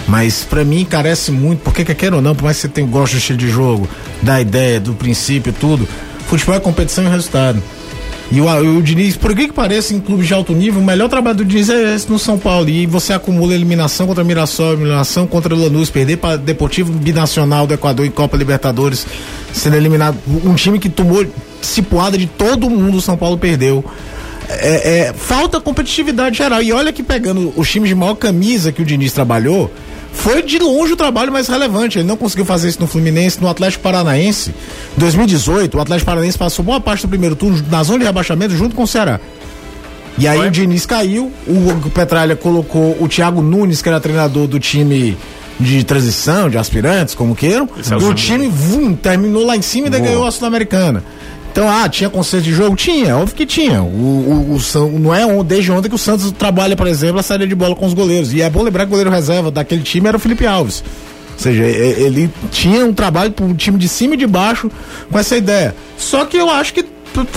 Mas 0.07 0.43
pra 0.43 0.63
mim 0.63 0.85
carece 0.85 1.31
muito, 1.31 1.59
porque 1.61 1.83
quer 1.83 1.95
queira 1.95 2.15
ou 2.15 2.21
não, 2.21 2.33
por 2.35 2.43
mais 2.45 2.57
que 2.57 2.61
você 2.63 2.67
tenha 2.69 2.87
gosto 2.87 3.13
do 3.13 3.17
estilo 3.17 3.37
de 3.37 3.49
jogo, 3.49 3.87
da 4.21 4.39
ideia, 4.39 4.79
do 4.79 4.93
princípio, 4.93 5.51
tudo, 5.53 5.87
futebol 6.27 6.55
é 6.55 6.59
competição 6.59 7.03
e 7.03 7.07
resultado. 7.09 7.61
E 8.31 8.41
o, 8.41 8.77
o 8.77 8.81
Diniz, 8.81 9.15
por 9.15 9.35
que 9.35 9.47
que 9.47 9.53
pareça 9.53 9.93
em 9.93 9.99
clubes 9.99 10.27
de 10.27 10.33
alto 10.33 10.53
nível, 10.53 10.81
o 10.81 10.83
melhor 10.83 11.07
trabalho 11.09 11.37
do 11.37 11.45
Diniz 11.45 11.69
é 11.69 11.95
esse 11.95 12.09
no 12.09 12.17
São 12.17 12.37
Paulo. 12.37 12.67
E 12.69 12.85
você 12.85 13.13
acumula 13.13 13.53
eliminação 13.53 14.07
contra 14.07 14.23
Mirassol, 14.23 14.73
eliminação 14.73 15.27
contra 15.27 15.55
Lanús, 15.55 15.89
perder 15.89 16.17
para 16.17 16.37
Deportivo 16.37 16.91
Binacional 16.91 17.67
do 17.67 17.73
Equador 17.73 18.05
em 18.05 18.11
Copa 18.11 18.35
Libertadores, 18.35 19.05
sendo 19.53 19.75
eliminado. 19.75 20.17
Um 20.43 20.55
time 20.55 20.79
que 20.79 20.89
tomou 20.89 21.25
cipuada 21.61 22.17
de 22.17 22.25
todo 22.25 22.69
mundo, 22.69 22.97
o 22.97 23.01
São 23.01 23.15
Paulo 23.15 23.37
perdeu. 23.37 23.85
É, 24.47 25.07
é, 25.07 25.13
falta 25.13 25.59
competitividade 25.59 26.37
geral. 26.37 26.61
E 26.61 26.71
olha 26.71 26.91
que 26.91 27.03
pegando 27.03 27.53
os 27.55 27.69
times 27.69 27.89
de 27.89 27.95
maior 27.95 28.15
camisa 28.15 28.71
que 28.71 28.81
o 28.81 28.85
Diniz 28.85 29.11
trabalhou, 29.11 29.71
foi 30.15 30.41
de 30.41 30.57
longe 30.59 30.93
o 30.93 30.95
trabalho 30.95 31.31
mais 31.31 31.47
relevante. 31.47 31.99
Ele 31.99 32.07
não 32.07 32.17
conseguiu 32.17 32.45
fazer 32.45 32.69
isso 32.69 32.79
no 32.79 32.87
Fluminense, 32.87 33.39
no 33.41 33.47
Atlético 33.47 33.83
Paranaense. 33.83 34.49
Em 34.49 34.99
2018, 34.99 35.77
o 35.77 35.81
Atlético 35.81 36.05
Paranaense 36.07 36.37
passou 36.37 36.63
boa 36.65 36.79
parte 36.79 37.01
do 37.01 37.09
primeiro 37.09 37.35
turno 37.35 37.63
na 37.69 37.83
zona 37.83 37.99
de 37.99 38.05
rebaixamento 38.05 38.55
junto 38.55 38.75
com 38.75 38.83
o 38.83 38.87
Ceará. 38.87 39.19
E 40.17 40.27
aí 40.27 40.39
o 40.47 40.51
Diniz 40.51 40.85
caiu, 40.85 41.31
o 41.45 41.89
Petralha 41.89 42.35
colocou 42.35 42.95
o 43.01 43.07
Thiago 43.07 43.41
Nunes, 43.41 43.81
que 43.81 43.89
era 43.89 43.99
treinador 43.99 44.47
do 44.47 44.59
time 44.59 45.17
de 45.59 45.83
transição, 45.83 46.49
de 46.49 46.57
aspirantes, 46.57 47.13
como 47.13 47.35
queiram. 47.35 47.67
é 47.91 47.95
o 47.95 47.99
E 48.11 48.15
time 48.15 48.47
vum, 48.47 48.93
terminou 48.95 49.45
lá 49.45 49.55
em 49.57 49.61
cima 49.61 49.87
e 49.87 49.89
ganhou 49.89 50.25
a 50.25 50.31
Sul-Americana. 50.31 51.03
Então, 51.55 51.69
ah, 51.69 51.87
tinha 51.87 52.09
conceito 52.09 52.43
de 52.43 52.51
jogo? 52.51 52.75
Tinha, 52.75 53.15
óbvio 53.15 53.33
que 53.33 53.45
tinha. 53.45 53.81
O, 53.81 54.57
o, 54.57 54.57
o 54.57 54.99
não 54.99 55.15
é 55.15 55.25
desde 55.41 55.71
ontem 55.71 55.87
que 55.87 55.95
o 55.95 55.97
Santos 55.97 56.29
trabalha, 56.33 56.75
por 56.75 56.85
exemplo, 56.85 57.17
a 57.17 57.23
saída 57.23 57.47
de 57.47 57.55
bola 57.55 57.73
com 57.73 57.85
os 57.85 57.93
goleiros. 57.93 58.33
E 58.33 58.41
é 58.41 58.49
bom 58.49 58.61
lembrar 58.61 58.83
que 58.83 58.87
o 58.87 58.89
goleiro 58.89 59.09
reserva 59.09 59.49
daquele 59.49 59.81
time 59.81 60.05
era 60.05 60.17
o 60.17 60.19
Felipe 60.19 60.45
Alves. 60.45 60.83
Ou 61.31 61.39
seja, 61.39 61.63
ele 61.63 62.29
tinha 62.51 62.85
um 62.85 62.93
trabalho 62.93 63.31
para 63.31 63.45
um 63.45 63.53
time 63.53 63.77
de 63.77 63.87
cima 63.87 64.15
e 64.15 64.17
de 64.17 64.27
baixo 64.27 64.69
com 65.09 65.17
essa 65.17 65.37
ideia. 65.37 65.73
Só 65.97 66.25
que 66.25 66.35
eu 66.35 66.49
acho 66.49 66.73
que 66.73 66.83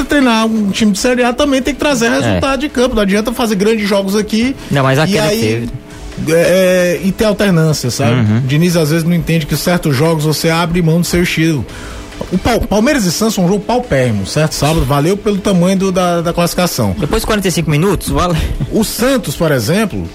treinar 0.08 0.46
um 0.46 0.72
time 0.72 0.90
de 0.90 0.98
Série 0.98 1.22
A 1.22 1.32
também 1.32 1.62
tem 1.62 1.72
que 1.72 1.78
trazer 1.78 2.10
resultado 2.10 2.58
de 2.58 2.68
campo. 2.68 2.96
Não 2.96 3.02
adianta 3.02 3.32
fazer 3.32 3.54
grandes 3.54 3.88
jogos 3.88 4.16
aqui. 4.16 4.56
Não, 4.68 4.82
mas 4.82 4.98
e 4.98 5.00
aquele 5.00 5.18
aí, 5.20 5.68
teve. 6.26 6.32
é, 6.34 7.00
e 7.04 7.12
ter 7.12 7.24
alternância, 7.24 7.88
sabe? 7.88 8.16
Uhum. 8.16 8.38
O 8.38 8.40
Diniz 8.40 8.76
às 8.76 8.90
vezes 8.90 9.04
não 9.04 9.14
entende 9.14 9.46
que 9.46 9.56
certos 9.56 9.94
jogos 9.94 10.24
você 10.24 10.50
abre 10.50 10.82
mão 10.82 11.00
do 11.00 11.06
seu 11.06 11.22
estilo. 11.22 11.64
O 12.32 12.38
Pal- 12.38 12.60
Palmeiras 12.60 13.04
e 13.04 13.12
Santos 13.12 13.38
um 13.38 13.46
jogo 13.48 13.60
paupérrimo, 13.60 14.26
certo? 14.26 14.52
Sábado, 14.52 14.84
valeu 14.84 15.16
pelo 15.16 15.38
tamanho 15.38 15.78
do- 15.78 15.92
da, 15.92 16.20
da 16.20 16.32
classificação. 16.32 16.94
Depois 16.98 17.22
de 17.22 17.26
45 17.26 17.70
minutos, 17.70 18.08
vale. 18.08 18.36
O 18.72 18.84
Santos, 18.84 19.34
por 19.36 19.50
exemplo, 19.52 20.06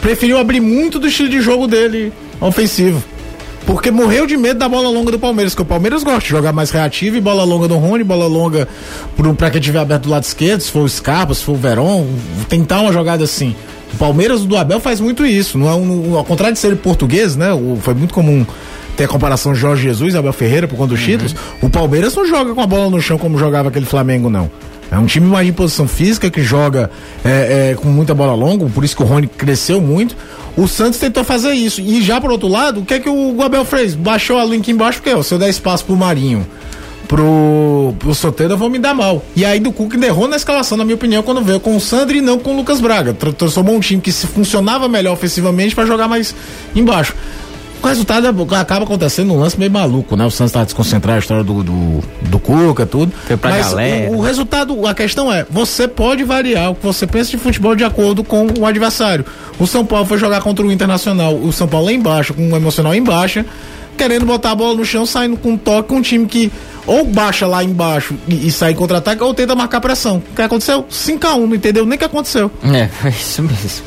preferiu 0.00 0.38
abrir 0.38 0.60
muito 0.60 0.98
do 0.98 1.06
estilo 1.06 1.28
de 1.28 1.40
jogo 1.40 1.66
dele 1.66 2.12
ofensivo. 2.40 3.02
Porque 3.64 3.90
morreu 3.90 4.26
de 4.26 4.36
medo 4.36 4.60
da 4.60 4.68
bola 4.68 4.88
longa 4.88 5.10
do 5.10 5.18
Palmeiras, 5.18 5.52
que 5.54 5.62
o 5.62 5.64
Palmeiras 5.64 6.04
gosta 6.04 6.20
de 6.20 6.28
jogar 6.28 6.52
mais 6.52 6.70
reativo 6.70 7.16
e 7.16 7.20
bola 7.20 7.42
longa 7.42 7.66
do 7.66 7.76
Rony, 7.76 8.04
bola 8.04 8.26
longa 8.28 8.68
pro, 9.16 9.34
pra 9.34 9.50
quem 9.50 9.60
tiver 9.60 9.80
aberto 9.80 10.04
do 10.04 10.10
lado 10.10 10.22
esquerdo, 10.22 10.60
se 10.60 10.70
for 10.70 10.82
o 10.84 10.88
Scarpa, 10.88 11.34
se 11.34 11.42
for 11.42 11.52
o 11.52 11.56
Verón, 11.56 12.06
tentar 12.48 12.80
uma 12.80 12.92
jogada 12.92 13.24
assim. 13.24 13.56
O 13.92 13.96
Palmeiras 13.96 14.44
do 14.44 14.56
Abel 14.56 14.78
faz 14.78 15.00
muito 15.00 15.26
isso, 15.26 15.58
não 15.58 15.68
é 15.68 15.74
um, 15.74 16.16
ao 16.16 16.24
contrário 16.24 16.54
de 16.54 16.60
ser 16.60 16.76
português, 16.76 17.34
né? 17.34 17.52
O- 17.52 17.76
foi 17.80 17.94
muito 17.94 18.14
comum 18.14 18.46
ter 18.96 19.04
a 19.04 19.08
comparação 19.08 19.52
de 19.52 19.58
Jorge 19.60 19.82
Jesus 19.82 20.14
e 20.14 20.16
Abel 20.16 20.32
Ferreira 20.32 20.66
por 20.66 20.76
conta 20.76 20.94
dos 20.94 21.02
títulos. 21.02 21.34
O 21.60 21.68
Palmeiras 21.68 22.14
não 22.14 22.26
joga 22.26 22.54
com 22.54 22.60
a 22.60 22.66
bola 22.66 22.88
no 22.90 23.00
chão 23.00 23.18
como 23.18 23.38
jogava 23.38 23.68
aquele 23.68 23.86
Flamengo, 23.86 24.30
não. 24.30 24.50
É 24.90 24.96
um 24.96 25.06
time 25.06 25.26
mais 25.26 25.44
de 25.46 25.52
posição 25.52 25.88
física 25.88 26.30
que 26.30 26.42
joga 26.42 26.90
é, 27.24 27.72
é, 27.72 27.74
com 27.74 27.88
muita 27.88 28.14
bola 28.14 28.34
longa, 28.34 28.64
por 28.66 28.84
isso 28.84 28.96
que 28.96 29.02
o 29.02 29.06
Rony 29.06 29.26
cresceu 29.26 29.80
muito. 29.80 30.16
O 30.56 30.68
Santos 30.68 30.98
tentou 31.00 31.24
fazer 31.24 31.52
isso. 31.52 31.80
E 31.80 32.00
já 32.02 32.20
por 32.20 32.30
outro 32.30 32.48
lado, 32.48 32.80
o 32.80 32.84
que 32.84 32.94
é 32.94 32.98
que 33.00 33.08
o 33.08 33.42
Abel 33.42 33.64
fez? 33.64 33.94
Baixou 33.94 34.38
a 34.38 34.44
link 34.44 34.68
embaixo, 34.70 35.00
porque 35.02 35.14
ó, 35.14 35.22
se 35.22 35.34
eu 35.34 35.38
der 35.38 35.48
espaço 35.50 35.84
pro 35.84 35.96
Marinho, 35.96 36.46
pro, 37.08 37.94
pro 37.98 38.14
Soteldo, 38.14 38.54
eu 38.54 38.58
vou 38.58 38.70
me 38.70 38.78
dar 38.78 38.94
mal. 38.94 39.22
E 39.34 39.44
aí 39.44 39.58
do 39.60 39.72
Cuca 39.72 39.96
errou 40.06 40.28
na 40.28 40.36
escalação, 40.36 40.78
na 40.78 40.84
minha 40.84 40.94
opinião, 40.94 41.22
quando 41.22 41.42
veio 41.42 41.60
com 41.60 41.76
o 41.76 41.80
Sandro 41.80 42.16
e 42.16 42.20
não 42.20 42.38
com 42.38 42.52
o 42.54 42.56
Lucas 42.56 42.80
Braga. 42.80 43.12
Tra- 43.12 43.32
Transformou 43.32 43.74
um 43.76 43.80
time 43.80 44.00
que 44.00 44.12
se 44.12 44.26
funcionava 44.26 44.88
melhor 44.88 45.12
ofensivamente 45.12 45.74
para 45.74 45.84
jogar 45.84 46.08
mais 46.08 46.34
embaixo. 46.74 47.14
O 47.82 47.86
resultado 47.86 48.26
é- 48.26 48.56
acaba 48.60 48.84
acontecendo 48.84 49.28
num 49.28 49.38
lance 49.38 49.58
meio 49.58 49.70
maluco, 49.70 50.16
né? 50.16 50.24
O 50.24 50.30
Santos 50.30 50.52
tá 50.52 50.64
desconcentrado, 50.64 51.16
a 51.16 51.20
história 51.20 51.44
do, 51.44 51.62
do, 51.62 52.02
do 52.22 52.38
Cuca, 52.38 52.84
tudo. 52.86 53.12
Foi 53.26 53.36
pra 53.36 53.50
Mas 53.50 53.68
galera. 53.68 54.10
o, 54.10 54.16
o 54.16 54.20
resultado, 54.20 54.86
a 54.86 54.94
questão 54.94 55.32
é, 55.32 55.46
você 55.50 55.86
pode 55.86 56.24
variar 56.24 56.70
o 56.70 56.74
que 56.74 56.84
você 56.84 57.06
pensa 57.06 57.30
de 57.30 57.38
futebol 57.38 57.74
de 57.76 57.84
acordo 57.84 58.24
com 58.24 58.46
o 58.58 58.66
adversário. 58.66 59.24
O 59.58 59.66
São 59.66 59.84
Paulo 59.84 60.06
foi 60.06 60.18
jogar 60.18 60.40
contra 60.42 60.64
o 60.66 60.72
Internacional, 60.72 61.34
o 61.34 61.52
São 61.52 61.68
Paulo 61.68 61.86
lá 61.86 61.92
embaixo, 61.92 62.34
com 62.34 62.50
o 62.52 62.56
emocional 62.56 62.94
em 62.94 63.02
baixa, 63.02 63.46
querendo 63.96 64.26
botar 64.26 64.50
a 64.50 64.54
bola 64.54 64.74
no 64.74 64.84
chão, 64.84 65.06
saindo 65.06 65.36
com 65.36 65.52
um 65.52 65.56
toque, 65.58 65.88
com 65.88 65.96
um 65.96 66.02
time 66.02 66.26
que 66.26 66.50
ou 66.86 67.04
baixa 67.04 67.46
lá 67.46 67.64
embaixo 67.64 68.14
e, 68.28 68.46
e 68.46 68.52
sai 68.52 68.74
contra-ataque, 68.74 69.22
ou 69.22 69.34
tenta 69.34 69.54
marcar 69.54 69.80
pressão. 69.80 70.18
O 70.32 70.34
que 70.36 70.42
aconteceu? 70.42 70.84
5x1, 70.90 71.46
não 71.46 71.54
entendeu 71.54 71.84
nem 71.84 71.96
o 71.96 71.98
que 71.98 72.04
aconteceu. 72.04 72.50
É, 72.62 72.86
foi 73.00 73.10
isso 73.10 73.42
mesmo. 73.42 73.84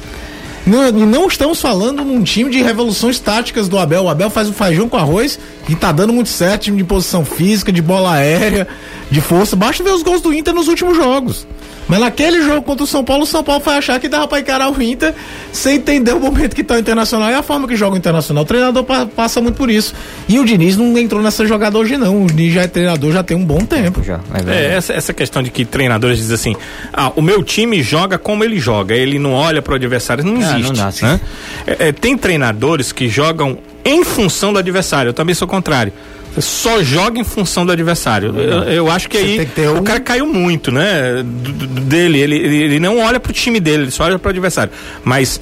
Não, 0.70 0.92
não 0.92 1.28
estamos 1.28 1.60
falando 1.60 2.06
num 2.06 2.24
time 2.24 2.52
de 2.52 2.62
revoluções 2.62 3.20
táticas 3.20 3.68
do 3.68 3.80
Abel. 3.80 4.04
O 4.04 4.10
Abel 4.10 4.30
faz 4.30 4.48
o 4.48 4.54
feijão 4.54 4.88
com 4.88 4.98
arroz 4.98 5.40
e 5.68 5.76
tá 5.76 5.92
dando 5.92 6.14
muito 6.14 6.30
certo, 6.30 6.64
time 6.64 6.78
de 6.78 6.84
posição 6.84 7.26
física, 7.26 7.72
de 7.72 7.82
bola 7.82 8.14
aérea, 8.14 8.68
de 9.10 9.20
força. 9.20 9.56
Basta 9.56 9.84
ver 9.84 9.92
os 9.92 10.04
gols 10.04 10.22
do 10.22 10.32
Inter 10.32 10.54
nos 10.54 10.68
últimos 10.68 10.96
jogos. 10.96 11.48
Mas 11.90 12.00
naquele 12.00 12.44
jogo 12.44 12.62
contra 12.62 12.84
o 12.84 12.88
São 12.88 13.04
Paulo, 13.04 13.24
o 13.24 13.26
São 13.26 13.44
Paulo 13.44 13.62
foi 13.64 13.74
achar 13.74 14.00
que 14.00 14.08
dava 14.08 14.28
pra 14.28 14.40
encarar 14.40 14.70
o 14.72 14.82
Inter 14.82 15.12
sem 15.52 15.78
entender 15.78 16.14
o 16.14 16.20
momento 16.20 16.56
que 16.56 16.64
tá 16.64 16.76
o 16.76 16.78
Internacional 16.78 17.32
e 17.32 17.34
a 17.34 17.42
forma 17.42 17.68
que 17.68 17.76
joga 17.76 17.96
o 17.96 17.98
Internacional. 17.98 18.44
O 18.44 18.46
treinador 18.46 18.84
pa- 18.84 19.08
passa 19.08 19.42
muito 19.42 19.56
por 19.56 19.72
isso. 19.72 19.96
E 20.28 20.38
o 20.40 20.46
Diniz 20.46 20.78
não 20.78 20.96
entrou 21.00 21.20
nessa 21.22 21.46
jogada 21.48 21.78
hoje, 21.80 21.98
não. 21.98 22.24
O 22.24 22.28
Diniz 22.28 22.54
já 22.54 22.62
é 22.62 22.68
treinador 22.68 23.12
já 23.12 23.24
tem 23.24 23.36
um 23.36 23.44
bom 23.44 23.66
tempo. 23.66 24.04
Já, 24.04 24.20
é 24.48 24.54
É, 24.72 24.76
essa, 24.76 24.94
essa 24.94 25.14
questão 25.14 25.42
de 25.42 25.50
que 25.50 25.66
treinadores 25.66 26.20
dizem 26.20 26.36
assim, 26.36 26.56
ah, 26.94 27.12
o 27.16 27.22
meu 27.24 27.42
time 27.44 27.82
joga 27.82 28.20
como 28.20 28.44
ele 28.44 28.60
joga, 28.60 28.96
ele 28.96 29.18
não 29.18 29.34
olha 29.34 29.60
pro 29.60 29.74
adversário, 29.74 30.24
não 30.24 30.36
Ah, 30.36 30.60
existe. 30.60 30.62
não 30.64 30.74
dá, 30.74 30.94
né? 31.02 31.20
É, 31.66 31.88
é, 31.88 31.92
tem 31.92 32.16
treinadores 32.16 32.92
que 32.92 33.10
jogam 33.10 33.58
em 33.84 34.04
função 34.04 34.54
do 34.54 34.60
adversário, 34.60 35.10
eu 35.10 35.14
também 35.14 35.34
sou 35.34 35.48
contrário. 35.48 35.92
Você 36.36 36.42
só 36.42 36.82
joga 36.84 37.20
em 37.20 37.24
função 37.24 37.66
do 37.66 37.72
adversário. 37.72 38.34
Eu, 38.40 38.64
eu 38.64 38.92
acho 38.92 39.10
que 39.10 39.18
Você 39.18 39.24
aí 39.24 39.46
que 39.46 39.62
um- 39.62 39.80
o 39.80 39.84
cara 39.84 40.00
caiu 40.00 40.26
muito, 40.28 40.72
né? 40.72 41.24
do- 41.24 41.52
do- 41.52 41.68
dele, 41.82 42.20
ele, 42.20 42.36
ele, 42.38 42.80
não 42.80 43.00
olha 43.00 43.20
pro 43.20 43.34
time 43.34 43.60
dele, 43.60 43.84
ele 43.84 43.92
só 43.92 44.04
olha 44.06 44.20
pro 44.20 44.30
adversário. 44.30 44.72
Mas 45.04 45.42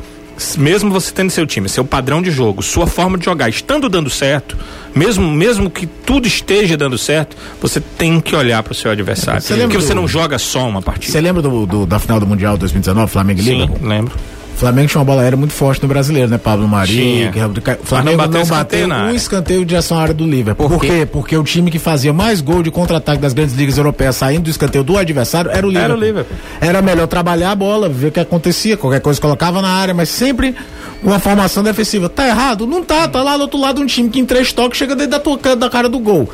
mesmo 0.57 0.91
você 0.91 1.11
tendo 1.11 1.29
seu 1.31 1.45
time, 1.47 1.67
seu 1.67 1.83
padrão 1.83 2.21
de 2.21 2.29
jogo, 2.31 2.61
sua 2.61 2.85
forma 2.87 3.17
de 3.17 3.25
jogar, 3.25 3.49
estando 3.49 3.89
dando 3.89 4.09
certo, 4.09 4.55
mesmo 4.95 5.29
mesmo 5.31 5.69
que 5.69 5.85
tudo 5.87 6.27
esteja 6.27 6.77
dando 6.77 6.97
certo, 6.97 7.35
você 7.61 7.79
tem 7.81 8.19
que 8.21 8.35
olhar 8.35 8.61
pro 8.63 8.73
seu 8.73 8.89
adversário. 8.91 9.41
Você 9.41 9.53
lembra 9.53 9.69
Porque 9.69 9.81
você 9.83 9.93
do- 9.93 10.01
não 10.01 10.07
joga 10.07 10.37
só 10.37 10.67
uma 10.67 10.81
partida. 10.81 11.11
Você 11.11 11.19
lembra 11.21 11.41
do, 11.41 11.65
do- 11.65 11.85
da 11.85 11.99
final 11.99 12.19
do 12.19 12.27
Mundial 12.27 12.55
2019, 12.57 13.11
Flamengo 13.11 13.39
e 13.39 13.43
Sim, 13.43 13.51
Liverpool? 13.61 13.87
lembro. 13.87 14.13
O 14.57 14.59
Flamengo 14.59 14.87
tinha 14.87 14.97
uma 14.99 15.05
bola 15.05 15.21
aérea 15.21 15.37
muito 15.37 15.53
forte 15.53 15.83
no 15.83 15.87
brasileiro, 15.87 16.27
né? 16.31 16.39
Pablo 16.39 16.67
Mari, 16.67 16.91
Tinha. 16.91 17.29
Guerreiro 17.29 17.53
do 17.53 17.61
Ca- 17.61 17.77
O 17.79 17.85
Flamengo 17.85 18.17
não 18.17 18.23
não 18.23 18.33
bateu 18.33 18.45
bateu, 18.47 18.53
escanteio 18.55 18.87
na 18.87 18.95
um 18.95 19.01
área. 19.05 19.15
escanteio 19.15 19.65
de 19.65 19.75
à 19.75 19.81
área 19.95 20.13
do 20.15 20.25
Liverpool. 20.25 20.67
Por 20.67 20.75
Por, 20.79 20.81
quê? 20.81 20.87
quê? 20.87 21.05
Porque 21.05 21.37
o 21.37 21.43
time 21.43 21.69
que 21.69 21.77
fazia 21.77 22.11
mais 22.11 22.41
gol 22.41 22.63
de 22.63 22.71
contra-ataque 22.71 23.21
das 23.21 23.33
grandes 23.33 23.53
ligas 23.53 23.77
europeias 23.77 24.15
saindo 24.15 24.45
do 24.45 24.49
escanteio 24.49 24.83
do 24.83 24.97
adversário 24.97 25.51
era 25.51 25.65
o 25.65 25.69
Liverpool. 25.69 25.91
Era 25.93 25.95
o 25.95 26.03
Liverpool. 26.03 26.37
Era 26.59 26.81
melhor 26.81 27.05
trabalhar 27.05 27.51
a 27.51 27.55
bola, 27.55 27.87
ver 27.87 28.07
o 28.07 28.11
que 28.11 28.19
acontecia, 28.19 28.75
qualquer 28.75 28.99
coisa 28.99 29.21
colocava 29.21 29.61
na 29.61 29.69
área, 29.69 29.93
mas 29.93 30.09
sempre 30.09 30.55
com 31.03 31.13
a 31.13 31.19
formação 31.19 31.61
defensiva. 31.61 32.09
Tá 32.09 32.27
errado? 32.27 32.65
Não 32.65 32.83
tá, 32.83 33.07
tá 33.07 33.21
lá 33.21 33.37
do 33.37 33.41
outro 33.43 33.59
lado 33.61 33.79
um 33.79 33.85
time 33.85 34.09
que 34.09 34.19
em 34.19 34.25
três 34.25 34.51
toques 34.51 34.79
chega 34.79 34.95
dentro 34.95 35.11
da 35.11 35.19
tua 35.19 35.37
da 35.55 35.69
cara 35.69 35.87
do 35.87 35.99
gol. 35.99 36.27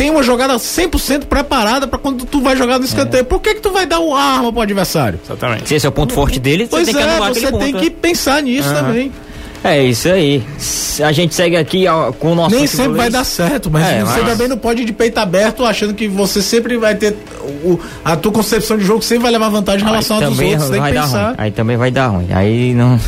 Tem 0.00 0.08
uma 0.08 0.22
jogada 0.22 0.54
100% 0.54 1.26
preparada 1.26 1.86
pra 1.86 1.98
quando 1.98 2.24
tu 2.24 2.40
vai 2.40 2.56
jogar 2.56 2.78
no 2.78 2.86
escanteio. 2.86 3.22
Por 3.22 3.38
que 3.38 3.56
que 3.56 3.60
tu 3.60 3.70
vai 3.70 3.84
dar 3.84 4.00
uma 4.00 4.18
arma 4.18 4.50
pro 4.50 4.62
adversário? 4.62 5.20
Exatamente. 5.22 5.68
Se 5.68 5.74
esse 5.74 5.84
é 5.84 5.90
o 5.90 5.92
ponto 5.92 6.14
forte 6.14 6.40
dele, 6.40 6.64
você 6.64 6.70
Pois 6.70 6.86
tem 6.86 6.94
que 6.94 7.02
é, 7.02 7.04
anular 7.04 7.34
você 7.34 7.40
tem 7.42 7.50
ponto. 7.50 7.80
que 7.80 7.90
né? 7.90 7.96
pensar 8.00 8.42
nisso 8.42 8.72
também. 8.72 9.12
É 9.62 9.82
isso 9.84 10.08
aí. 10.08 10.42
A 11.04 11.12
gente 11.12 11.34
segue 11.34 11.56
aqui 11.56 11.86
ó, 11.86 12.12
com 12.12 12.32
o 12.32 12.34
nosso 12.34 12.54
Nem 12.56 12.66
sempre 12.66 12.96
vai 12.96 13.10
dar 13.10 13.24
certo, 13.24 13.70
mas 13.70 13.86
É, 13.86 14.00
você 14.04 14.20
mas- 14.20 14.30
também 14.30 14.48
não 14.48 14.56
pode 14.56 14.82
ir 14.82 14.84
de 14.86 14.92
peito 14.92 15.18
aberto 15.18 15.64
achando 15.64 15.92
que 15.94 16.08
você 16.08 16.40
sempre 16.42 16.76
vai 16.78 16.94
ter. 16.94 17.14
o- 17.64 17.78
a 18.04 18.16
tua 18.16 18.30
concepção 18.32 18.78
de 18.78 18.84
jogo 18.84 19.02
sempre 19.02 19.24
vai 19.24 19.32
levar 19.32 19.48
vantagem 19.48 19.82
em 19.82 19.84
relação 19.90 20.18
Aí 20.18 20.24
aos 20.24 20.38
outros. 20.38 20.70
Tem 20.70 20.82
que 20.82 20.92
dar 20.92 21.02
pensar. 21.02 21.26
ruim. 21.26 21.34
Aí 21.38 21.50
também 21.50 21.76
vai 21.76 21.90
dar 21.90 22.06
ruim. 22.08 22.26
Aí 22.30 22.72
não, 22.74 22.98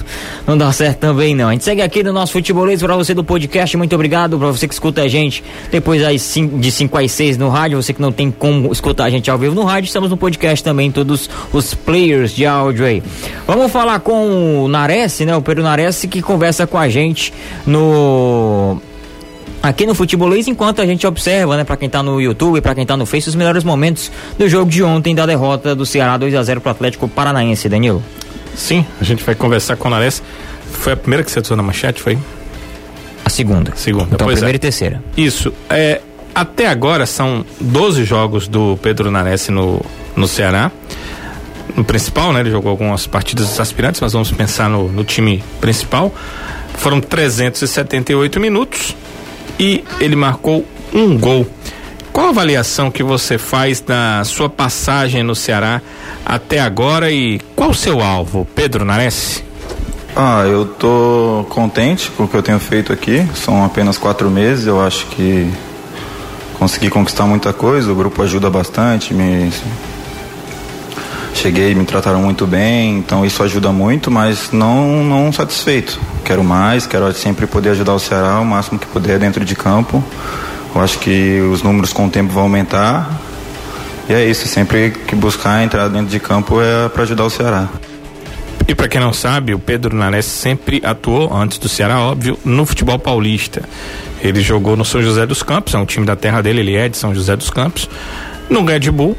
não 0.47 0.59
dá 0.59 0.71
certo 0.73 0.99
também 0.99 1.35
não. 1.35 1.49
A 1.49 1.53
gente 1.53 1.65
segue 1.65 1.81
aqui 1.81 2.03
no 2.03 2.13
nosso 2.13 2.33
futebolês 2.33 2.83
pra 2.83 2.97
você 2.97 3.15
do 3.15 3.23
podcast. 3.25 3.75
Muito 3.77 3.95
obrigado 3.95 4.39
pra 4.39 4.49
você 4.49 4.67
que 4.69 4.75
escuta 4.75 5.03
a 5.03 5.09
gente 5.09 5.43
depois 5.71 6.03
cin- 6.23 6.59
de 6.59 6.71
5 6.73 6.99
às 6.99 7.13
6 7.13 7.39
no 7.39 7.49
rádio. 7.49 7.81
Você 7.83 7.93
que 7.95 8.03
não 8.03 8.11
tem 8.13 8.31
como 8.31 8.71
escutar 8.73 9.05
a 9.05 9.11
gente 9.11 9.31
ao 9.31 9.39
vivo 9.39 9.55
no 9.55 9.63
rádio, 9.65 9.87
estamos 9.87 10.11
no 10.11 10.17
podcast 10.17 10.63
também, 10.63 10.91
todos 10.91 11.31
os 11.53 11.73
players 11.75 12.35
de 12.35 12.45
áudio 12.45 12.85
aí. 12.85 13.03
Vamos 13.47 13.71
falar 13.71 14.01
com 14.01 14.65
o 14.65 14.69
Nares, 14.69 15.19
né? 15.21 15.35
O 15.37 15.41
Pedro 15.43 15.63
Nares 15.63 16.05
que 16.11 16.21
conversa 16.21 16.42
com 16.67 16.79
a 16.79 16.89
gente 16.89 17.33
no 17.67 18.81
aqui 19.63 19.87
no 19.87 19.95
Futebolês, 19.95 20.49
enquanto 20.49 20.83
a 20.83 20.87
gente 20.87 21.07
observa, 21.07 21.57
né, 21.57 21.63
para 21.65 21.77
quem 21.77 21.89
tá 21.89 22.03
no 22.03 22.21
YouTube, 22.21 22.61
para 22.61 22.75
quem 22.75 22.85
tá 22.85 22.97
no 22.97 23.07
Face, 23.07 23.29
os 23.29 23.35
melhores 23.37 23.63
momentos 23.63 24.11
do 24.37 24.49
jogo 24.49 24.71
de 24.71 24.83
ontem 24.83 25.15
da 25.15 25.25
derrota 25.25 25.75
do 25.75 25.87
Ceará 25.87 26.17
2 26.17 26.35
a 26.35 26.43
0 26.43 26.61
pro 26.61 26.71
Atlético 26.73 27.07
Paranaense, 27.09 27.69
Danilo. 27.69 28.03
Sim, 28.57 28.85
a 29.01 29.05
gente 29.05 29.23
vai 29.23 29.35
conversar 29.35 29.77
com 29.77 29.87
o 29.89 29.91
Nares. 29.91 30.23
Foi 30.73 30.93
a 30.95 30.97
primeira 30.97 31.23
que 31.23 31.31
você 31.31 31.39
usou 31.41 31.57
na 31.57 31.63
manchete, 31.63 32.03
foi? 32.03 32.19
A 33.25 33.31
segunda. 33.31 33.73
Segunda, 33.77 34.09
Então, 34.13 34.27
pois 34.27 34.39
é. 34.39 34.41
primeira 34.41 34.57
e 34.57 34.59
terceira. 34.59 35.03
Isso. 35.17 35.53
É, 35.71 36.01
até 36.35 36.67
agora 36.67 37.07
são 37.07 37.45
12 37.61 38.05
jogos 38.05 38.49
do 38.49 38.77
Pedro 38.83 39.11
Nares 39.11 39.49
no, 39.49 39.81
no 40.17 40.27
Ceará. 40.27 40.73
No 41.77 41.85
principal, 41.85 42.33
né? 42.33 42.41
Ele 42.41 42.51
jogou 42.51 42.71
algumas 42.71 43.07
partidas 43.07 43.59
aspirantes, 43.59 44.01
mas 44.01 44.13
vamos 44.13 44.31
pensar 44.31 44.69
no, 44.69 44.89
no 44.89 45.05
time 45.05 45.43
principal. 45.61 46.15
Foram 46.75 47.01
378 47.01 48.41
minutos 48.41 48.97
e 49.59 49.85
ele 50.01 50.17
marcou 50.17 50.67
um 50.93 51.17
gol. 51.17 51.47
Qual 52.13 52.27
a 52.27 52.31
avaliação 52.31 52.91
que 52.91 53.03
você 53.03 53.39
faz 53.39 53.81
da 53.81 54.23
sua 54.25 54.49
passagem 54.49 55.23
no 55.23 55.35
Ceará 55.35 55.81
até 56.27 56.61
agora 56.61 57.11
e 57.11 57.41
qual 57.57 57.71
o 57.71 57.75
seu 57.75 58.03
alvo, 58.03 58.47
Pedro 58.55 58.85
Nares? 58.85 59.43
Ah, 60.15 60.45
eu 60.47 60.67
tô 60.67 61.47
contente 61.49 62.11
com 62.11 62.25
o 62.25 62.29
que 62.29 62.37
eu 62.37 62.43
tenho 62.43 62.59
feito 62.59 62.93
aqui. 62.93 63.27
São 63.35 63.65
apenas 63.65 63.97
quatro 63.97 64.31
meses. 64.31 64.67
Eu 64.67 64.79
acho 64.79 65.07
que 65.07 65.51
consegui 66.59 66.91
conquistar 66.91 67.25
muita 67.25 67.51
coisa. 67.55 67.91
O 67.91 67.95
grupo 67.95 68.23
ajuda 68.23 68.51
bastante. 68.51 69.15
Me 69.15 69.51
cheguei, 71.35 71.75
me 71.75 71.85
trataram 71.85 72.21
muito 72.21 72.47
bem. 72.47 72.99
Então 72.99 73.25
isso 73.25 73.43
ajuda 73.43 73.73
muito, 73.73 74.11
mas 74.11 74.51
não 74.53 75.05
não 75.05 75.33
satisfeito. 75.33 76.01
Quero 76.25 76.43
mais. 76.43 76.87
Quero 76.87 77.13
sempre 77.13 77.47
poder 77.47 77.71
ajudar 77.71 77.95
o 77.95 77.99
Ceará 77.99 78.41
o 78.41 78.45
máximo 78.45 78.79
que 78.79 78.87
puder 78.87 79.19
dentro 79.19 79.45
de 79.45 79.55
campo. 79.55 80.03
Eu 80.75 80.81
acho 80.81 80.99
que 80.99 81.41
os 81.53 81.63
números 81.63 81.93
com 81.93 82.07
o 82.07 82.11
tempo 82.11 82.33
vão 82.33 82.45
aumentar. 82.45 83.11
E 84.09 84.15
é 84.15 84.25
isso. 84.25 84.47
Sempre 84.49 84.91
que 84.91 85.15
buscar 85.15 85.63
entrar 85.63 85.89
dentro 85.89 86.09
de 86.09 86.21
campo 86.21 86.61
é 86.61 86.89
para 86.89 87.03
ajudar 87.03 87.25
o 87.25 87.31
Ceará. 87.31 87.69
E 88.67 88.75
para 88.75 88.89
quem 88.89 89.01
não 89.01 89.13
sabe, 89.13 89.53
o 89.53 89.59
Pedro 89.59 89.95
Nares 89.95 90.25
sempre 90.25 90.81
atuou, 90.85 91.35
antes 91.35 91.59
do 91.59 91.69
Ceará, 91.69 92.01
óbvio, 92.01 92.39
no 92.45 92.65
futebol 92.65 92.99
paulista. 92.99 93.63
Ele 94.23 94.41
jogou 94.41 94.77
no 94.77 94.85
São 94.85 95.03
José 95.03 95.27
dos 95.27 95.43
Campos, 95.43 95.75
é 95.75 95.79
um 95.79 95.85
time 95.85 96.07
da 96.07 96.15
terra 96.15 96.41
dele, 96.41 96.61
ele 96.61 96.77
é 96.77 96.89
de 96.89 96.97
São 96.97 97.13
José 97.13 97.37
dos 97.37 97.51
Campos, 97.51 97.91
no 98.49 98.65
Red 98.65 98.91
Bull, 98.91 99.17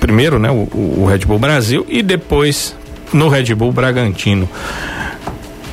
primeiro, 0.00 0.38
né, 0.38 0.50
o, 0.50 0.68
o 1.00 1.06
Red 1.06 1.20
Bull 1.20 1.38
Brasil 1.38 1.86
e 1.88 2.02
depois 2.02 2.74
no 3.12 3.28
Red 3.28 3.54
Bull 3.54 3.72
Bragantino. 3.72 4.48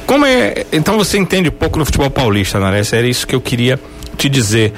Como 0.05 0.25
é. 0.25 0.65
Então 0.71 0.97
você 0.97 1.17
entende 1.17 1.49
pouco 1.49 1.79
no 1.79 1.85
futebol 1.85 2.09
paulista, 2.09 2.59
Nares? 2.59 2.93
Era 2.93 3.07
isso 3.07 3.25
que 3.25 3.35
eu 3.35 3.41
queria 3.41 3.79
te 4.17 4.29
dizer. 4.29 4.73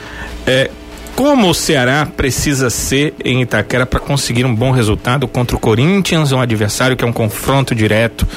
É, 0.45 0.69
como 1.15 1.49
o 1.49 1.53
Ceará 1.53 2.05
precisa 2.05 2.69
ser 2.69 3.13
em 3.23 3.41
Itaquera 3.41 3.86
para 3.86 3.99
conseguir 3.99 4.45
um 4.45 4.53
bom 4.53 4.71
resultado 4.71 5.28
contra 5.28 5.55
o 5.55 5.59
Corinthians, 5.59 6.32
um 6.32 6.39
adversário 6.39 6.95
que 6.97 7.03
é 7.03 7.07
um 7.07 7.13
confronto 7.13 7.73
direto 7.73 8.28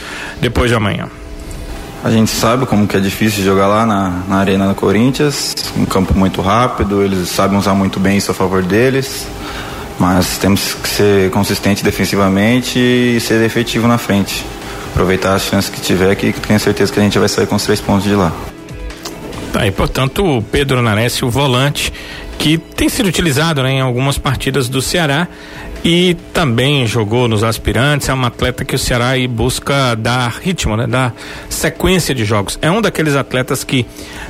depois 0.41 0.71
de 0.71 0.77
amanhã? 0.77 1.09
A 2.05 2.11
gente 2.11 2.31
sabe 2.31 2.65
como 2.65 2.87
que 2.87 2.97
é 2.97 3.01
difícil 3.01 3.43
jogar 3.43 3.67
lá 3.67 3.85
na, 3.85 4.23
na 4.29 4.37
Arena 4.37 4.69
do 4.69 4.75
Corinthians, 4.77 5.57
um 5.77 5.85
campo 5.85 6.17
muito 6.17 6.41
rápido, 6.41 7.03
eles 7.03 7.29
sabem 7.29 7.59
usar 7.59 7.75
muito 7.75 7.99
bem 7.99 8.17
isso 8.17 8.31
a 8.31 8.35
favor 8.35 8.63
deles, 8.63 9.27
mas 9.99 10.39
temos 10.39 10.75
que 10.75 10.89
ser 10.89 11.31
consistente 11.31 11.83
defensivamente 11.83 12.79
e 12.79 13.21
ser 13.21 13.43
efetivo 13.43 13.87
na 13.89 13.99
frente. 13.99 14.45
Aproveitar 14.93 15.35
as 15.35 15.43
chances 15.43 15.71
que 15.71 15.81
tiver, 15.81 16.15
que 16.15 16.33
tenho 16.33 16.59
certeza 16.61 16.93
que 16.93 17.01
a 17.01 17.03
gente 17.03 17.19
vai 17.19 17.29
sair 17.29 17.47
com 17.47 17.57
os 17.57 17.63
três 17.63 17.81
pontos 17.81 18.05
de 18.05 18.15
lá. 18.15 18.33
Tá, 19.53 19.67
e 19.67 19.71
portanto 19.71 20.25
o 20.25 20.43
Pedro 20.43 20.83
Nares, 20.83 21.23
o 21.23 21.31
volante, 21.31 21.93
que 22.39 22.59
tem 22.59 22.89
sido 22.89 23.07
utilizado 23.07 23.63
né, 23.63 23.73
em 23.73 23.81
algumas 23.81 24.19
partidas 24.19 24.69
do 24.69 24.81
Ceará 24.81 25.27
e 25.85 26.17
também 26.33 26.87
jogou 26.87 27.29
nos 27.29 27.45
aspirantes. 27.45 28.09
É 28.09 28.15
um 28.15 28.25
atleta 28.25 28.65
que 28.65 28.75
o 28.75 28.79
Ceará 28.79 29.13
busca 29.29 29.95
dar 29.95 30.39
ritmo, 30.41 30.77
né? 30.77 30.87
Dar 30.87 31.15
sequência 31.49 32.15
de 32.15 32.25
jogos. 32.25 32.59
É 32.61 32.71
um 32.71 32.81
daqueles 32.81 33.15
atletas 33.15 33.65
que 33.65 33.87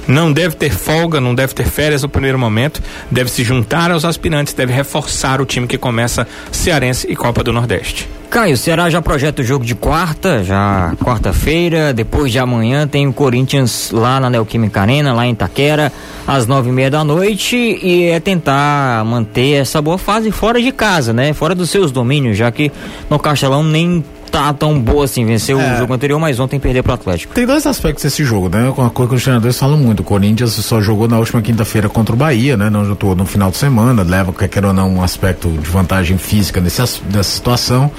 não 0.06 0.32
deve 0.32 0.56
ter 0.56 0.70
folga, 0.70 1.20
não 1.20 1.34
deve 1.34 1.54
ter 1.54 1.66
férias 1.66 2.02
no 2.02 2.08
primeiro 2.08 2.38
momento, 2.38 2.82
deve 3.10 3.30
se 3.30 3.42
juntar 3.44 3.90
aos 3.90 4.04
aspirantes, 4.04 4.52
deve 4.52 4.72
reforçar 4.72 5.40
o 5.40 5.46
time 5.46 5.66
que 5.66 5.78
começa 5.78 6.26
Cearense 6.52 7.06
e 7.10 7.16
Copa 7.16 7.42
do 7.42 7.52
Nordeste. 7.52 8.17
Caio, 8.30 8.54
o 8.54 8.56
Ceará 8.58 8.90
já 8.90 9.00
projeta 9.00 9.40
o 9.40 9.44
jogo 9.44 9.64
de 9.64 9.74
quarta, 9.74 10.44
já 10.44 10.94
quarta-feira, 11.02 11.94
depois 11.94 12.30
de 12.30 12.38
amanhã 12.38 12.86
tem 12.86 13.08
o 13.08 13.12
Corinthians 13.12 13.90
lá 13.90 14.20
na 14.20 14.28
Neoquímica 14.28 14.82
Arena, 14.82 15.14
lá 15.14 15.26
em 15.26 15.32
Itaquera, 15.32 15.90
às 16.26 16.46
nove 16.46 16.68
e 16.68 16.72
meia 16.72 16.90
da 16.90 17.02
noite, 17.02 17.56
e 17.56 18.04
é 18.04 18.20
tentar 18.20 19.02
manter 19.06 19.54
essa 19.54 19.80
boa 19.80 19.96
fase 19.96 20.30
fora 20.30 20.60
de 20.60 20.70
casa, 20.70 21.14
né? 21.14 21.32
Fora 21.32 21.54
dos 21.54 21.70
seus 21.70 21.90
domínios, 21.90 22.36
já 22.36 22.52
que 22.52 22.70
no 23.08 23.18
Castelão 23.18 23.62
nem 23.62 24.04
tá 24.30 24.52
tão 24.52 24.78
boa 24.80 25.04
assim, 25.04 25.24
venceu 25.24 25.60
É. 25.60 25.74
o 25.74 25.78
jogo 25.78 25.92
anterior, 25.94 26.18
mas 26.18 26.38
ontem 26.40 26.58
perdeu 26.58 26.82
pro 26.82 26.92
Atlético. 26.92 27.34
Tem 27.34 27.46
dois 27.46 27.66
aspectos 27.66 28.04
desse 28.04 28.24
jogo, 28.24 28.48
né? 28.48 28.72
Uma 28.76 28.90
coisa 28.90 29.10
que 29.10 29.16
os 29.16 29.22
treinadores 29.22 29.58
falam 29.58 29.76
muito. 29.78 30.00
O 30.00 30.04
Corinthians 30.04 30.52
só 30.52 30.80
jogou 30.80 31.08
na 31.08 31.18
última 31.18 31.40
quinta-feira 31.42 31.88
contra 31.88 32.14
o 32.14 32.18
Bahia, 32.18 32.56
né? 32.56 32.70
Não 32.70 32.84
jogou 32.84 33.14
no 33.14 33.24
final 33.24 33.50
de 33.50 33.56
semana, 33.56 34.02
leva, 34.02 34.32
quer 34.32 34.64
ou 34.64 34.72
não, 34.72 34.88
um 34.96 35.02
aspecto 35.02 35.48
de 35.48 35.68
vantagem 35.70 36.18
física 36.18 36.60
nesse, 36.60 36.80
nessa 37.12 37.22
situação. 37.30 37.90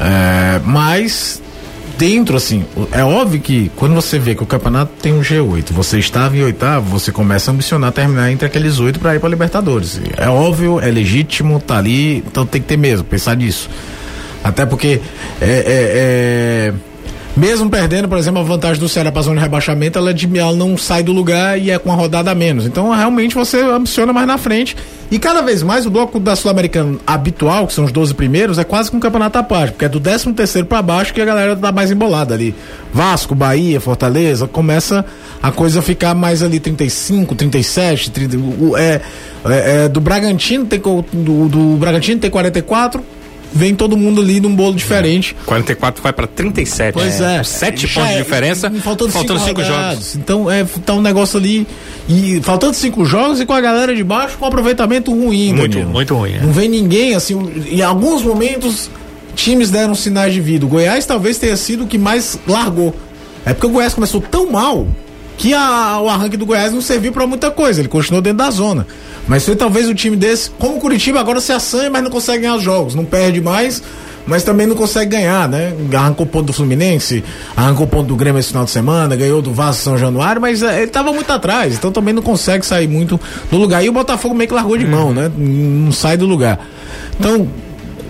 É, 0.00 0.60
mas 0.64 1.40
dentro, 1.98 2.36
assim, 2.36 2.64
é 2.90 3.04
óbvio 3.04 3.40
que 3.40 3.70
quando 3.76 3.94
você 3.94 4.18
vê 4.18 4.34
que 4.34 4.42
o 4.42 4.46
campeonato 4.46 4.90
tem 5.00 5.12
um 5.12 5.20
G8, 5.20 5.72
você 5.72 5.98
estava 5.98 6.36
em 6.36 6.42
oitavo, 6.42 6.88
você 6.88 7.12
começa 7.12 7.50
a 7.50 7.54
ambicionar 7.54 7.92
terminar 7.92 8.30
entre 8.32 8.46
aqueles 8.46 8.80
oito 8.80 8.98
para 8.98 9.14
ir 9.14 9.20
para 9.20 9.28
Libertadores. 9.28 10.00
É 10.16 10.28
óbvio, 10.28 10.80
é 10.80 10.90
legítimo, 10.90 11.60
tá 11.60 11.78
ali, 11.78 12.18
então 12.18 12.44
tem 12.44 12.60
que 12.60 12.66
ter 12.68 12.76
mesmo, 12.76 13.04
pensar 13.04 13.36
nisso. 13.36 13.68
Até 14.44 14.66
porque 14.66 15.00
é, 15.40 15.44
é, 15.46 15.62
é, 15.66 16.72
mesmo 17.36 17.70
perdendo, 17.70 18.08
por 18.08 18.18
exemplo, 18.18 18.40
a 18.40 18.44
vantagem 18.44 18.78
do 18.80 18.88
Ceará 18.88 19.10
para 19.10 19.20
a 19.20 19.22
zona 19.22 19.36
de 19.36 19.42
rebaixamento, 19.42 19.98
ela, 19.98 20.10
é 20.10 20.12
de, 20.12 20.28
ela 20.38 20.54
não 20.54 20.76
sai 20.76 21.02
do 21.02 21.12
lugar 21.12 21.58
e 21.58 21.70
é 21.70 21.78
com 21.78 21.88
uma 21.88 21.94
rodada 21.96 22.30
a 22.30 22.34
menos. 22.34 22.66
Então, 22.66 22.90
realmente, 22.90 23.34
você 23.34 23.58
ambiciona 23.60 24.12
mais 24.12 24.26
na 24.26 24.36
frente. 24.36 24.76
E 25.10 25.18
cada 25.18 25.42
vez 25.42 25.62
mais 25.62 25.84
o 25.86 25.90
bloco 25.90 26.18
da 26.18 26.34
Sul-Americana 26.34 26.98
habitual, 27.06 27.66
que 27.66 27.72
são 27.74 27.84
os 27.84 27.92
12 27.92 28.14
primeiros, 28.14 28.58
é 28.58 28.64
quase 28.64 28.90
que 28.90 28.96
um 28.96 29.00
campeonato 29.00 29.38
à 29.38 29.42
parte, 29.42 29.72
porque 29.72 29.84
é 29.84 29.88
do 29.88 30.00
13 30.00 30.32
terceiro 30.32 30.66
para 30.66 30.80
baixo 30.82 31.12
que 31.14 31.20
a 31.20 31.24
galera 31.24 31.54
tá 31.54 31.70
mais 31.70 31.90
embolada 31.90 32.34
ali. 32.34 32.54
Vasco, 32.92 33.34
Bahia, 33.34 33.78
Fortaleza, 33.80 34.46
começa 34.48 35.04
a 35.42 35.50
coisa 35.52 35.80
a 35.80 35.82
ficar 35.82 36.14
mais 36.14 36.42
ali 36.42 36.58
35, 36.58 37.34
37, 37.34 38.10
30, 38.10 38.36
o- 38.38 38.76
é, 38.76 39.00
é, 39.44 39.84
é, 39.84 39.88
do 39.88 40.00
Bragantino 40.00 40.64
tem 40.66 40.80
do, 40.80 41.02
do 41.48 41.76
Bragantino 41.76 42.18
tem 42.20 42.30
44, 42.30 43.02
vem 43.54 43.74
todo 43.74 43.96
mundo 43.96 44.20
ali 44.20 44.40
num 44.40 44.54
bolo 44.54 44.74
diferente. 44.74 45.36
44 45.46 46.02
vai 46.02 46.12
para 46.12 46.26
37. 46.26 46.94
Pois 46.94 47.20
é. 47.20 47.42
Sete 47.42 47.86
Já 47.86 47.94
pontos 47.94 48.10
de 48.14 48.18
é, 48.18 48.22
diferença, 48.22 48.70
Faltando, 48.82 49.12
faltando 49.12 49.40
cinco, 49.40 49.62
jogos. 49.62 50.16
Então 50.16 50.50
é 50.50 50.64
tá 50.84 50.94
um 50.94 51.02
negócio 51.02 51.38
ali 51.38 51.66
e 52.08 52.40
faltando 52.42 52.74
cinco 52.74 53.04
jogos 53.04 53.40
e 53.40 53.46
com 53.46 53.52
a 53.52 53.60
galera 53.60 53.94
de 53.94 54.02
baixo 54.02 54.36
com 54.38 54.46
aproveitamento 54.46 55.10
ruim, 55.12 55.52
Muito, 55.52 55.72
Danilo. 55.74 55.90
muito 55.90 56.14
ruim, 56.14 56.32
é. 56.34 56.40
Não 56.40 56.52
vem 56.52 56.68
ninguém 56.68 57.14
assim. 57.14 57.38
Em 57.70 57.82
alguns 57.82 58.22
momentos 58.22 58.90
times 59.34 59.70
deram 59.70 59.94
sinais 59.94 60.32
de 60.32 60.40
vida. 60.40 60.64
O 60.66 60.68
Goiás 60.68 61.06
talvez 61.06 61.38
tenha 61.38 61.56
sido 61.56 61.84
o 61.84 61.86
que 61.86 61.98
mais 61.98 62.38
largou. 62.46 62.94
É 63.44 63.52
porque 63.52 63.66
o 63.66 63.70
Goiás 63.70 63.94
começou 63.94 64.20
tão 64.20 64.50
mal 64.50 64.86
que 65.38 65.52
a- 65.54 65.98
o 66.00 66.08
arranque 66.08 66.36
do 66.36 66.44
Goiás 66.46 66.72
não 66.72 66.80
serviu 66.80 67.12
pra 67.12 67.26
muita 67.26 67.50
coisa. 67.50 67.80
Ele 67.80 67.88
continuou 67.88 68.20
dentro 68.22 68.38
da 68.38 68.50
zona. 68.50 68.86
Mas 69.26 69.44
foi 69.44 69.54
talvez 69.54 69.88
o 69.88 69.94
time 69.94 70.16
desse, 70.16 70.50
como 70.50 70.76
o 70.76 70.80
Curitiba 70.80 71.20
agora 71.20 71.40
se 71.40 71.52
assanha, 71.52 71.88
mas 71.90 72.02
não 72.02 72.10
consegue 72.10 72.42
ganhar 72.42 72.56
os 72.56 72.62
jogos. 72.62 72.94
Não 72.94 73.04
perde 73.04 73.40
mais, 73.40 73.82
mas 74.26 74.42
também 74.42 74.66
não 74.66 74.74
consegue 74.74 75.12
ganhar, 75.12 75.48
né? 75.48 75.72
Arrancou 75.92 76.26
ponto 76.26 76.46
do 76.46 76.52
Fluminense, 76.52 77.24
arrancou 77.56 77.86
ponto 77.86 78.08
do 78.08 78.16
Grêmio 78.16 78.38
esse 78.38 78.48
final 78.48 78.64
de 78.64 78.70
semana, 78.70 79.14
ganhou 79.16 79.40
do 79.40 79.52
Vasco 79.52 79.82
São 79.82 79.98
Januário, 79.98 80.40
mas 80.40 80.62
é, 80.62 80.82
ele 80.82 80.90
tava 80.90 81.12
muito 81.12 81.30
atrás, 81.32 81.74
então 81.74 81.90
também 81.92 82.12
não 82.14 82.22
consegue 82.22 82.64
sair 82.64 82.88
muito 82.88 83.20
do 83.50 83.56
lugar. 83.56 83.84
E 83.84 83.88
o 83.88 83.92
Botafogo 83.92 84.34
meio 84.34 84.48
que 84.48 84.54
largou 84.54 84.76
de 84.76 84.86
mão, 84.86 85.12
né? 85.12 85.30
Não 85.36 85.92
sai 85.92 86.16
do 86.16 86.26
lugar. 86.26 86.58
Então, 87.18 87.48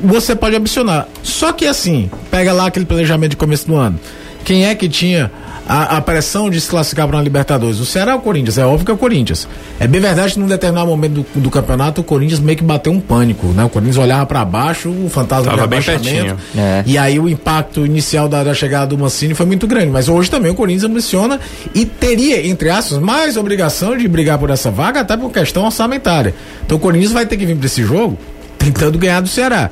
você 0.02 0.34
pode 0.34 0.56
ambicionar. 0.56 1.06
Só 1.22 1.52
que 1.52 1.66
assim, 1.66 2.10
pega 2.30 2.52
lá 2.52 2.66
aquele 2.66 2.84
planejamento 2.86 3.32
de 3.32 3.36
começo 3.36 3.66
do 3.66 3.76
ano. 3.76 3.98
Quem 4.44 4.66
é 4.66 4.74
que 4.74 4.88
tinha 4.88 5.30
a, 5.66 5.96
a 5.96 6.00
pressão 6.00 6.50
de 6.50 6.60
se 6.60 6.68
classificar 6.68 7.06
para 7.06 7.16
uma 7.16 7.22
Libertadores? 7.22 7.80
O 7.80 7.86
Ceará 7.86 8.14
ou 8.14 8.20
o 8.20 8.22
Corinthians? 8.22 8.58
É 8.58 8.64
óbvio 8.64 8.84
que 8.84 8.90
é 8.90 8.94
o 8.94 8.98
Corinthians. 8.98 9.48
É 9.78 9.86
bem 9.86 10.00
verdade 10.00 10.34
que 10.34 10.40
num 10.40 10.46
determinado 10.46 10.88
momento 10.88 11.24
do, 11.34 11.40
do 11.40 11.50
campeonato 11.50 12.00
o 12.00 12.04
Corinthians 12.04 12.40
meio 12.40 12.58
que 12.58 12.64
bateu 12.64 12.92
um 12.92 13.00
pânico, 13.00 13.48
né? 13.48 13.64
O 13.64 13.68
Corinthians 13.68 13.98
olhava 13.98 14.26
para 14.26 14.44
baixo, 14.44 14.90
o 14.90 15.08
fantasma 15.08 15.50
Tava 15.50 15.62
de 15.62 15.68
bem 15.68 15.82
pertinho. 15.82 16.36
É. 16.56 16.82
E 16.86 16.98
aí 16.98 17.18
o 17.18 17.28
impacto 17.28 17.86
inicial 17.86 18.28
da, 18.28 18.42
da 18.44 18.54
chegada 18.54 18.88
do 18.88 18.98
Mancini 18.98 19.34
foi 19.34 19.46
muito 19.46 19.66
grande. 19.66 19.90
Mas 19.90 20.08
hoje 20.08 20.30
também 20.30 20.50
o 20.50 20.54
Corinthians 20.54 20.84
ambiciona 20.84 21.40
e 21.74 21.84
teria, 21.84 22.46
entre 22.46 22.70
aspas, 22.70 22.98
mais 22.98 23.36
obrigação 23.36 23.96
de 23.96 24.06
brigar 24.08 24.38
por 24.38 24.50
essa 24.50 24.70
vaga, 24.70 25.00
até 25.00 25.16
por 25.16 25.30
questão 25.30 25.64
orçamentária. 25.64 26.34
Então 26.64 26.76
o 26.76 26.80
Corinthians 26.80 27.12
vai 27.12 27.26
ter 27.26 27.36
que 27.36 27.46
vir 27.46 27.56
para 27.56 27.66
esse 27.66 27.82
jogo 27.82 28.18
tentando 28.58 28.98
ganhar 28.98 29.20
do 29.20 29.28
Ceará. 29.28 29.70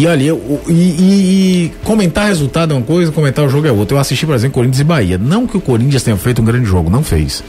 E 0.00 0.06
olha, 0.06 0.22
eu- 0.24 0.60
e, 0.66 0.72
e- 0.72 1.64
e 1.66 1.72
comentar 1.84 2.26
resultado 2.28 2.72
é 2.72 2.76
uma 2.76 2.82
coisa, 2.82 3.12
comentar 3.12 3.44
o 3.44 3.50
jogo 3.50 3.66
é 3.66 3.72
outra. 3.72 3.96
Eu 3.96 4.00
assisti, 4.00 4.24
por 4.24 4.34
exemplo, 4.34 4.54
Corinthians 4.54 4.80
e 4.80 4.84
Bahia. 4.84 5.18
Não 5.18 5.46
que 5.46 5.56
o 5.56 5.60
Corinthians 5.60 6.02
tenha 6.02 6.16
feito 6.16 6.40
um 6.40 6.44
grande 6.44 6.64
jogo, 6.64 6.88
não 6.88 7.02
fez. 7.02 7.44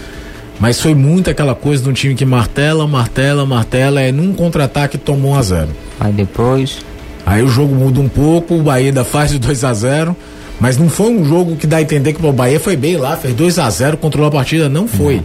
Mas 0.59 0.81
foi 0.81 0.93
muito 0.93 1.29
aquela 1.29 1.55
coisa 1.55 1.81
de 1.83 1.89
um 1.89 1.93
time 1.93 2.13
que 2.13 2.25
martela, 2.25 2.85
martela, 2.85 3.45
martela, 3.45 4.01
é 4.01 4.11
num 4.11 4.33
contra-ataque 4.33 4.97
tomou 4.97 5.31
um 5.31 5.35
a 5.35 5.41
zero. 5.41 5.69
Aí 5.99 6.11
depois. 6.11 6.79
Aí 7.25 7.41
o 7.41 7.47
jogo 7.47 7.73
muda 7.73 8.01
um 8.01 8.09
pouco, 8.09 8.55
o 8.55 8.61
Bahia 8.63 8.87
ainda 8.87 9.05
faz 9.05 9.31
de 9.31 9.39
2 9.39 9.63
a 9.63 9.73
0 9.73 10.15
mas 10.59 10.77
não 10.77 10.89
foi 10.89 11.09
um 11.11 11.23
jogo 11.25 11.55
que 11.55 11.65
dá 11.65 11.77
a 11.77 11.81
entender 11.81 12.13
que 12.13 12.23
o 12.25 12.31
Bahia 12.33 12.59
foi 12.59 12.75
bem 12.75 12.97
lá, 12.97 13.15
fez 13.15 13.33
2 13.33 13.57
a 13.59 13.67
0 13.69 13.95
controlou 13.97 14.27
a 14.27 14.31
partida, 14.31 14.67
não 14.69 14.87
foi. 14.87 15.15
Não 15.15 15.23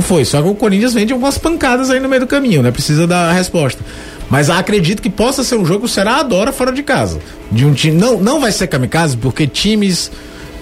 foi, 0.00 0.24
só 0.24 0.42
que 0.42 0.48
o 0.48 0.54
Corinthians 0.54 0.94
vende 0.94 1.12
algumas 1.12 1.38
pancadas 1.38 1.90
aí 1.90 2.00
no 2.00 2.08
meio 2.08 2.22
do 2.22 2.26
caminho, 2.26 2.62
né? 2.62 2.70
Precisa 2.70 3.06
dar 3.06 3.30
a 3.30 3.32
resposta. 3.32 3.80
Mas 4.28 4.50
acredito 4.50 5.00
que 5.00 5.08
possa 5.08 5.44
ser 5.44 5.56
um 5.56 5.64
jogo 5.64 5.80
que 5.80 5.86
o 5.86 5.88
Ceará 5.88 6.16
adora 6.16 6.52
fora 6.52 6.72
de 6.72 6.82
casa. 6.82 7.20
De 7.50 7.64
um 7.64 7.72
time, 7.72 7.96
não, 7.96 8.18
não 8.18 8.40
vai 8.40 8.50
ser 8.50 8.66
kamikaze, 8.66 9.16
porque 9.16 9.46
times 9.46 10.10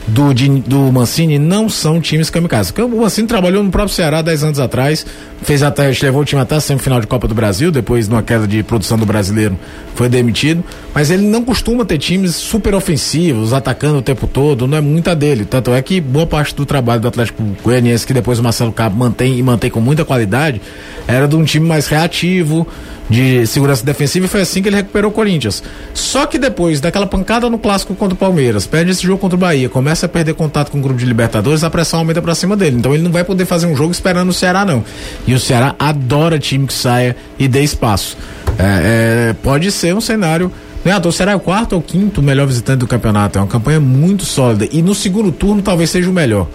do, 0.06 0.34
do 0.34 0.92
Mancini 0.92 1.38
não 1.38 1.68
são 1.68 2.00
times 2.00 2.28
kamikaze. 2.28 2.72
O 2.78 3.00
Mancini 3.00 3.26
trabalhou 3.26 3.62
no 3.62 3.70
próprio 3.70 3.94
Ceará 3.94 4.20
10 4.20 4.44
anos 4.44 4.58
atrás, 4.58 5.06
fez 5.42 5.62
até, 5.62 5.90
levou 6.02 6.22
o 6.22 6.24
time 6.24 6.40
até 6.40 6.56
a 6.56 6.60
semifinal 6.60 7.00
de 7.00 7.06
Copa 7.06 7.26
do 7.26 7.34
Brasil, 7.34 7.70
depois, 7.70 8.08
numa 8.08 8.22
queda 8.22 8.46
de 8.46 8.62
produção 8.62 8.98
do 8.98 9.06
brasileiro, 9.06 9.58
foi 9.94 10.08
demitido. 10.08 10.62
Mas 10.94 11.10
ele 11.10 11.22
não 11.22 11.42
costuma 11.42 11.84
ter 11.84 11.98
times 11.98 12.34
super 12.34 12.74
ofensivos, 12.74 13.52
atacando 13.52 13.98
o 13.98 14.02
tempo 14.02 14.26
todo, 14.26 14.66
não 14.66 14.78
é 14.78 14.80
muita 14.80 15.14
dele. 15.14 15.44
Tanto 15.44 15.72
é 15.72 15.80
que 15.80 16.00
boa 16.00 16.26
parte 16.26 16.54
do 16.54 16.66
trabalho 16.66 17.00
do 17.00 17.08
Atlético 17.08 17.42
Goianiense, 17.62 18.06
que 18.06 18.12
depois 18.12 18.38
o 18.38 18.42
Marcelo 18.42 18.72
Cabo 18.72 18.96
mantém 18.96 19.38
e 19.38 19.42
mantém 19.42 19.70
com 19.70 19.80
muita 19.80 20.04
qualidade, 20.04 20.60
era 21.06 21.26
de 21.26 21.36
um 21.36 21.44
time 21.44 21.66
mais 21.66 21.86
reativo, 21.86 22.66
de 23.08 23.46
segurança 23.46 23.84
defensiva 23.84 24.26
e 24.26 24.28
foi 24.28 24.40
assim 24.40 24.62
que 24.62 24.68
ele 24.68 24.76
recuperou 24.76 25.10
o 25.10 25.14
Corinthians. 25.14 25.62
Só 25.92 26.26
que 26.26 26.38
depois 26.38 26.80
daquela 26.80 27.06
pancada 27.06 27.48
no 27.50 27.58
clássico 27.58 27.94
contra 27.94 28.14
o 28.14 28.18
Palmeiras, 28.18 28.66
perde 28.66 28.90
esse 28.90 29.02
jogo 29.02 29.18
contra 29.18 29.36
o 29.36 29.38
Bahia, 29.38 29.68
começa 29.68 29.93
a 30.02 30.08
perder 30.08 30.34
contato 30.34 30.70
com 30.70 30.78
o 30.78 30.80
grupo 30.80 30.98
de 30.98 31.04
Libertadores, 31.04 31.62
a 31.62 31.70
pressão 31.70 32.00
aumenta 32.00 32.20
pra 32.20 32.34
cima 32.34 32.56
dele. 32.56 32.76
Então 32.76 32.94
ele 32.94 33.02
não 33.02 33.12
vai 33.12 33.22
poder 33.22 33.44
fazer 33.44 33.66
um 33.66 33.76
jogo 33.76 33.92
esperando 33.92 34.30
o 34.30 34.32
Ceará, 34.32 34.64
não. 34.64 34.84
E 35.26 35.34
o 35.34 35.38
Ceará 35.38 35.74
adora 35.78 36.38
time 36.38 36.66
que 36.66 36.72
saia 36.72 37.16
e 37.38 37.46
dê 37.46 37.62
espaço. 37.62 38.16
É, 38.58 39.30
é, 39.30 39.32
pode 39.42 39.70
ser 39.70 39.94
um 39.94 40.00
cenário. 40.00 40.50
Não 40.84 40.92
é 40.92 40.94
à 40.94 41.00
toa, 41.00 41.10
o 41.10 41.12
Ceará 41.12 41.32
é 41.32 41.36
o 41.36 41.40
quarto 41.40 41.74
ou 41.74 41.82
quinto 41.82 42.22
melhor 42.22 42.46
visitante 42.46 42.78
do 42.78 42.86
campeonato. 42.86 43.38
É 43.38 43.42
uma 43.42 43.48
campanha 43.48 43.80
muito 43.80 44.24
sólida. 44.24 44.68
E 44.70 44.82
no 44.82 44.94
segundo 44.94 45.30
turno 45.32 45.62
talvez 45.62 45.90
seja 45.90 46.10
o 46.10 46.12
melhor. 46.12 46.48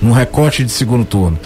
Num 0.00 0.12
recorte 0.12 0.64
de 0.64 0.70
segundo 0.70 1.04
turno. 1.04 1.38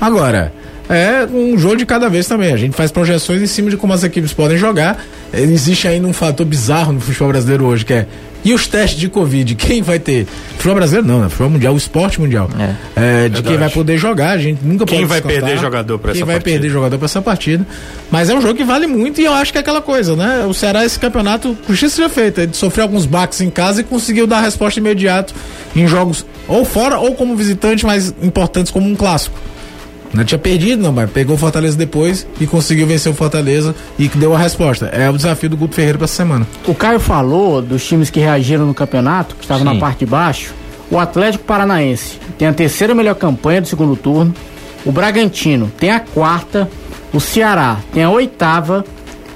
Agora, 0.00 0.52
é 0.88 1.26
um 1.26 1.58
jogo 1.58 1.76
de 1.76 1.86
cada 1.86 2.08
vez 2.08 2.26
também. 2.26 2.52
A 2.52 2.56
gente 2.56 2.76
faz 2.76 2.90
projeções 2.92 3.42
em 3.42 3.46
cima 3.46 3.70
de 3.70 3.76
como 3.76 3.92
as 3.92 4.04
equipes 4.04 4.32
podem 4.32 4.56
jogar. 4.56 5.04
Existe 5.32 5.88
ainda 5.88 6.06
um 6.06 6.12
fator 6.12 6.46
bizarro 6.46 6.92
no 6.92 7.00
futebol 7.00 7.28
brasileiro 7.28 7.64
hoje, 7.64 7.84
que 7.84 7.92
é 7.92 8.06
e 8.46 8.54
os 8.54 8.68
testes 8.68 9.00
de 9.00 9.08
Covid, 9.08 9.56
quem 9.56 9.82
vai 9.82 9.98
ter? 9.98 10.24
Futebol 10.52 10.76
brasileiro 10.76 11.04
não, 11.04 11.20
né? 11.20 11.28
Futebol 11.28 11.50
mundial, 11.50 11.74
o 11.74 11.76
esporte 11.76 12.20
mundial. 12.20 12.48
É. 12.96 13.28
de 13.28 13.42
quem 13.42 13.56
vai 13.56 13.68
poder 13.68 13.98
jogar, 13.98 14.30
a 14.30 14.38
gente 14.38 14.64
nunca 14.64 14.86
Quem 14.86 14.98
pode 15.00 15.08
vai 15.08 15.20
perder 15.20 15.58
jogador 15.58 15.98
pra 15.98 16.12
Quem 16.12 16.20
essa 16.20 16.26
vai 16.26 16.36
partida? 16.36 16.52
perder 16.52 16.70
jogador 16.70 16.96
pra 16.96 17.06
essa 17.06 17.20
partida. 17.20 17.66
Mas 18.08 18.30
é 18.30 18.34
um 18.36 18.40
jogo 18.40 18.54
que 18.54 18.62
vale 18.62 18.86
muito 18.86 19.20
e 19.20 19.24
eu 19.24 19.32
acho 19.32 19.50
que 19.50 19.58
é 19.58 19.60
aquela 19.60 19.82
coisa, 19.82 20.14
né? 20.14 20.46
O 20.48 20.54
Ceará, 20.54 20.84
esse 20.84 20.96
campeonato, 20.96 21.58
justiça 21.68 22.02
já 22.02 22.08
feita. 22.08 22.42
Ele 22.42 22.54
sofreu 22.54 22.84
alguns 22.84 23.04
baques 23.04 23.40
em 23.40 23.50
casa 23.50 23.80
e 23.80 23.84
conseguiu 23.84 24.28
dar 24.28 24.40
resposta 24.40 24.78
imediata 24.78 25.34
em 25.74 25.88
jogos 25.88 26.24
ou 26.46 26.64
fora 26.64 26.98
ou 27.00 27.16
como 27.16 27.34
visitante, 27.34 27.84
mas 27.84 28.14
importantes 28.22 28.70
como 28.70 28.88
um 28.88 28.94
clássico. 28.94 29.36
Não 30.12 30.24
tinha 30.24 30.38
perdido, 30.38 30.82
não, 30.82 30.92
mas 30.92 31.10
pegou 31.10 31.36
o 31.36 31.38
Fortaleza 31.38 31.76
depois 31.76 32.26
e 32.40 32.46
conseguiu 32.46 32.86
vencer 32.86 33.10
o 33.10 33.14
Fortaleza 33.14 33.74
e 33.98 34.08
que 34.08 34.16
deu 34.18 34.34
a 34.34 34.38
resposta. 34.38 34.86
É 34.86 35.08
o 35.10 35.12
desafio 35.14 35.50
do 35.50 35.56
Guto 35.56 35.74
Ferreira 35.74 35.98
pra 35.98 36.04
essa 36.04 36.14
semana. 36.14 36.46
O 36.66 36.74
Caio 36.74 37.00
falou 37.00 37.60
dos 37.60 37.84
times 37.86 38.10
que 38.10 38.20
reagiram 38.20 38.66
no 38.66 38.74
campeonato, 38.74 39.34
que 39.36 39.42
estavam 39.42 39.66
Sim. 39.66 39.74
na 39.74 39.80
parte 39.80 40.00
de 40.00 40.06
baixo. 40.06 40.54
O 40.90 40.98
Atlético 40.98 41.44
Paranaense 41.44 42.18
tem 42.38 42.46
a 42.46 42.52
terceira 42.52 42.94
melhor 42.94 43.14
campanha 43.16 43.60
do 43.60 43.68
segundo 43.68 43.96
turno. 43.96 44.34
O 44.84 44.92
Bragantino 44.92 45.70
tem 45.78 45.90
a 45.90 46.00
quarta. 46.00 46.70
O 47.12 47.20
Ceará 47.20 47.78
tem 47.92 48.04
a 48.04 48.10
oitava. 48.10 48.84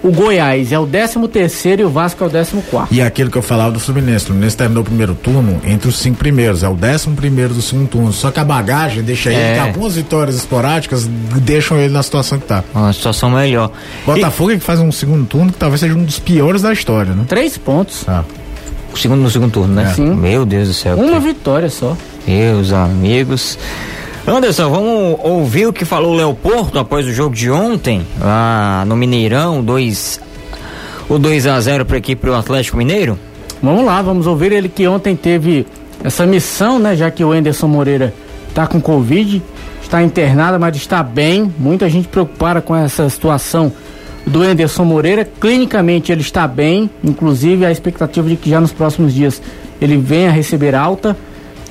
O 0.02 0.10
Goiás 0.10 0.72
é 0.72 0.78
o 0.78 0.86
décimo 0.86 1.28
terceiro 1.28 1.82
e 1.82 1.84
o 1.84 1.90
Vasco 1.90 2.24
é 2.24 2.26
o 2.26 2.30
décimo 2.30 2.62
quarto. 2.62 2.92
E 2.94 3.00
é 3.00 3.04
aquilo 3.04 3.30
que 3.30 3.36
eu 3.36 3.42
falava 3.42 3.70
do 3.70 3.78
Fluminense. 3.78 4.24
O 4.24 4.28
Fluminense 4.28 4.56
terminou 4.56 4.82
o 4.82 4.86
primeiro 4.86 5.14
turno 5.14 5.60
entre 5.64 5.88
os 5.88 5.98
cinco 5.98 6.16
primeiros. 6.18 6.62
É 6.62 6.68
o 6.68 6.74
décimo 6.74 7.14
primeiro 7.14 7.52
do 7.52 7.60
segundo 7.60 7.86
turno. 7.88 8.12
Só 8.12 8.30
que 8.30 8.40
a 8.40 8.44
bagagem 8.44 9.02
deixa 9.02 9.30
ele 9.30 9.38
É. 9.40 9.54
que 9.54 9.58
algumas 9.60 9.96
vitórias 9.96 10.36
esporádicas 10.36 11.06
deixam 11.42 11.76
ele 11.78 11.92
na 11.92 12.02
situação 12.02 12.38
que 12.38 12.46
tá. 12.46 12.64
Uma 12.74 12.92
situação 12.92 13.30
melhor. 13.30 13.70
Botafogo 14.06 14.52
é 14.52 14.54
que 14.56 14.64
faz 14.64 14.80
um 14.80 14.90
segundo 14.90 15.26
turno 15.26 15.52
que 15.52 15.58
talvez 15.58 15.80
seja 15.80 15.94
um 15.94 16.02
dos 16.04 16.18
piores 16.18 16.62
da 16.62 16.72
história, 16.72 17.12
né? 17.12 17.24
Três 17.28 17.58
pontos. 17.58 18.04
Ah. 18.08 18.24
O 18.92 18.96
segundo 18.96 19.20
no 19.20 19.30
segundo 19.30 19.52
turno, 19.52 19.74
né? 19.74 19.90
É. 19.90 19.94
Sim. 19.94 20.14
Meu 20.14 20.46
Deus 20.46 20.68
do 20.68 20.74
céu. 20.74 20.96
Uma 20.96 21.20
vitória 21.20 21.68
só. 21.68 21.96
Meus 22.26 22.72
amigos. 22.72 23.58
Anderson, 24.26 24.68
vamos 24.70 25.18
ouvir 25.24 25.66
o 25.66 25.72
que 25.72 25.84
falou 25.84 26.12
o 26.12 26.16
Léo 26.16 26.34
Porto 26.34 26.78
após 26.78 27.06
o 27.06 27.12
jogo 27.12 27.34
de 27.34 27.50
ontem, 27.50 28.02
lá 28.20 28.84
no 28.86 28.96
Mineirão, 28.96 29.62
2 29.62 30.20
o 31.08 31.18
2 31.18 31.46
a 31.48 31.60
0 31.60 31.84
para 31.84 31.96
a 31.96 31.98
equipe 31.98 32.24
do 32.26 32.34
Atlético 32.34 32.76
Mineiro? 32.76 33.18
Vamos 33.62 33.84
lá, 33.84 34.00
vamos 34.00 34.26
ouvir 34.26 34.52
ele 34.52 34.68
que 34.68 34.86
ontem 34.86 35.16
teve 35.16 35.66
essa 36.04 36.24
missão, 36.24 36.78
né? 36.78 36.94
Já 36.94 37.10
que 37.10 37.24
o 37.24 37.34
Enderson 37.34 37.66
Moreira 37.66 38.14
tá 38.54 38.66
com 38.66 38.80
Covid, 38.80 39.42
está 39.82 40.02
internado, 40.02 40.60
mas 40.60 40.76
está 40.76 41.02
bem. 41.02 41.52
Muita 41.58 41.88
gente 41.88 42.06
preocupada 42.06 42.60
com 42.60 42.76
essa 42.76 43.08
situação 43.10 43.72
do 44.24 44.44
Enderson 44.44 44.84
Moreira. 44.84 45.28
Clinicamente 45.40 46.12
ele 46.12 46.20
está 46.20 46.46
bem, 46.46 46.88
inclusive 47.02 47.66
a 47.66 47.72
expectativa 47.72 48.28
de 48.28 48.36
que 48.36 48.48
já 48.48 48.60
nos 48.60 48.72
próximos 48.72 49.12
dias 49.12 49.42
ele 49.80 49.96
venha 49.96 50.30
receber 50.30 50.74
alta 50.76 51.16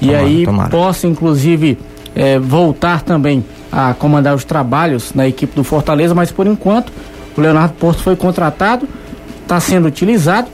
e 0.01 0.07
Tomara, 0.07 0.25
aí 0.25 0.45
tomara. 0.45 0.69
possa, 0.69 1.07
inclusive, 1.07 1.77
eh, 2.15 2.39
voltar 2.39 3.01
também 3.01 3.43
a 3.71 3.93
comandar 3.93 4.35
os 4.35 4.43
trabalhos 4.43 5.13
na 5.13 5.27
equipe 5.27 5.55
do 5.55 5.63
Fortaleza, 5.63 6.15
mas 6.15 6.31
por 6.31 6.47
enquanto 6.47 6.91
o 7.37 7.41
Leonardo 7.41 7.73
Porto 7.75 8.01
foi 8.01 8.15
contratado, 8.15 8.87
está 9.41 9.59
sendo 9.59 9.87
utilizado. 9.87 10.47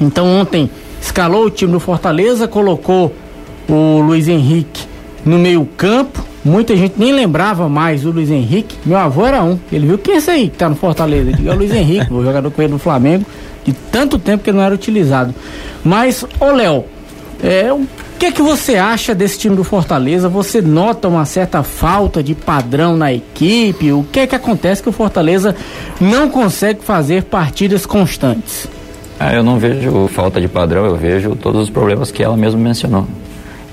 Então 0.00 0.26
ontem 0.26 0.70
escalou 1.00 1.46
o 1.46 1.50
time 1.50 1.72
do 1.72 1.80
Fortaleza, 1.80 2.46
colocou 2.46 3.14
o 3.68 4.00
Luiz 4.00 4.28
Henrique 4.28 4.86
no 5.24 5.38
meio 5.38 5.64
campo. 5.76 6.24
Muita 6.44 6.76
gente 6.76 6.94
nem 6.96 7.12
lembrava 7.12 7.68
mais 7.68 8.02
do 8.02 8.10
Luiz 8.10 8.30
Henrique. 8.30 8.76
Meu 8.84 8.98
avô 8.98 9.24
era 9.24 9.42
um. 9.44 9.58
Ele 9.70 9.86
viu 9.86 9.98
quem 9.98 10.14
é 10.14 10.16
esse 10.18 10.30
aí 10.30 10.48
que 10.48 10.58
tá 10.58 10.68
no 10.68 10.74
Fortaleza? 10.74 11.30
Ele 11.30 11.48
é 11.48 11.52
o 11.52 11.56
Luiz 11.56 11.72
Henrique, 11.72 12.12
o 12.12 12.22
jogador 12.22 12.50
com 12.50 12.62
ele 12.62 12.72
do 12.72 12.78
Flamengo, 12.78 13.24
de 13.64 13.72
tanto 13.72 14.18
tempo 14.18 14.42
que 14.42 14.50
não 14.50 14.60
era 14.60 14.74
utilizado. 14.74 15.32
Mas, 15.84 16.24
ô 16.40 16.46
Léo, 16.46 16.84
é, 17.42 17.72
o 17.72 17.86
que 18.22 18.26
é 18.26 18.30
que 18.30 18.40
você 18.40 18.76
acha 18.76 19.16
desse 19.16 19.36
time 19.36 19.56
do 19.56 19.64
Fortaleza? 19.64 20.28
Você 20.28 20.62
nota 20.62 21.08
uma 21.08 21.24
certa 21.24 21.64
falta 21.64 22.22
de 22.22 22.36
padrão 22.36 22.96
na 22.96 23.12
equipe? 23.12 23.90
O 23.90 24.04
que 24.04 24.20
é 24.20 24.26
que 24.28 24.36
acontece 24.36 24.80
que 24.80 24.88
o 24.88 24.92
Fortaleza 24.92 25.56
não 26.00 26.30
consegue 26.30 26.84
fazer 26.84 27.24
partidas 27.24 27.84
constantes? 27.84 28.68
Ah, 29.18 29.34
eu 29.34 29.42
não 29.42 29.58
vejo 29.58 30.06
falta 30.06 30.40
de 30.40 30.46
padrão, 30.46 30.84
eu 30.84 30.94
vejo 30.94 31.34
todos 31.34 31.62
os 31.62 31.68
problemas 31.68 32.12
que 32.12 32.22
ela 32.22 32.36
mesma 32.36 32.60
mencionou. 32.60 33.08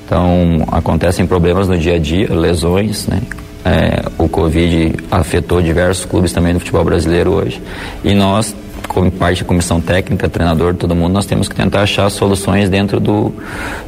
Então, 0.04 0.66
acontecem 0.72 1.28
problemas 1.28 1.68
no 1.68 1.78
dia 1.78 1.97
a 1.97 2.00
dia, 2.00 2.34
lesões, 2.34 3.06
né? 3.06 3.22
É, 3.64 4.02
o 4.18 4.28
Covid 4.28 4.95
afetou 5.12 5.62
diversos 5.62 6.06
clubes 6.06 6.34
também 6.34 6.56
do 6.56 6.60
futebol 6.60 6.84
brasileiro 6.84 7.34
hoje. 7.34 7.62
E 8.04 8.16
nós, 8.16 8.56
como 8.90 9.10
parte 9.12 9.44
da 9.44 9.48
comissão 9.48 9.80
técnica, 9.80 10.28
treinador, 10.28 10.74
todo 10.74 10.96
mundo, 10.96 11.14
nós 11.14 11.26
temos 11.26 11.48
que 11.48 11.56
tentar 11.56 11.84
achar 11.84 12.10
soluções 12.10 12.70
dentro 12.70 13.00
do, 13.00 13.32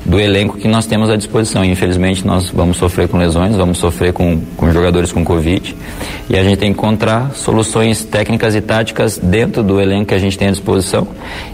do 0.06 0.20
elenco 0.20 0.58
que 0.58 0.68
nós 0.68 0.86
temos 0.86 1.10
à 1.10 1.18
disposição. 1.18 1.66
Infelizmente, 1.66 2.26
nós 2.26 2.50
vamos 2.50 2.78
sofrer 2.78 3.08
com 3.08 3.18
lesões, 3.18 3.56
vamos 3.56 3.80
sofrer 3.80 4.14
com, 4.14 4.40
com 4.56 4.72
jogadores 4.72 5.12
com 5.12 5.26
Covid. 5.26 5.76
E 6.30 6.38
a 6.38 6.44
gente 6.44 6.58
tem 6.58 6.72
que 6.72 6.80
encontrar 6.80 7.32
soluções 7.34 8.06
técnicas 8.06 8.56
e 8.56 8.62
táticas 8.62 9.18
dentro 9.18 9.64
do 9.64 9.82
elenco 9.82 10.06
que 10.06 10.14
a 10.14 10.20
gente 10.20 10.38
tem 10.38 10.48
à 10.48 10.52
disposição 10.52 11.08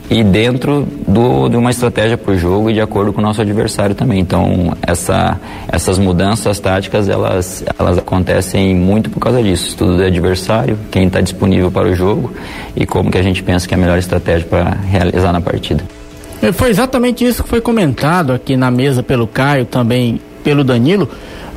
e 0.10 0.24
dentro 0.24 0.88
do, 1.08 1.50
de 1.50 1.58
uma 1.58 1.70
estratégia 1.70 2.18
para 2.18 2.34
o 2.34 2.38
jogo 2.38 2.70
e 2.70 2.74
de 2.74 2.82
acordo 2.82 3.12
com 3.12 3.20
o 3.20 3.24
nosso 3.24 3.42
adversário 3.42 3.96
também. 3.96 4.20
Então, 4.20 4.74
essa, 4.86 5.40
essas 5.68 5.98
mudanças 5.98 6.60
táticas, 6.60 7.10
elas, 7.10 7.64
elas 7.78 7.98
acontecem 7.98 8.76
muito 8.76 9.10
por 9.10 9.20
causa 9.20 9.42
disso. 9.42 9.70
Estudo 9.70 9.98
do 9.98 10.04
adversário, 10.04 10.78
quem 10.92 11.08
está 11.08 11.22
disponível 11.22 11.72
para 11.72 11.88
o 11.88 11.96
jogo 11.96 12.34
e 12.76 12.86
como 12.86 13.12
que 13.12 13.18
a 13.18 13.24
gente 13.24 13.37
pensa 13.44 13.68
que 13.68 13.74
é 13.74 13.78
a 13.78 13.80
melhor 13.80 13.98
estratégia 13.98 14.48
para 14.48 14.78
realizar 14.90 15.32
na 15.32 15.42
partida. 15.42 15.84
É, 16.42 16.52
Foi 16.52 16.70
exatamente 16.70 17.26
isso 17.26 17.44
que 17.44 17.50
foi 17.50 17.62
comentado 17.62 18.34
aqui 18.34 18.56
na 18.56 18.70
mesa 18.70 19.02
pelo 19.02 19.28
Caio, 19.28 19.66
também 19.66 20.22
pelo 20.44 20.64
Danilo. 20.64 21.10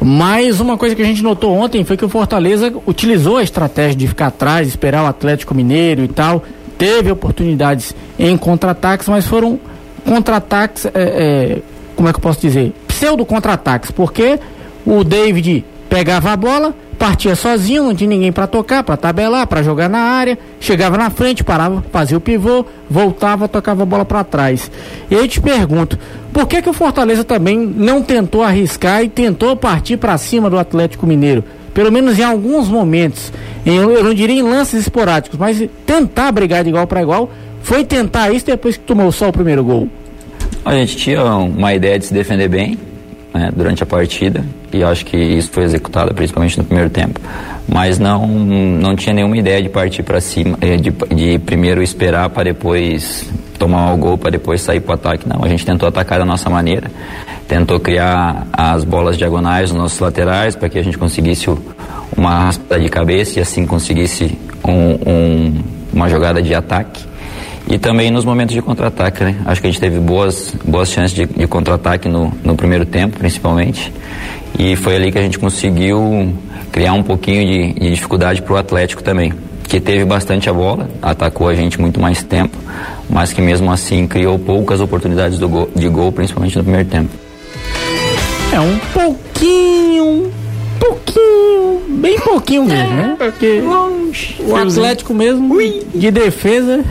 Mas 0.03 0.61
uma 0.61 0.79
coisa 0.79 0.95
que 0.95 1.03
a 1.03 1.05
gente 1.05 1.23
notou 1.23 1.55
ontem 1.55 1.85
foi 1.85 1.97
que 1.97 2.05
o 2.05 2.09
Fortaleza 2.09 2.73
utilizou 2.87 3.37
a 3.37 3.43
estratégia 3.43 3.95
de 3.95 4.09
ficar 4.09 4.29
atrás, 4.29 4.67
esperar 4.67 5.05
o 5.05 5.07
Atlético 5.07 5.55
Mineiro 5.55 6.03
e 6.03 6.09
tal. 6.09 6.43
Teve 6.79 7.13
oportunidades 7.13 7.95
em 8.19 8.35
contra-ataques, 8.39 9.07
mas 9.09 9.27
foram 9.27 9.61
contra-ataques, 10.07 10.87
é, 10.87 10.91
é, 10.95 11.59
como 11.95 12.09
é 12.09 12.13
que 12.13 12.19
eu 12.19 12.23
posso 12.23 12.41
dizer? 12.41 12.73
Pseudo 12.89 13.27
contra-ataques, 13.27 13.91
porque 13.91 14.41
o 14.87 15.05
David 15.05 15.65
pegava 15.91 16.31
a 16.31 16.37
bola, 16.37 16.73
partia 16.99 17.35
sozinho, 17.35 17.83
não 17.83 17.95
tinha 17.95 18.09
ninguém 18.09 18.31
para 18.33 18.47
tocar, 18.47 18.83
para 18.85 18.97
tabelar, 18.97 19.47
para 19.47 19.63
jogar 19.63 19.89
na 19.91 19.99
área, 19.99 20.39
chegava 20.61 20.97
na 20.97 21.11
frente, 21.11 21.43
parava, 21.45 21.85
fazia 21.93 22.17
o 22.17 22.21
pivô, 22.21 22.65
voltava, 22.89 23.49
tocava 23.49 23.83
a 23.83 23.87
bola 23.87 24.05
para 24.05 24.23
trás. 24.25 24.71
E 25.11 25.15
aí 25.17 25.21
eu 25.21 25.29
te 25.29 25.41
pergunto, 25.41 25.99
por 26.33 26.47
que 26.47 26.63
que 26.63 26.71
o 26.71 26.73
Fortaleza 26.73 27.25
também 27.25 27.59
não 27.59 28.01
tentou 28.03 28.43
arriscar 28.43 29.03
e 29.03 29.09
tentou 29.09 29.57
partir 29.57 29.97
para 29.97 30.17
cima 30.17 30.49
do 30.49 30.59
Atlético 30.59 31.07
Mineiro? 31.07 31.43
Pelo 31.75 31.91
menos 31.91 32.19
em 32.19 32.23
alguns 32.25 32.69
momentos, 32.69 33.33
em- 33.67 33.77
eu 33.77 34.03
não 34.05 34.15
diria 34.15 34.37
em 34.39 34.43
lances 34.43 34.81
esporádicos, 34.81 35.39
mas 35.39 35.63
tentar 35.85 36.31
brigar 36.33 36.63
de 36.63 36.71
igual 36.71 36.87
para 36.87 37.03
igual, 37.03 37.31
foi 37.63 37.85
tentar 37.85 38.33
isso 38.33 38.47
depois 38.47 38.77
que 38.77 38.85
tomou 38.85 39.11
só 39.11 39.29
o 39.29 39.33
primeiro 39.33 39.65
gol. 39.65 39.89
A 40.65 40.73
gente 40.75 40.97
tinha 40.97 41.25
uma 41.35 41.75
ideia 41.75 41.99
de 41.99 42.07
se 42.07 42.15
defender 42.15 42.49
bem 42.49 42.79
né, 43.33 43.51
durante 43.55 43.83
a 43.83 43.87
partida 43.87 44.45
e 44.73 44.83
acho 44.83 45.05
que 45.05 45.17
isso 45.17 45.51
foi 45.51 45.65
executado 45.65 46.15
principalmente 46.15 46.59
no 46.59 46.65
primeiro 46.65 46.91
tempo. 46.91 47.21
Mas 47.69 47.99
não, 47.99 48.27
não 48.27 48.97
tinha 48.97 49.15
nenhuma 49.15 49.37
ideia 49.37 49.63
de 49.63 49.69
partir 49.69 50.03
para 50.03 50.21
cima, 50.21 50.59
eh, 50.61 50.77
de, 50.77 50.91
de 51.15 51.39
primeiro 51.39 51.83
esperar 51.83 52.29
para 52.31 52.45
depois 52.45 53.31
tomar 53.59 53.93
o 53.93 53.97
gol, 53.97 54.19
para 54.19 54.31
depois 54.31 54.61
sair 54.61 54.81
para 54.81 54.91
o 54.93 54.95
ataque. 54.95 55.29
Não, 55.29 55.45
a 55.45 55.49
gente 55.49 55.65
tentou 55.65 55.89
atacar 55.89 56.19
da 56.19 56.25
nossa 56.25 56.51
maneira, 56.51 56.91
tentou 57.47 57.79
criar 57.79 58.47
as 58.53 58.83
bolas 58.85 59.17
diagonais 59.17 59.71
nos 59.71 59.81
nossos 59.81 59.99
laterais 60.01 60.57
para 60.57 60.69
que 60.69 60.79
a 60.79 60.83
gente 60.83 60.99
conseguisse 60.99 61.47
uma 62.17 62.47
raspada 62.47 62.81
de 62.81 62.89
cabeça 62.89 63.39
e 63.39 63.43
assim 63.43 63.65
conseguisse 63.67 64.37
um- 64.67 64.99
um- 65.11 65.55
uma 65.93 66.09
jogada 66.09 66.43
de 66.43 66.55
ataque. 66.55 67.05
E 67.71 67.79
também 67.79 68.11
nos 68.11 68.25
momentos 68.25 68.53
de 68.55 68.61
contra-ataque, 68.61 69.23
né? 69.23 69.37
Acho 69.47 69.61
que 69.61 69.69
a 69.69 69.71
gente 69.71 69.81
teve 69.81 69.99
boas, 70.01 70.53
boas 70.65 70.89
chances 70.91 71.15
de, 71.15 71.25
de 71.27 71.47
contra-ataque 71.47 72.09
no, 72.09 72.33
no 72.43 72.57
primeiro 72.57 72.85
tempo, 72.85 73.17
principalmente. 73.17 73.93
E 74.59 74.75
foi 74.75 74.97
ali 74.97 75.13
que 75.13 75.19
a 75.19 75.23
gente 75.23 75.39
conseguiu 75.39 76.35
criar 76.73 76.95
um 76.95 77.03
pouquinho 77.03 77.47
de, 77.47 77.73
de 77.81 77.91
dificuldade 77.93 78.43
para 78.43 78.55
o 78.55 78.57
Atlético 78.57 79.03
também. 79.05 79.33
Que 79.63 79.79
teve 79.79 80.05
bastante 80.05 80.51
a 80.51 80.53
bola, 80.53 80.91
atacou 81.01 81.47
a 81.49 81.55
gente 81.55 81.81
muito 81.81 82.01
mais 82.01 82.25
tempo, 82.25 82.59
mas 83.09 83.33
que 83.33 83.41
mesmo 83.41 83.71
assim 83.71 84.05
criou 84.05 84.37
poucas 84.37 84.81
oportunidades 84.81 85.39
do 85.39 85.49
gol- 85.49 85.71
de 85.77 85.89
gol, 85.89 86.11
principalmente 86.11 86.59
no 86.59 86.65
primeiro 86.65 86.89
tempo. 86.89 87.09
É 88.53 88.59
um 88.59 88.77
pouquinho, 88.93 90.33
pouquinho, 90.81 91.83
bem 91.89 92.19
pouquinho 92.19 92.65
mesmo, 92.65 92.95
né? 92.97 93.15
Porque 93.17 93.63
o 94.45 94.57
Atlético 94.57 95.15
mesmo 95.15 95.57
de 95.95 96.11
defesa 96.11 96.85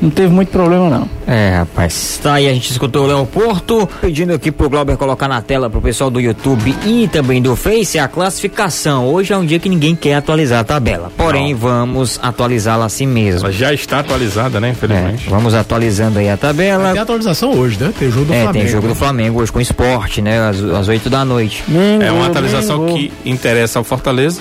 Não 0.00 0.08
teve 0.08 0.28
muito 0.28 0.48
problema, 0.48 0.88
não. 0.88 1.08
É, 1.26 1.56
rapaz. 1.58 2.18
Tá 2.22 2.34
aí, 2.34 2.48
a 2.48 2.54
gente 2.54 2.70
escutou 2.70 3.04
o 3.04 3.06
Léo 3.06 3.26
Porto 3.26 3.86
pedindo 4.00 4.32
aqui 4.32 4.50
pro 4.50 4.68
Glauber 4.70 4.96
colocar 4.96 5.28
na 5.28 5.42
tela 5.42 5.68
pro 5.68 5.80
pessoal 5.82 6.10
do 6.10 6.18
YouTube 6.18 6.74
e 6.86 7.06
também 7.08 7.42
do 7.42 7.54
Face 7.54 7.98
a 7.98 8.08
classificação. 8.08 9.06
Hoje 9.06 9.32
é 9.34 9.36
um 9.36 9.44
dia 9.44 9.58
que 9.58 9.68
ninguém 9.68 9.94
quer 9.94 10.14
atualizar 10.14 10.60
a 10.60 10.64
tabela. 10.64 11.12
Porém, 11.16 11.54
vamos 11.54 12.18
atualizá-la 12.22 12.86
assim 12.86 13.06
mesmo. 13.06 13.40
Ela 13.46 13.52
já 13.52 13.74
está 13.74 13.98
atualizada, 14.00 14.58
né? 14.58 14.68
É, 14.68 14.70
Infelizmente. 14.72 15.28
vamos 15.28 15.52
atualizando 15.54 16.18
aí 16.18 16.30
a 16.30 16.36
tabela. 16.36 16.92
Tem 16.92 17.00
atualização 17.02 17.52
hoje, 17.52 17.78
né? 17.78 17.92
Tem 17.98 18.10
jogo 18.10 18.24
do 18.24 18.32
É, 18.32 18.42
Flamengo. 18.44 18.64
tem 18.64 18.68
jogo 18.72 18.88
do 18.88 18.94
Flamengo 18.94 19.40
hoje 19.42 19.52
com 19.52 19.60
esporte, 19.60 20.22
né? 20.22 20.48
Às, 20.48 20.62
às 20.62 20.88
8 20.88 21.10
da 21.10 21.24
noite. 21.26 21.62
É 22.02 22.10
uma 22.10 22.26
atualização 22.26 22.86
que 22.86 23.12
interessa 23.24 23.78
ao 23.78 23.84
Fortaleza. 23.84 24.40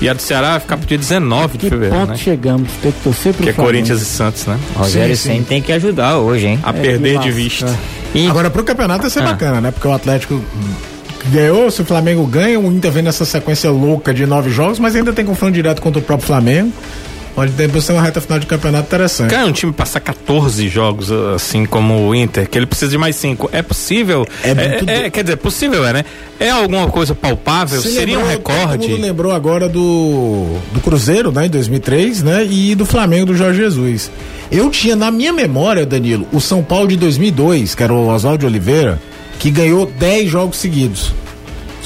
E 0.00 0.08
a 0.08 0.12
do 0.12 0.22
Ceará 0.22 0.50
vai 0.52 0.60
ficar 0.60 0.76
pro 0.76 0.86
dia 0.86 0.96
19 0.98 1.52
de 1.52 1.58
Que 1.58 1.70
fevereiro, 1.70 1.96
ponto 1.96 2.10
né? 2.10 2.16
chegamos? 2.16 2.70
Tem 2.82 2.92
que 2.92 3.00
torcer 3.02 3.34
pro 3.34 3.42
Que 3.42 3.50
é 3.50 3.52
Flamengo. 3.52 3.72
Corinthians 3.74 4.00
e 4.02 4.04
Santos, 4.04 4.46
né? 4.46 4.58
Rogério 4.76 5.16
sim. 5.16 5.30
Senna 5.32 5.44
tem 5.44 5.60
que 5.62 5.72
ajudar 5.72 6.18
hoje, 6.18 6.46
hein? 6.46 6.60
A 6.62 6.70
É, 6.70 6.72
perder 6.72 7.18
de 7.18 7.30
vista. 7.32 7.74
E 8.14 8.26
Agora 8.28 8.48
pro 8.48 8.62
campeonato 8.62 9.04
ia 9.04 9.10
ser 9.10 9.20
Ah. 9.22 9.26
bacana, 9.32 9.60
né? 9.60 9.70
Porque 9.72 9.88
o 9.88 9.92
Atlético 9.92 10.40
ganhou, 11.32 11.70
se 11.70 11.82
o 11.82 11.84
Flamengo 11.84 12.24
ganha, 12.26 12.58
o 12.60 12.72
Inter 12.72 12.92
vem 12.92 13.02
nessa 13.02 13.24
sequência 13.24 13.70
louca 13.70 14.14
de 14.14 14.24
nove 14.24 14.50
jogos, 14.50 14.78
mas 14.78 14.94
ainda 14.94 15.12
tem 15.12 15.24
confronto 15.24 15.52
direto 15.52 15.82
contra 15.82 15.98
o 16.00 16.02
próprio 16.02 16.26
Flamengo. 16.28 16.72
Pode 17.38 17.52
ter 17.52 17.92
uma 17.92 18.02
reta 18.02 18.20
final 18.20 18.40
de 18.40 18.46
campeonato 18.46 18.86
interessante. 18.88 19.30
Cara, 19.30 19.46
um 19.46 19.52
time 19.52 19.72
passar 19.72 20.00
14 20.00 20.66
jogos 20.68 21.08
assim 21.12 21.64
como 21.64 22.08
o 22.08 22.12
Inter, 22.12 22.48
que 22.50 22.58
ele 22.58 22.66
precisa 22.66 22.90
de 22.90 22.98
mais 22.98 23.14
5. 23.14 23.48
É 23.52 23.62
possível? 23.62 24.26
É 24.42 24.50
é, 24.50 24.78
do- 25.06 25.10
quer 25.12 25.22
dizer, 25.22 25.36
possível 25.36 25.86
é, 25.86 25.92
né? 25.92 26.04
É 26.40 26.50
alguma 26.50 26.88
coisa 26.88 27.14
palpável? 27.14 27.80
Se 27.80 27.92
Seria 27.92 28.18
um 28.18 28.26
lembrou- 28.26 28.42
Todo 28.42 28.56
recorde? 28.58 28.88
mundo 28.88 29.00
lembrou 29.00 29.32
agora 29.32 29.68
do, 29.68 30.56
do 30.72 30.80
Cruzeiro, 30.80 31.30
né, 31.30 31.46
em 31.46 31.50
2003, 31.50 32.24
né, 32.24 32.44
e 32.44 32.74
do 32.74 32.84
Flamengo 32.84 33.26
do 33.26 33.36
Jorge 33.36 33.58
Jesus. 33.60 34.10
Eu 34.50 34.68
tinha 34.68 34.96
na 34.96 35.10
minha 35.12 35.32
memória, 35.32 35.86
Danilo, 35.86 36.26
o 36.32 36.40
São 36.40 36.60
Paulo 36.62 36.88
de 36.88 36.96
2002, 36.96 37.72
que 37.76 37.82
era 37.84 37.92
o 37.92 38.08
Oswaldo 38.08 38.46
Oliveira, 38.46 39.00
que 39.38 39.48
ganhou 39.50 39.86
10 39.86 40.28
jogos 40.28 40.56
seguidos. 40.58 41.12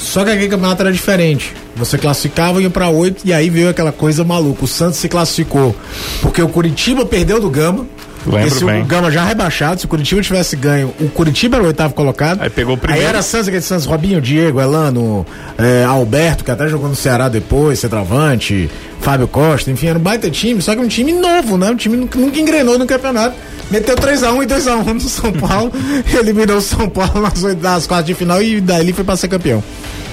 Só 0.03 0.23
que 0.23 0.31
aquele 0.31 0.49
campeonato 0.49 0.81
era 0.83 0.91
diferente. 0.91 1.53
Você 1.75 1.97
classificava 1.97 2.59
e 2.59 2.63
ia 2.63 2.69
pra 2.69 2.89
8 2.89 3.21
e 3.25 3.33
aí 3.33 3.49
veio 3.49 3.69
aquela 3.69 3.91
coisa 3.91 4.23
maluca. 4.23 4.65
O 4.65 4.67
Santos 4.67 4.99
se 4.99 5.07
classificou 5.09 5.75
porque 6.21 6.41
o 6.41 6.47
Curitiba 6.49 7.05
perdeu 7.05 7.39
do 7.39 7.49
Gama. 7.49 7.85
Lembro 8.25 8.47
Esse 8.47 8.63
bem. 8.63 8.81
o 8.81 8.85
Gama 8.85 9.11
já 9.11 9.25
rebaixado, 9.25 9.81
se 9.81 9.85
o 9.85 9.89
Curitiba 9.89 10.21
tivesse 10.21 10.55
ganho, 10.55 10.93
o 11.01 11.09
Curitiba 11.09 11.57
era 11.57 11.63
o 11.65 11.67
oitavo 11.67 11.93
colocado. 11.93 12.41
Aí 12.41 12.49
pegou 12.49 12.75
o 12.75 12.77
primeiro. 12.77 13.03
Aí 13.03 13.09
era 13.09 13.21
Santos, 13.21 13.49
aquele 13.49 13.61
Santos, 13.61 13.85
Robinho, 13.85 14.21
Diego, 14.21 14.61
Elano, 14.61 15.25
é, 15.57 15.83
Alberto, 15.83 16.41
que 16.45 16.49
até 16.51 16.69
jogou 16.69 16.87
no 16.87 16.95
Ceará 16.95 17.27
depois, 17.27 17.79
centroavante, 17.79 18.69
Fábio 19.01 19.27
Costa, 19.27 19.69
enfim, 19.71 19.87
era 19.87 19.99
um 19.99 20.01
baita 20.01 20.29
time, 20.29 20.61
só 20.61 20.73
que 20.73 20.79
um 20.79 20.87
time 20.87 21.11
novo, 21.11 21.57
né? 21.57 21.69
Um 21.71 21.75
time 21.75 21.97
nunca, 21.97 22.17
nunca 22.17 22.39
engrenou 22.39 22.77
no 22.79 22.85
campeonato. 22.85 23.35
Meteu 23.69 23.95
3x1 23.95 24.43
e 24.43 24.47
2x1 24.47 24.93
no 24.93 24.99
São 25.01 25.31
Paulo, 25.33 25.71
eliminou 26.17 26.57
o 26.57 26.61
São 26.61 26.87
Paulo 26.87 27.21
nas, 27.21 27.43
oito- 27.43 27.61
nas 27.61 27.85
quartas 27.87 28.07
de 28.07 28.13
final 28.13 28.41
e 28.41 28.61
dali 28.61 28.93
foi 28.93 29.03
pra 29.03 29.17
ser 29.17 29.27
campeão. 29.27 29.61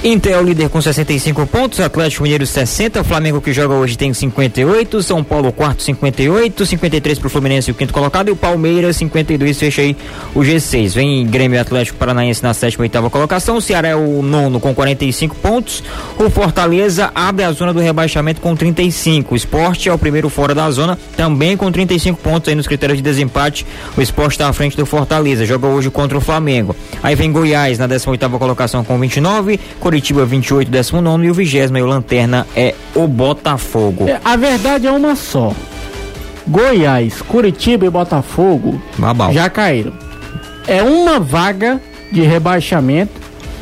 Inter 0.02 0.32
é 0.32 0.38
o 0.38 0.42
líder 0.42 0.70
com 0.70 0.80
65 0.80 1.46
pontos, 1.46 1.78
Atlético 1.78 2.22
Mineiro 2.22 2.46
60, 2.46 3.04
Flamengo 3.04 3.38
que 3.38 3.52
joga 3.52 3.74
hoje 3.74 3.98
tem 3.98 4.14
58, 4.14 5.02
São 5.02 5.22
Paulo 5.22 5.52
quarto 5.52 5.82
58, 5.82 6.64
53 6.64 7.18
pro 7.18 7.28
Fluminense 7.28 7.70
o 7.70 7.74
quinto 7.74 7.92
colocado 7.92 8.28
e 8.28 8.30
o 8.30 8.36
Palmeiras 8.36 8.96
52 8.96 9.58
fecha 9.58 9.82
aí 9.82 9.94
o 10.34 10.40
G6. 10.40 10.94
Vem 10.94 11.26
Grêmio 11.26 11.60
Atlético 11.60 11.98
Paranaense 11.98 12.42
na 12.42 12.54
sétima 12.54 12.84
e 12.84 12.86
oitava 12.86 13.10
colocação, 13.10 13.58
o 13.58 13.60
Ceará 13.60 13.88
é 13.88 13.94
o 13.94 14.22
nono 14.22 14.58
com 14.58 14.74
45 14.74 15.36
pontos, 15.36 15.84
o 16.18 16.30
Fortaleza 16.30 17.10
abre 17.14 17.44
a 17.44 17.52
zona 17.52 17.74
do 17.74 17.80
rebaixamento 17.80 18.40
com 18.40 18.56
35, 18.56 19.34
o 19.34 19.36
Esporte 19.36 19.90
é 19.90 19.92
o 19.92 19.98
primeiro 19.98 20.30
fora 20.30 20.54
da 20.54 20.70
zona 20.70 20.98
também 21.14 21.58
com 21.58 21.70
35 21.70 22.18
pontos 22.22 22.48
aí 22.48 22.54
nos 22.54 22.66
critérios 22.66 22.96
de 22.96 23.02
desempate, 23.02 23.66
o 23.94 24.00
Esporte 24.00 24.32
está 24.32 24.48
à 24.48 24.52
frente 24.54 24.78
do 24.78 24.86
Fortaleza, 24.86 25.44
joga 25.44 25.66
hoje 25.66 25.90
contra 25.90 26.16
o 26.16 26.22
Flamengo. 26.22 26.74
Aí 27.02 27.14
vem 27.14 27.30
Goiás 27.30 27.78
na 27.78 27.86
18 27.86 28.12
oitava 28.12 28.38
colocação 28.38 28.82
com 28.82 28.98
29, 28.98 29.60
Curitiba 29.90 30.24
28, 30.24 30.70
19 30.70 31.26
e 31.26 31.30
o 31.32 31.34
vigésimo 31.34 31.76
e 31.76 31.82
o 31.82 31.86
Lanterna 31.86 32.46
é 32.54 32.76
o 32.94 33.08
Botafogo. 33.08 34.08
É, 34.08 34.20
A 34.24 34.36
verdade 34.36 34.86
é 34.86 34.92
uma 34.92 35.16
só. 35.16 35.52
Goiás, 36.46 37.20
Curitiba 37.22 37.86
e 37.86 37.90
Botafogo 37.90 38.80
Babau. 38.96 39.32
já 39.32 39.50
caíram. 39.50 39.92
É 40.68 40.80
uma 40.80 41.18
vaga 41.18 41.80
de 42.12 42.20
rebaixamento 42.22 43.10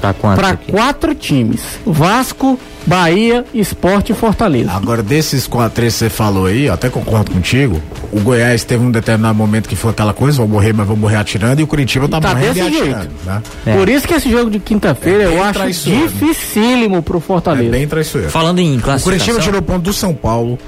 Tá 0.01 0.15
para 0.15 0.57
quatro 0.57 1.15
times: 1.15 1.61
Vasco, 1.85 2.59
Bahia, 2.87 3.45
Esporte 3.53 4.13
e 4.13 4.15
Fortaleza. 4.15 4.71
Agora, 4.73 5.03
desses 5.03 5.47
quatro 5.47 5.83
que 5.85 5.91
você 5.91 6.09
falou 6.09 6.47
aí, 6.47 6.67
eu 6.67 6.75
até 6.75 6.89
concordo 6.89 7.31
contigo. 7.33 7.83
O 8.13 8.21
Goiás 8.21 8.65
teve 8.65 8.85
um 8.85 8.91
determinado 8.91 9.35
momento 9.35 9.69
que 9.69 9.77
foi 9.77 9.91
aquela 9.91 10.15
coisa: 10.15 10.39
vou 10.39 10.49
morrer, 10.49 10.73
mas 10.73 10.87
vou 10.87 10.97
morrer 10.97 11.17
atirando. 11.17 11.61
E 11.61 11.65
o 11.65 11.67
Curitiba 11.67 12.09
tá, 12.09 12.21
Tá 12.21 12.29
morrendo 12.31 12.57
e 12.57 12.61
atirando. 12.61 12.85
jeito. 12.85 13.11
Né? 13.27 13.43
É. 13.67 13.77
Por 13.77 13.89
isso 13.89 14.07
que 14.07 14.15
esse 14.15 14.31
jogo 14.31 14.51
de 14.51 14.59
quinta-feira 14.59 15.25
É 15.25 15.27
eu 15.27 15.43
acho 15.43 15.59
dificílimo 15.91 17.03
pro 17.03 17.19
É 17.19 17.21
Fortaleza. 17.21 17.71
bem 17.71 17.87
traiçoeiro. 17.87 18.31
Falando 18.31 18.59
em 18.61 18.77
O 18.79 18.81
Curitiba 18.81 18.85
classificação, 18.99 19.41
tirou 19.41 19.63
ponto 19.63 19.83
do 19.83 19.93
São 19.93 20.15
Paulo, 20.15 20.59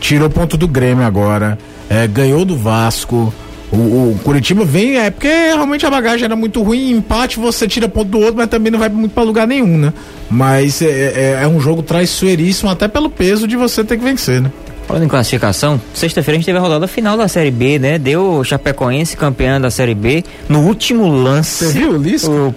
tirou 0.00 0.28
ponto 0.30 0.56
do 0.56 0.68
Grêmio 0.68 1.04
agora, 1.06 1.58
é, 1.88 2.06
ganhou 2.06 2.44
do 2.44 2.56
Vasco. 2.56 3.32
O, 3.74 4.12
o 4.12 4.20
Curitiba 4.22 4.64
vem, 4.64 4.98
é 4.98 5.10
porque 5.10 5.28
realmente 5.28 5.84
a 5.84 5.90
bagagem 5.90 6.24
era 6.24 6.36
muito 6.36 6.62
ruim. 6.62 6.90
Empate 6.92 7.38
você 7.38 7.66
tira 7.66 7.88
ponto 7.88 8.08
do 8.10 8.18
outro, 8.18 8.36
mas 8.36 8.48
também 8.48 8.70
não 8.70 8.78
vai 8.78 8.88
muito 8.88 9.12
pra 9.12 9.22
lugar 9.22 9.46
nenhum, 9.46 9.76
né? 9.78 9.92
Mas 10.30 10.80
é, 10.82 10.86
é- 10.86 11.38
é 11.42 11.48
um 11.48 11.58
jogo 11.60 11.82
traiçoeiríssimo, 11.82 12.70
até 12.70 12.86
pelo 12.88 13.10
peso 13.10 13.46
de 13.48 13.56
você 13.56 13.82
ter 13.84 13.96
que 13.98 14.04
vencer, 14.04 14.40
né? 14.40 14.50
falando 14.86 15.04
em 15.04 15.08
classificação, 15.08 15.80
sexta-feira 15.94 16.36
a 16.36 16.38
gente 16.38 16.44
teve 16.44 16.58
a 16.58 16.60
rodada 16.60 16.86
final 16.86 17.16
da 17.16 17.26
Série 17.26 17.50
B, 17.50 17.78
né? 17.78 17.98
Deu 17.98 18.34
o 18.34 18.44
Chapecoense 18.44 19.16
campeão 19.16 19.58
da 19.58 19.70
Série 19.70 19.94
B 19.94 20.22
no 20.46 20.60
último 20.60 21.06
lance. 21.08 21.64
Você 21.64 21.72
viu 21.72 21.92
o 21.92 21.96
Lisca? 21.96 22.30
O 22.30 22.54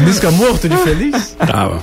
Lisca 0.00 0.30
morto 0.30 0.68
de 0.68 0.76
feliz? 0.78 1.36
Tava. 1.38 1.80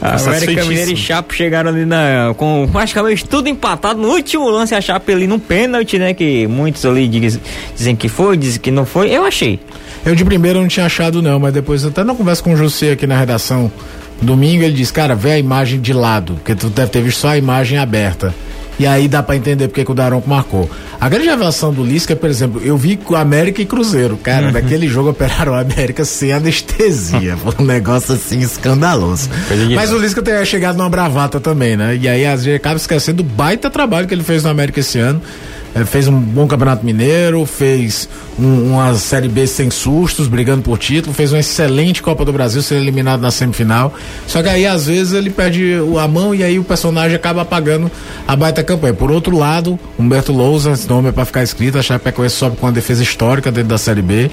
a 0.00 0.16
América 0.16 0.64
Mineiro 0.64 0.92
e 0.92 0.96
Chape 0.96 1.34
chegaram 1.34 1.70
ali 1.70 1.84
na, 1.84 2.32
com 2.36 2.68
praticamente 2.70 3.24
tudo 3.24 3.48
empatado. 3.48 4.00
No 4.00 4.08
último 4.08 4.48
lance, 4.48 4.74
a 4.74 4.80
Chape 4.80 5.12
ali 5.12 5.26
num 5.26 5.38
pênalti, 5.38 5.98
né? 5.98 6.14
Que 6.14 6.46
muitos 6.46 6.84
ali 6.84 7.08
diz- 7.08 7.38
dizem 7.76 7.94
que 7.96 8.08
foi, 8.08 8.36
dizem 8.36 8.60
que 8.60 8.70
não 8.70 8.84
foi. 8.86 9.10
Eu 9.10 9.24
achei. 9.24 9.58
Eu 10.06 10.14
de 10.14 10.24
primeiro 10.24 10.60
não 10.60 10.68
tinha 10.68 10.86
achado 10.86 11.20
não, 11.20 11.38
mas 11.38 11.52
depois 11.52 11.84
até 11.84 12.04
na 12.04 12.14
conversa 12.14 12.42
com 12.42 12.52
o 12.52 12.56
José 12.56 12.92
aqui 12.92 13.06
na 13.06 13.18
redação, 13.18 13.70
domingo, 14.22 14.62
ele 14.62 14.72
disse, 14.74 14.92
cara, 14.92 15.14
vê 15.14 15.32
a 15.32 15.38
imagem 15.38 15.80
de 15.80 15.92
lado, 15.92 16.34
porque 16.34 16.54
tu 16.54 16.68
deve 16.68 16.90
ter 16.90 17.02
visto 17.02 17.18
só 17.20 17.28
a 17.30 17.38
imagem 17.38 17.78
aberta. 17.78 18.34
E 18.78 18.86
aí 18.86 19.08
dá 19.08 19.22
pra 19.22 19.36
entender 19.36 19.68
porque 19.68 19.84
que 19.84 19.90
o 19.90 19.94
Daronco 19.94 20.28
marcou. 20.28 20.70
A 21.00 21.08
grande 21.08 21.28
revelação 21.28 21.72
do 21.72 21.84
Lisca, 21.84 22.14
por 22.14 22.30
exemplo, 22.30 22.60
eu 22.64 22.76
vi 22.76 22.96
com 22.96 23.14
América 23.16 23.60
e 23.60 23.66
Cruzeiro. 23.66 24.16
Cara, 24.16 24.52
naquele 24.52 24.88
jogo 24.88 25.10
operaram 25.10 25.54
a 25.54 25.60
América 25.60 26.04
sem 26.04 26.32
anestesia. 26.32 27.36
Foi 27.42 27.54
um 27.58 27.64
negócio 27.64 28.14
assim 28.14 28.40
escandaloso. 28.40 29.28
Mas 29.74 29.92
o 29.92 29.98
Lisca 29.98 30.22
tem 30.22 30.44
chegado 30.44 30.76
numa 30.76 30.88
bravata 30.88 31.40
também, 31.40 31.76
né? 31.76 31.96
E 31.96 32.08
aí 32.08 32.26
às 32.26 32.44
vezes 32.44 32.58
acaba 32.58 32.76
esquecendo 32.76 33.22
do 33.22 33.28
baita 33.28 33.68
trabalho 33.70 34.06
que 34.06 34.14
ele 34.14 34.22
fez 34.24 34.44
no 34.44 34.50
América 34.50 34.80
esse 34.80 34.98
ano. 34.98 35.20
É, 35.74 35.84
fez 35.84 36.08
um 36.08 36.18
bom 36.18 36.46
campeonato 36.46 36.84
mineiro, 36.84 37.44
fez 37.44 38.08
um- 38.38 38.72
uma 38.72 38.94
Série 38.94 39.28
B 39.28 39.46
sem 39.46 39.70
sustos, 39.70 40.26
brigando 40.26 40.62
por 40.62 40.78
título, 40.78 41.14
fez 41.14 41.30
uma 41.32 41.38
excelente 41.40 42.02
Copa 42.02 42.24
do 42.24 42.32
Brasil, 42.32 42.62
sendo 42.62 42.80
eliminado 42.80 43.20
na 43.20 43.30
semifinal. 43.30 43.92
Só 44.26 44.42
que 44.42 44.48
aí, 44.48 44.66
às 44.66 44.86
vezes, 44.86 45.12
ele 45.12 45.28
perde 45.30 45.74
a 46.02 46.08
mão 46.08 46.34
e 46.34 46.42
aí 46.42 46.58
o 46.58 46.64
personagem 46.64 47.14
acaba 47.14 47.42
apagando 47.42 47.90
a 48.26 48.34
baita 48.34 48.62
campanha. 48.64 48.94
Por 48.94 49.10
outro 49.10 49.36
lado, 49.36 49.78
Humberto 49.98 50.32
Lousa, 50.32 50.72
esse 50.72 50.88
nome 50.88 51.10
é 51.10 51.12
pra 51.12 51.24
ficar 51.24 51.42
escrito, 51.42 51.78
a 51.78 51.82
Chapecoense 51.82 52.34
sobe 52.36 52.56
com 52.56 52.66
uma 52.66 52.72
defesa 52.72 53.02
histórica 53.02 53.52
dentro 53.52 53.68
da 53.68 53.78
Série 53.78 54.02
B. 54.02 54.30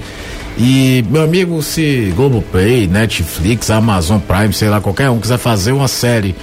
E, 0.58 1.04
meu 1.10 1.22
amigo, 1.22 1.62
se 1.62 2.12
Globoplay, 2.16 2.86
Netflix, 2.86 3.70
Amazon 3.70 4.18
Prime, 4.18 4.54
sei 4.54 4.70
lá, 4.70 4.80
qualquer 4.80 5.10
um 5.10 5.20
quiser 5.20 5.38
fazer 5.38 5.72
uma 5.72 5.86
série 5.86 6.34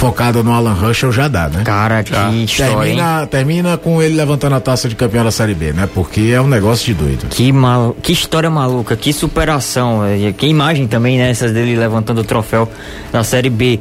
focada 0.00 0.42
no 0.42 0.50
Alan 0.52 0.72
Russell, 0.72 1.12
já 1.12 1.28
dá, 1.28 1.48
né? 1.50 1.62
Cara, 1.62 2.02
que 2.02 2.14
história, 2.44 2.72
hein? 2.88 2.96
Termina, 2.96 3.26
termina 3.26 3.76
com 3.76 4.02
ele 4.02 4.14
levantando 4.16 4.54
a 4.56 4.60
taça 4.60 4.88
de 4.88 4.96
campeão 4.96 5.22
da 5.22 5.30
Série 5.30 5.54
B, 5.54 5.74
né? 5.74 5.86
Porque 5.94 6.32
é 6.34 6.40
um 6.40 6.46
negócio 6.48 6.86
de 6.86 6.94
doido. 6.94 7.26
Que, 7.28 7.52
mal, 7.52 7.94
que 8.02 8.10
história 8.12 8.48
maluca, 8.48 8.96
que 8.96 9.12
superação. 9.12 10.02
eh, 10.06 10.32
Que 10.32 10.46
imagem 10.46 10.86
também, 10.88 11.18
né? 11.18 11.28
Essas 11.30 11.52
dele 11.52 11.76
levantando 11.76 12.22
o 12.22 12.24
troféu 12.24 12.66
da 13.12 13.22
Série 13.22 13.50
B. 13.50 13.78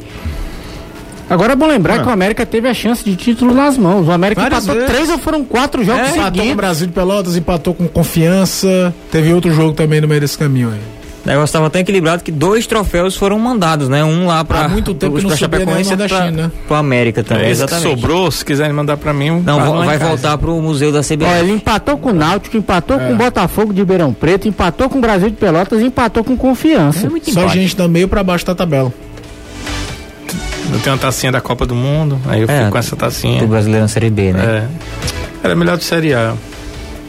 Agora 1.29 1.53
é 1.53 1.55
bom 1.55 1.67
lembrar 1.67 2.01
que 2.01 2.07
o 2.07 2.11
América 2.11 2.45
teve 2.45 2.67
a 2.67 2.73
chance 2.73 3.03
de 3.03 3.15
título 3.15 3.53
nas 3.53 3.77
mãos. 3.77 4.07
O 4.07 4.11
América 4.11 4.41
Várias 4.41 4.63
empatou 4.63 4.81
vezes. 4.81 4.95
três 4.95 5.09
ou 5.11 5.17
foram 5.19 5.45
quatro 5.45 5.83
jogos 5.85 6.01
Empatou 6.01 6.21
com 6.23 6.29
o 6.29 6.33
seguidos. 6.35 6.55
Brasil 6.55 6.87
de 6.87 6.93
Pelotas, 6.93 7.37
empatou 7.37 7.73
com 7.73 7.87
confiança. 7.87 8.93
Teve 9.11 9.31
outro 9.31 9.53
jogo 9.53 9.73
também 9.73 10.01
no 10.01 10.07
meio 10.07 10.19
desse 10.19 10.37
caminho 10.37 10.69
aí. 10.69 10.98
O 11.23 11.27
negócio 11.27 11.45
estava 11.45 11.69
tão 11.69 11.81
equilibrado 11.81 12.23
que 12.23 12.31
dois 12.31 12.65
troféus 12.65 13.15
foram 13.15 13.37
mandados, 13.37 13.89
né? 13.89 14.03
Um 14.03 14.25
lá 14.25 14.43
pra. 14.45 14.61
Há 14.61 14.69
muito 14.69 14.93
tempo 14.93 15.15
os 15.17 15.23
que 15.23 15.29
não 15.29 15.35
Chapecoense 15.35 15.91
outro 15.91 16.07
pra, 16.07 16.31
né? 16.31 16.49
pro 16.65 16.75
América 16.77 17.23
também. 17.23 17.43
É 17.43 17.45
que 17.47 17.51
exatamente. 17.51 17.89
sobrou, 17.89 18.31
se 18.31 18.45
quiserem 18.45 18.71
mandar 18.73 18.95
pra 18.97 19.13
mim. 19.13 19.41
Não, 19.45 19.57
lá 19.57 19.83
em 19.83 19.85
vai 19.85 19.97
casa. 19.99 20.09
voltar 20.11 20.37
pro 20.37 20.59
museu 20.61 20.91
da 20.93 21.01
CBF. 21.01 21.25
Ó, 21.25 21.35
ele 21.35 21.51
empatou 21.51 21.97
com 21.97 22.09
o 22.09 22.13
Náutico, 22.13 22.55
empatou 22.55 22.97
com 22.97 23.11
o 23.11 23.15
Botafogo 23.17 23.73
de 23.73 23.79
Ribeirão 23.81 24.13
Preto, 24.13 24.47
empatou 24.47 24.89
com 24.89 24.97
o 24.97 25.01
Brasil 25.01 25.29
de 25.29 25.35
Pelotas 25.35 25.81
empatou 25.81 26.23
com 26.23 26.37
Confiança. 26.37 27.05
É 27.05 27.09
muito 27.09 27.31
Só 27.33 27.41
empate. 27.41 27.59
gente 27.59 27.75
da 27.75 27.87
meio 27.87 28.07
pra 28.07 28.23
baixo 28.23 28.45
da 28.45 28.55
tabela. 28.55 28.91
Eu 30.71 30.79
tenho 30.79 30.95
uma 30.95 31.01
tacinha 31.01 31.31
da 31.31 31.41
Copa 31.41 31.65
do 31.65 31.73
Mundo, 31.75 32.19
aí 32.27 32.41
eu 32.41 32.47
É, 32.49 32.59
fico 32.59 32.71
com 32.71 32.77
essa 32.77 32.95
tacinha. 32.95 33.41
do 33.41 33.47
brasileiro 33.47 33.81
na 33.81 33.87
Série 33.87 34.09
B, 34.09 34.31
né? 34.33 34.67
É. 35.43 35.47
Era 35.47 35.55
melhor 35.55 35.77
de 35.77 35.83
Série 35.83 36.13
A. 36.13 36.33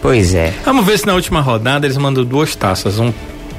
Pois 0.01 0.35
é. 0.35 0.53
Vamos 0.65 0.85
ver 0.87 0.99
se 0.99 1.07
na 1.07 1.15
última 1.15 1.41
rodada 1.43 1.87
eles 1.87 1.97
mandam 1.99 2.25
duas 2.25 2.57
taças, 2.57 2.99
um 2.99 3.13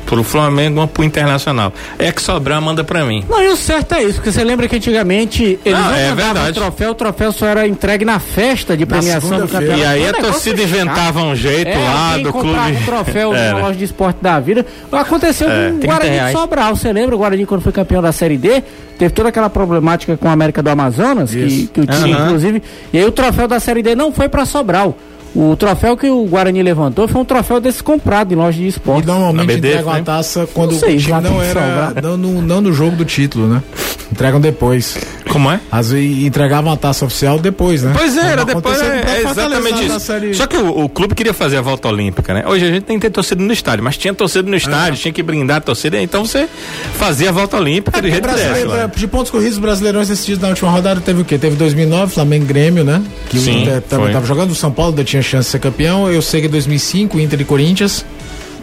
pro 0.06 0.24
Flamengo, 0.24 0.80
uma 0.80 0.88
pro 0.88 1.04
Internacional. 1.04 1.72
É 1.98 2.12
que 2.12 2.22
sobrar, 2.22 2.62
manda 2.62 2.84
pra 2.84 3.06
mim. 3.06 3.24
Não, 3.30 3.42
e 3.42 3.48
o 3.50 3.56
certo 3.56 3.94
é 3.96 4.04
isso, 4.04 4.16
porque 4.16 4.32
você 4.32 4.44
lembra 4.44 4.68
que 4.68 4.76
antigamente 4.76 5.60
eles 5.66 5.80
Não, 5.80 5.88
não, 5.90 5.96
é 5.96 6.10
mandavam 6.10 6.50
o 6.50 6.54
troféu, 6.54 6.92
o 6.92 6.96
troféu 6.96 7.32
só 7.32 7.46
era 7.48 7.68
entregue 7.68 8.04
na 8.06 8.20
festa 8.20 8.76
de 8.76 8.86
premiação 8.86 9.40
do 9.40 9.48
campeonato. 9.48 9.80
E 9.80 9.86
aí 9.86 10.06
Um 10.06 10.10
a 10.10 10.14
torcida 10.14 10.62
inventava 10.64 11.22
um 11.24 11.36
jeito 11.36 11.70
É, 11.70 11.78
lá 11.78 12.18
do 12.18 12.32
clube. 12.32 12.50
um 12.50 12.86
troféu 12.86 13.34
Era. 13.36 13.54
na 13.54 13.60
loja 13.68 13.78
de 13.78 13.86
esporte 13.86 14.18
da 14.22 14.40
vida. 14.40 14.66
Aconteceu 14.92 15.50
É. 15.50 15.70
com 15.70 15.76
o 15.76 15.80
30 15.80 15.88
Guarani 15.88 16.10
reais. 16.16 16.34
de 16.36 16.40
Sobral. 16.42 16.76
Você 16.76 16.92
lembra 16.94 17.16
o 17.16 17.18
Guarani 17.18 17.46
quando 17.46 17.62
foi 17.62 17.72
campeão 17.72 18.02
da 18.02 18.12
Série 18.12 18.38
D? 18.38 18.64
Teve 18.98 19.14
toda 19.14 19.30
aquela 19.30 19.50
problemática 19.50 20.16
com 20.18 20.28
a 20.28 20.32
América 20.32 20.62
do 20.62 20.70
Amazonas, 20.70 21.32
que, 21.32 21.40
Isso. 21.40 21.68
que 21.72 21.80
o 21.82 21.86
time, 21.88 22.14
Aham. 22.14 22.26
inclusive. 22.26 22.62
E 22.94 23.00
aí 23.00 23.06
o 23.06 23.12
troféu 23.12 23.48
da 23.48 23.60
Série 23.60 23.82
D 23.82 23.96
não 23.96 24.12
foi 24.12 24.30
pra 24.30 24.46
Sobral. 24.46 24.96
O 25.34 25.56
troféu 25.56 25.96
que 25.96 26.10
o 26.10 26.26
Guarani 26.26 26.62
levantou 26.62 27.08
foi 27.08 27.22
um 27.22 27.26
troféu 27.26 27.60
desse 27.62 27.82
comprado 27.82 28.34
em 28.34 28.36
loja 28.36 28.58
de 28.58 28.66
E 28.66 28.68
esporte. 28.68 29.06
normalmente 29.08 29.48
Na 29.48 29.54
BD, 29.54 29.70
entregam 29.70 29.92
a 29.94 29.96
né? 29.98 30.02
taça 30.04 30.48
quando 30.54 30.74
Não 30.74 30.80
sei, 30.80 30.98
o 30.98 31.00
time 31.00 31.22
não 31.22 31.42
era. 31.42 31.94
Não 32.02 32.18
no, 32.18 32.42
não 32.42 32.60
no 32.62 32.74
jogo 32.74 32.98
do 32.98 33.06
título, 33.06 33.48
né? 33.48 33.64
Entregam 34.12 34.42
depois. 34.42 34.98
Como 35.30 35.50
é? 35.50 35.60
Às 35.72 35.92
vezes 35.92 36.24
entregavam 36.26 36.72
a 36.74 36.76
taça 36.76 37.06
oficial 37.06 37.40
depois, 37.40 37.82
né? 37.82 37.94
Pois 37.96 38.18
é, 38.18 38.26
era 38.32 38.44
depois, 38.44 38.76
aconteceu 38.82 38.92
é, 38.92 39.18
é 39.18 39.30
exatamente 39.32 39.86
isso. 39.86 40.00
série- 40.02 40.34
Só 40.34 40.46
que 40.48 40.58
o, 40.58 40.84
o 40.84 40.90
clube 40.90 41.16
queria 41.16 41.34
fazer 41.34 41.58
a 41.58 41.62
volta 41.62 41.88
olímpica, 41.88 42.34
né? 42.34 42.44
Hoje 42.46 42.66
a 42.66 42.72
gente 42.72 42.84
tem 42.84 43.00
que 43.00 43.08
ter 43.08 43.10
torcida 43.12 43.42
no 43.42 43.54
estádio, 43.54 43.84
mas 43.84 43.96
tinha 43.98 44.14
torcida 44.14 44.50
no 44.50 44.56
estádio, 44.56 45.00
tinha 45.00 45.14
que 45.14 45.24
brindar 45.24 45.58
a 45.58 45.62
torcida, 45.62 46.02
então 46.02 46.26
você 46.26 46.50
fazia 46.96 47.30
a 47.30 47.32
volta 47.32 47.56
olímpica 47.58 48.02
do 48.02 48.10
jeito 48.10 48.28
lá. 48.68 48.84
é, 48.84 48.88
de 48.88 49.08
pontos 49.08 49.32
corridos 49.32 49.58
brasileirões 49.58 50.26
dias 50.26 50.40
na 50.40 50.50
última 50.50 50.70
rodada 50.70 51.00
teve 51.00 51.22
o 51.22 51.26
quê? 51.26 51.38
Teve 51.38 51.56
2009, 51.56 52.14
Flamengo 52.14 52.46
Grêmio, 52.46 52.84
né? 52.84 53.02
Que 53.30 53.40
Sim, 53.40 53.60
o 53.60 53.62
Inter 53.62 53.82
também 53.82 54.06
foi. 54.08 54.14
tava 54.14 54.26
jogando, 54.26 54.52
o 54.52 54.56
São 54.56 54.72
Paulo 54.72 54.92
ainda 54.92 55.04
tinha 55.06 55.22
chance 55.22 55.46
de 55.48 55.52
ser 55.52 55.60
campeão. 55.60 56.10
Eu 56.12 56.22
sei 56.22 56.42
que 56.42 56.48
2005, 56.50 57.18
Inter 57.20 57.40
e 57.40 57.46
Corinthians 57.46 58.06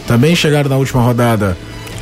também 0.07 0.37
chegaram 0.37 0.69
na 0.69 0.77
última 0.77 1.01
rodada 1.03 1.57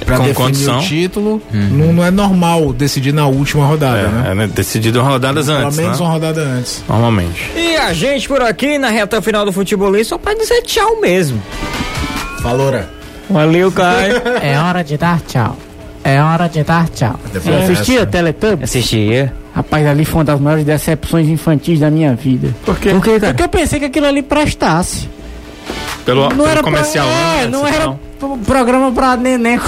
pra 0.04 0.16
Com 0.18 0.24
definir 0.24 0.34
condição. 0.46 0.78
o 0.78 0.82
título. 0.82 1.42
Não, 1.52 1.92
não 1.92 2.04
é 2.04 2.10
normal 2.10 2.72
decidir 2.72 3.12
na 3.12 3.26
última 3.26 3.64
rodada, 3.66 4.08
né? 4.08 4.24
É, 4.28 4.30
é, 4.32 4.34
né? 4.34 4.50
decidido 4.52 5.00
rodadas 5.02 5.46
Pelo 5.46 5.58
antes, 5.58 5.76
menos 5.78 5.98
né? 5.98 6.04
uma 6.04 6.12
rodada 6.12 6.40
antes. 6.42 6.82
Normalmente. 6.88 7.50
E 7.56 7.76
a 7.76 7.92
gente 7.92 8.28
por 8.28 8.42
aqui 8.42 8.78
na 8.78 8.90
reta 8.90 9.20
final 9.22 9.44
do 9.44 9.52
futebolês 9.52 10.06
só 10.06 10.18
pra 10.18 10.34
dizer 10.34 10.62
tchau 10.62 11.00
mesmo. 11.00 11.40
Faloura. 12.42 12.88
Valeu, 13.28 13.72
Caio. 13.72 14.22
É 14.42 14.58
hora 14.58 14.82
de 14.84 14.96
dar 14.96 15.20
tchau. 15.26 15.56
É 16.04 16.22
hora 16.22 16.46
de 16.48 16.62
dar 16.62 16.88
tchau. 16.88 17.18
Você 17.24 17.40
Depois 17.40 17.70
assistia 17.70 17.98
dessa. 18.00 18.06
Teletubbies? 18.06 18.70
Assistia. 18.70 19.32
Rapaz, 19.52 19.86
ali 19.86 20.04
foi 20.04 20.18
uma 20.18 20.24
das 20.24 20.38
maiores 20.40 20.64
decepções 20.64 21.26
infantis 21.28 21.80
da 21.80 21.90
minha 21.90 22.14
vida. 22.14 22.54
Por 22.64 22.78
quê? 22.78 22.90
Por 22.90 23.02
quê, 23.02 23.18
cara? 23.18 23.32
Porque 23.32 23.42
eu 23.42 23.48
pensei 23.48 23.80
que 23.80 23.86
aquilo 23.86 24.06
ali 24.06 24.22
prestasse. 24.22 25.08
Pelo, 26.04 26.22
Não 26.22 26.28
pelo 26.36 26.46
era 26.46 26.62
comercial 26.62 27.06
pra, 27.08 27.16
é, 27.16 27.38
antes, 27.44 27.50
não 27.50 27.66
era 27.66 27.98
pro- 28.18 28.38
programa 28.38 28.92
pra 28.92 29.16
neném. 29.16 29.60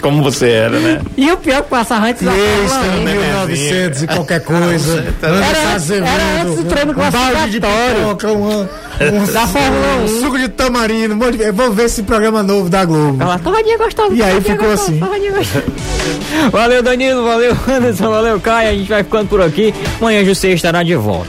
Como 0.00 0.22
você 0.22 0.48
era, 0.50 0.78
né? 0.78 1.00
E 1.16 1.28
o 1.32 1.36
pior 1.36 1.60
que 1.64 1.70
passava 1.70 2.06
antes 2.06 2.22
da 2.22 2.30
1. 2.30 2.34
né? 2.34 3.12
1900 3.46 4.02
e 4.04 4.06
qualquer 4.06 4.44
coisa. 4.44 5.12
Era 5.20 5.34
antes- 5.74 5.90
era 5.90 6.40
antes 6.42 6.54
do 6.54 6.64
treino 6.66 6.92
um 6.92 6.94
balde 6.94 7.50
de 7.50 7.60
classificatório. 7.60 7.94
pipoca, 7.96 8.32
uma, 8.32 8.48
um, 8.60 9.26
Da 9.34 9.46
Fórmula 9.48 9.96
um 10.04 10.08
suco 10.20 10.38
de 10.38 10.48
tamarindo. 10.50 11.14
um 11.16 11.30
de- 11.32 11.50
Vamos 11.50 11.74
ver 11.74 11.86
esse 11.86 12.04
programa 12.04 12.44
novo 12.44 12.68
da 12.70 12.84
Globo. 12.84 13.20
Ela 13.20 13.40
torradinha 13.40 13.76
gostosa. 13.76 14.14
E 14.14 14.22
aí 14.22 14.40
ficou 14.40 14.68
gostosa, 14.68 14.92
assim. 14.92 15.00
Valeu, 16.52 16.80
Danilo. 16.80 17.24
Valeu, 17.24 17.56
Anderson. 17.68 18.08
Valeu, 18.08 18.38
Caio. 18.38 18.70
A 18.70 18.72
gente 18.74 18.88
vai 18.88 19.02
ficando 19.02 19.28
por 19.28 19.40
aqui. 19.42 19.74
Amanhã 20.00 20.24
José 20.24 20.50
estará 20.50 20.84
de 20.84 20.94
volta. 20.94 21.28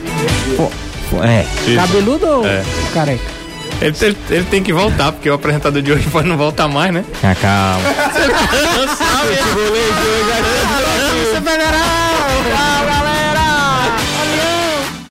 Pô, 0.56 0.70
é. 1.24 1.44
Isso. 1.66 1.74
Cabeludo 1.74 2.24
ou 2.24 2.46
É. 2.46 2.62
careca? 2.94 3.39
Ele, 3.80 3.96
ele- 4.02 4.16
ele 4.30 4.44
tem 4.44 4.62
que 4.62 4.72
voltar, 4.72 5.10
porque 5.12 5.28
o 5.30 5.34
apresentador 5.34 5.80
de 5.80 5.90
hoje 5.92 6.06
pode 6.10 6.28
não 6.28 6.36
voltar 6.36 6.68
mais, 6.68 6.92
né? 6.92 7.04
Ah, 7.22 7.34
calma. 7.34 7.80
Não 8.76 8.96
sabe, 8.96 9.32
esse 9.32 9.42
rolê 9.54 9.80
de 9.80 10.06
hoje. 10.08 11.30
Você 11.32 11.40
pegará 11.40 11.78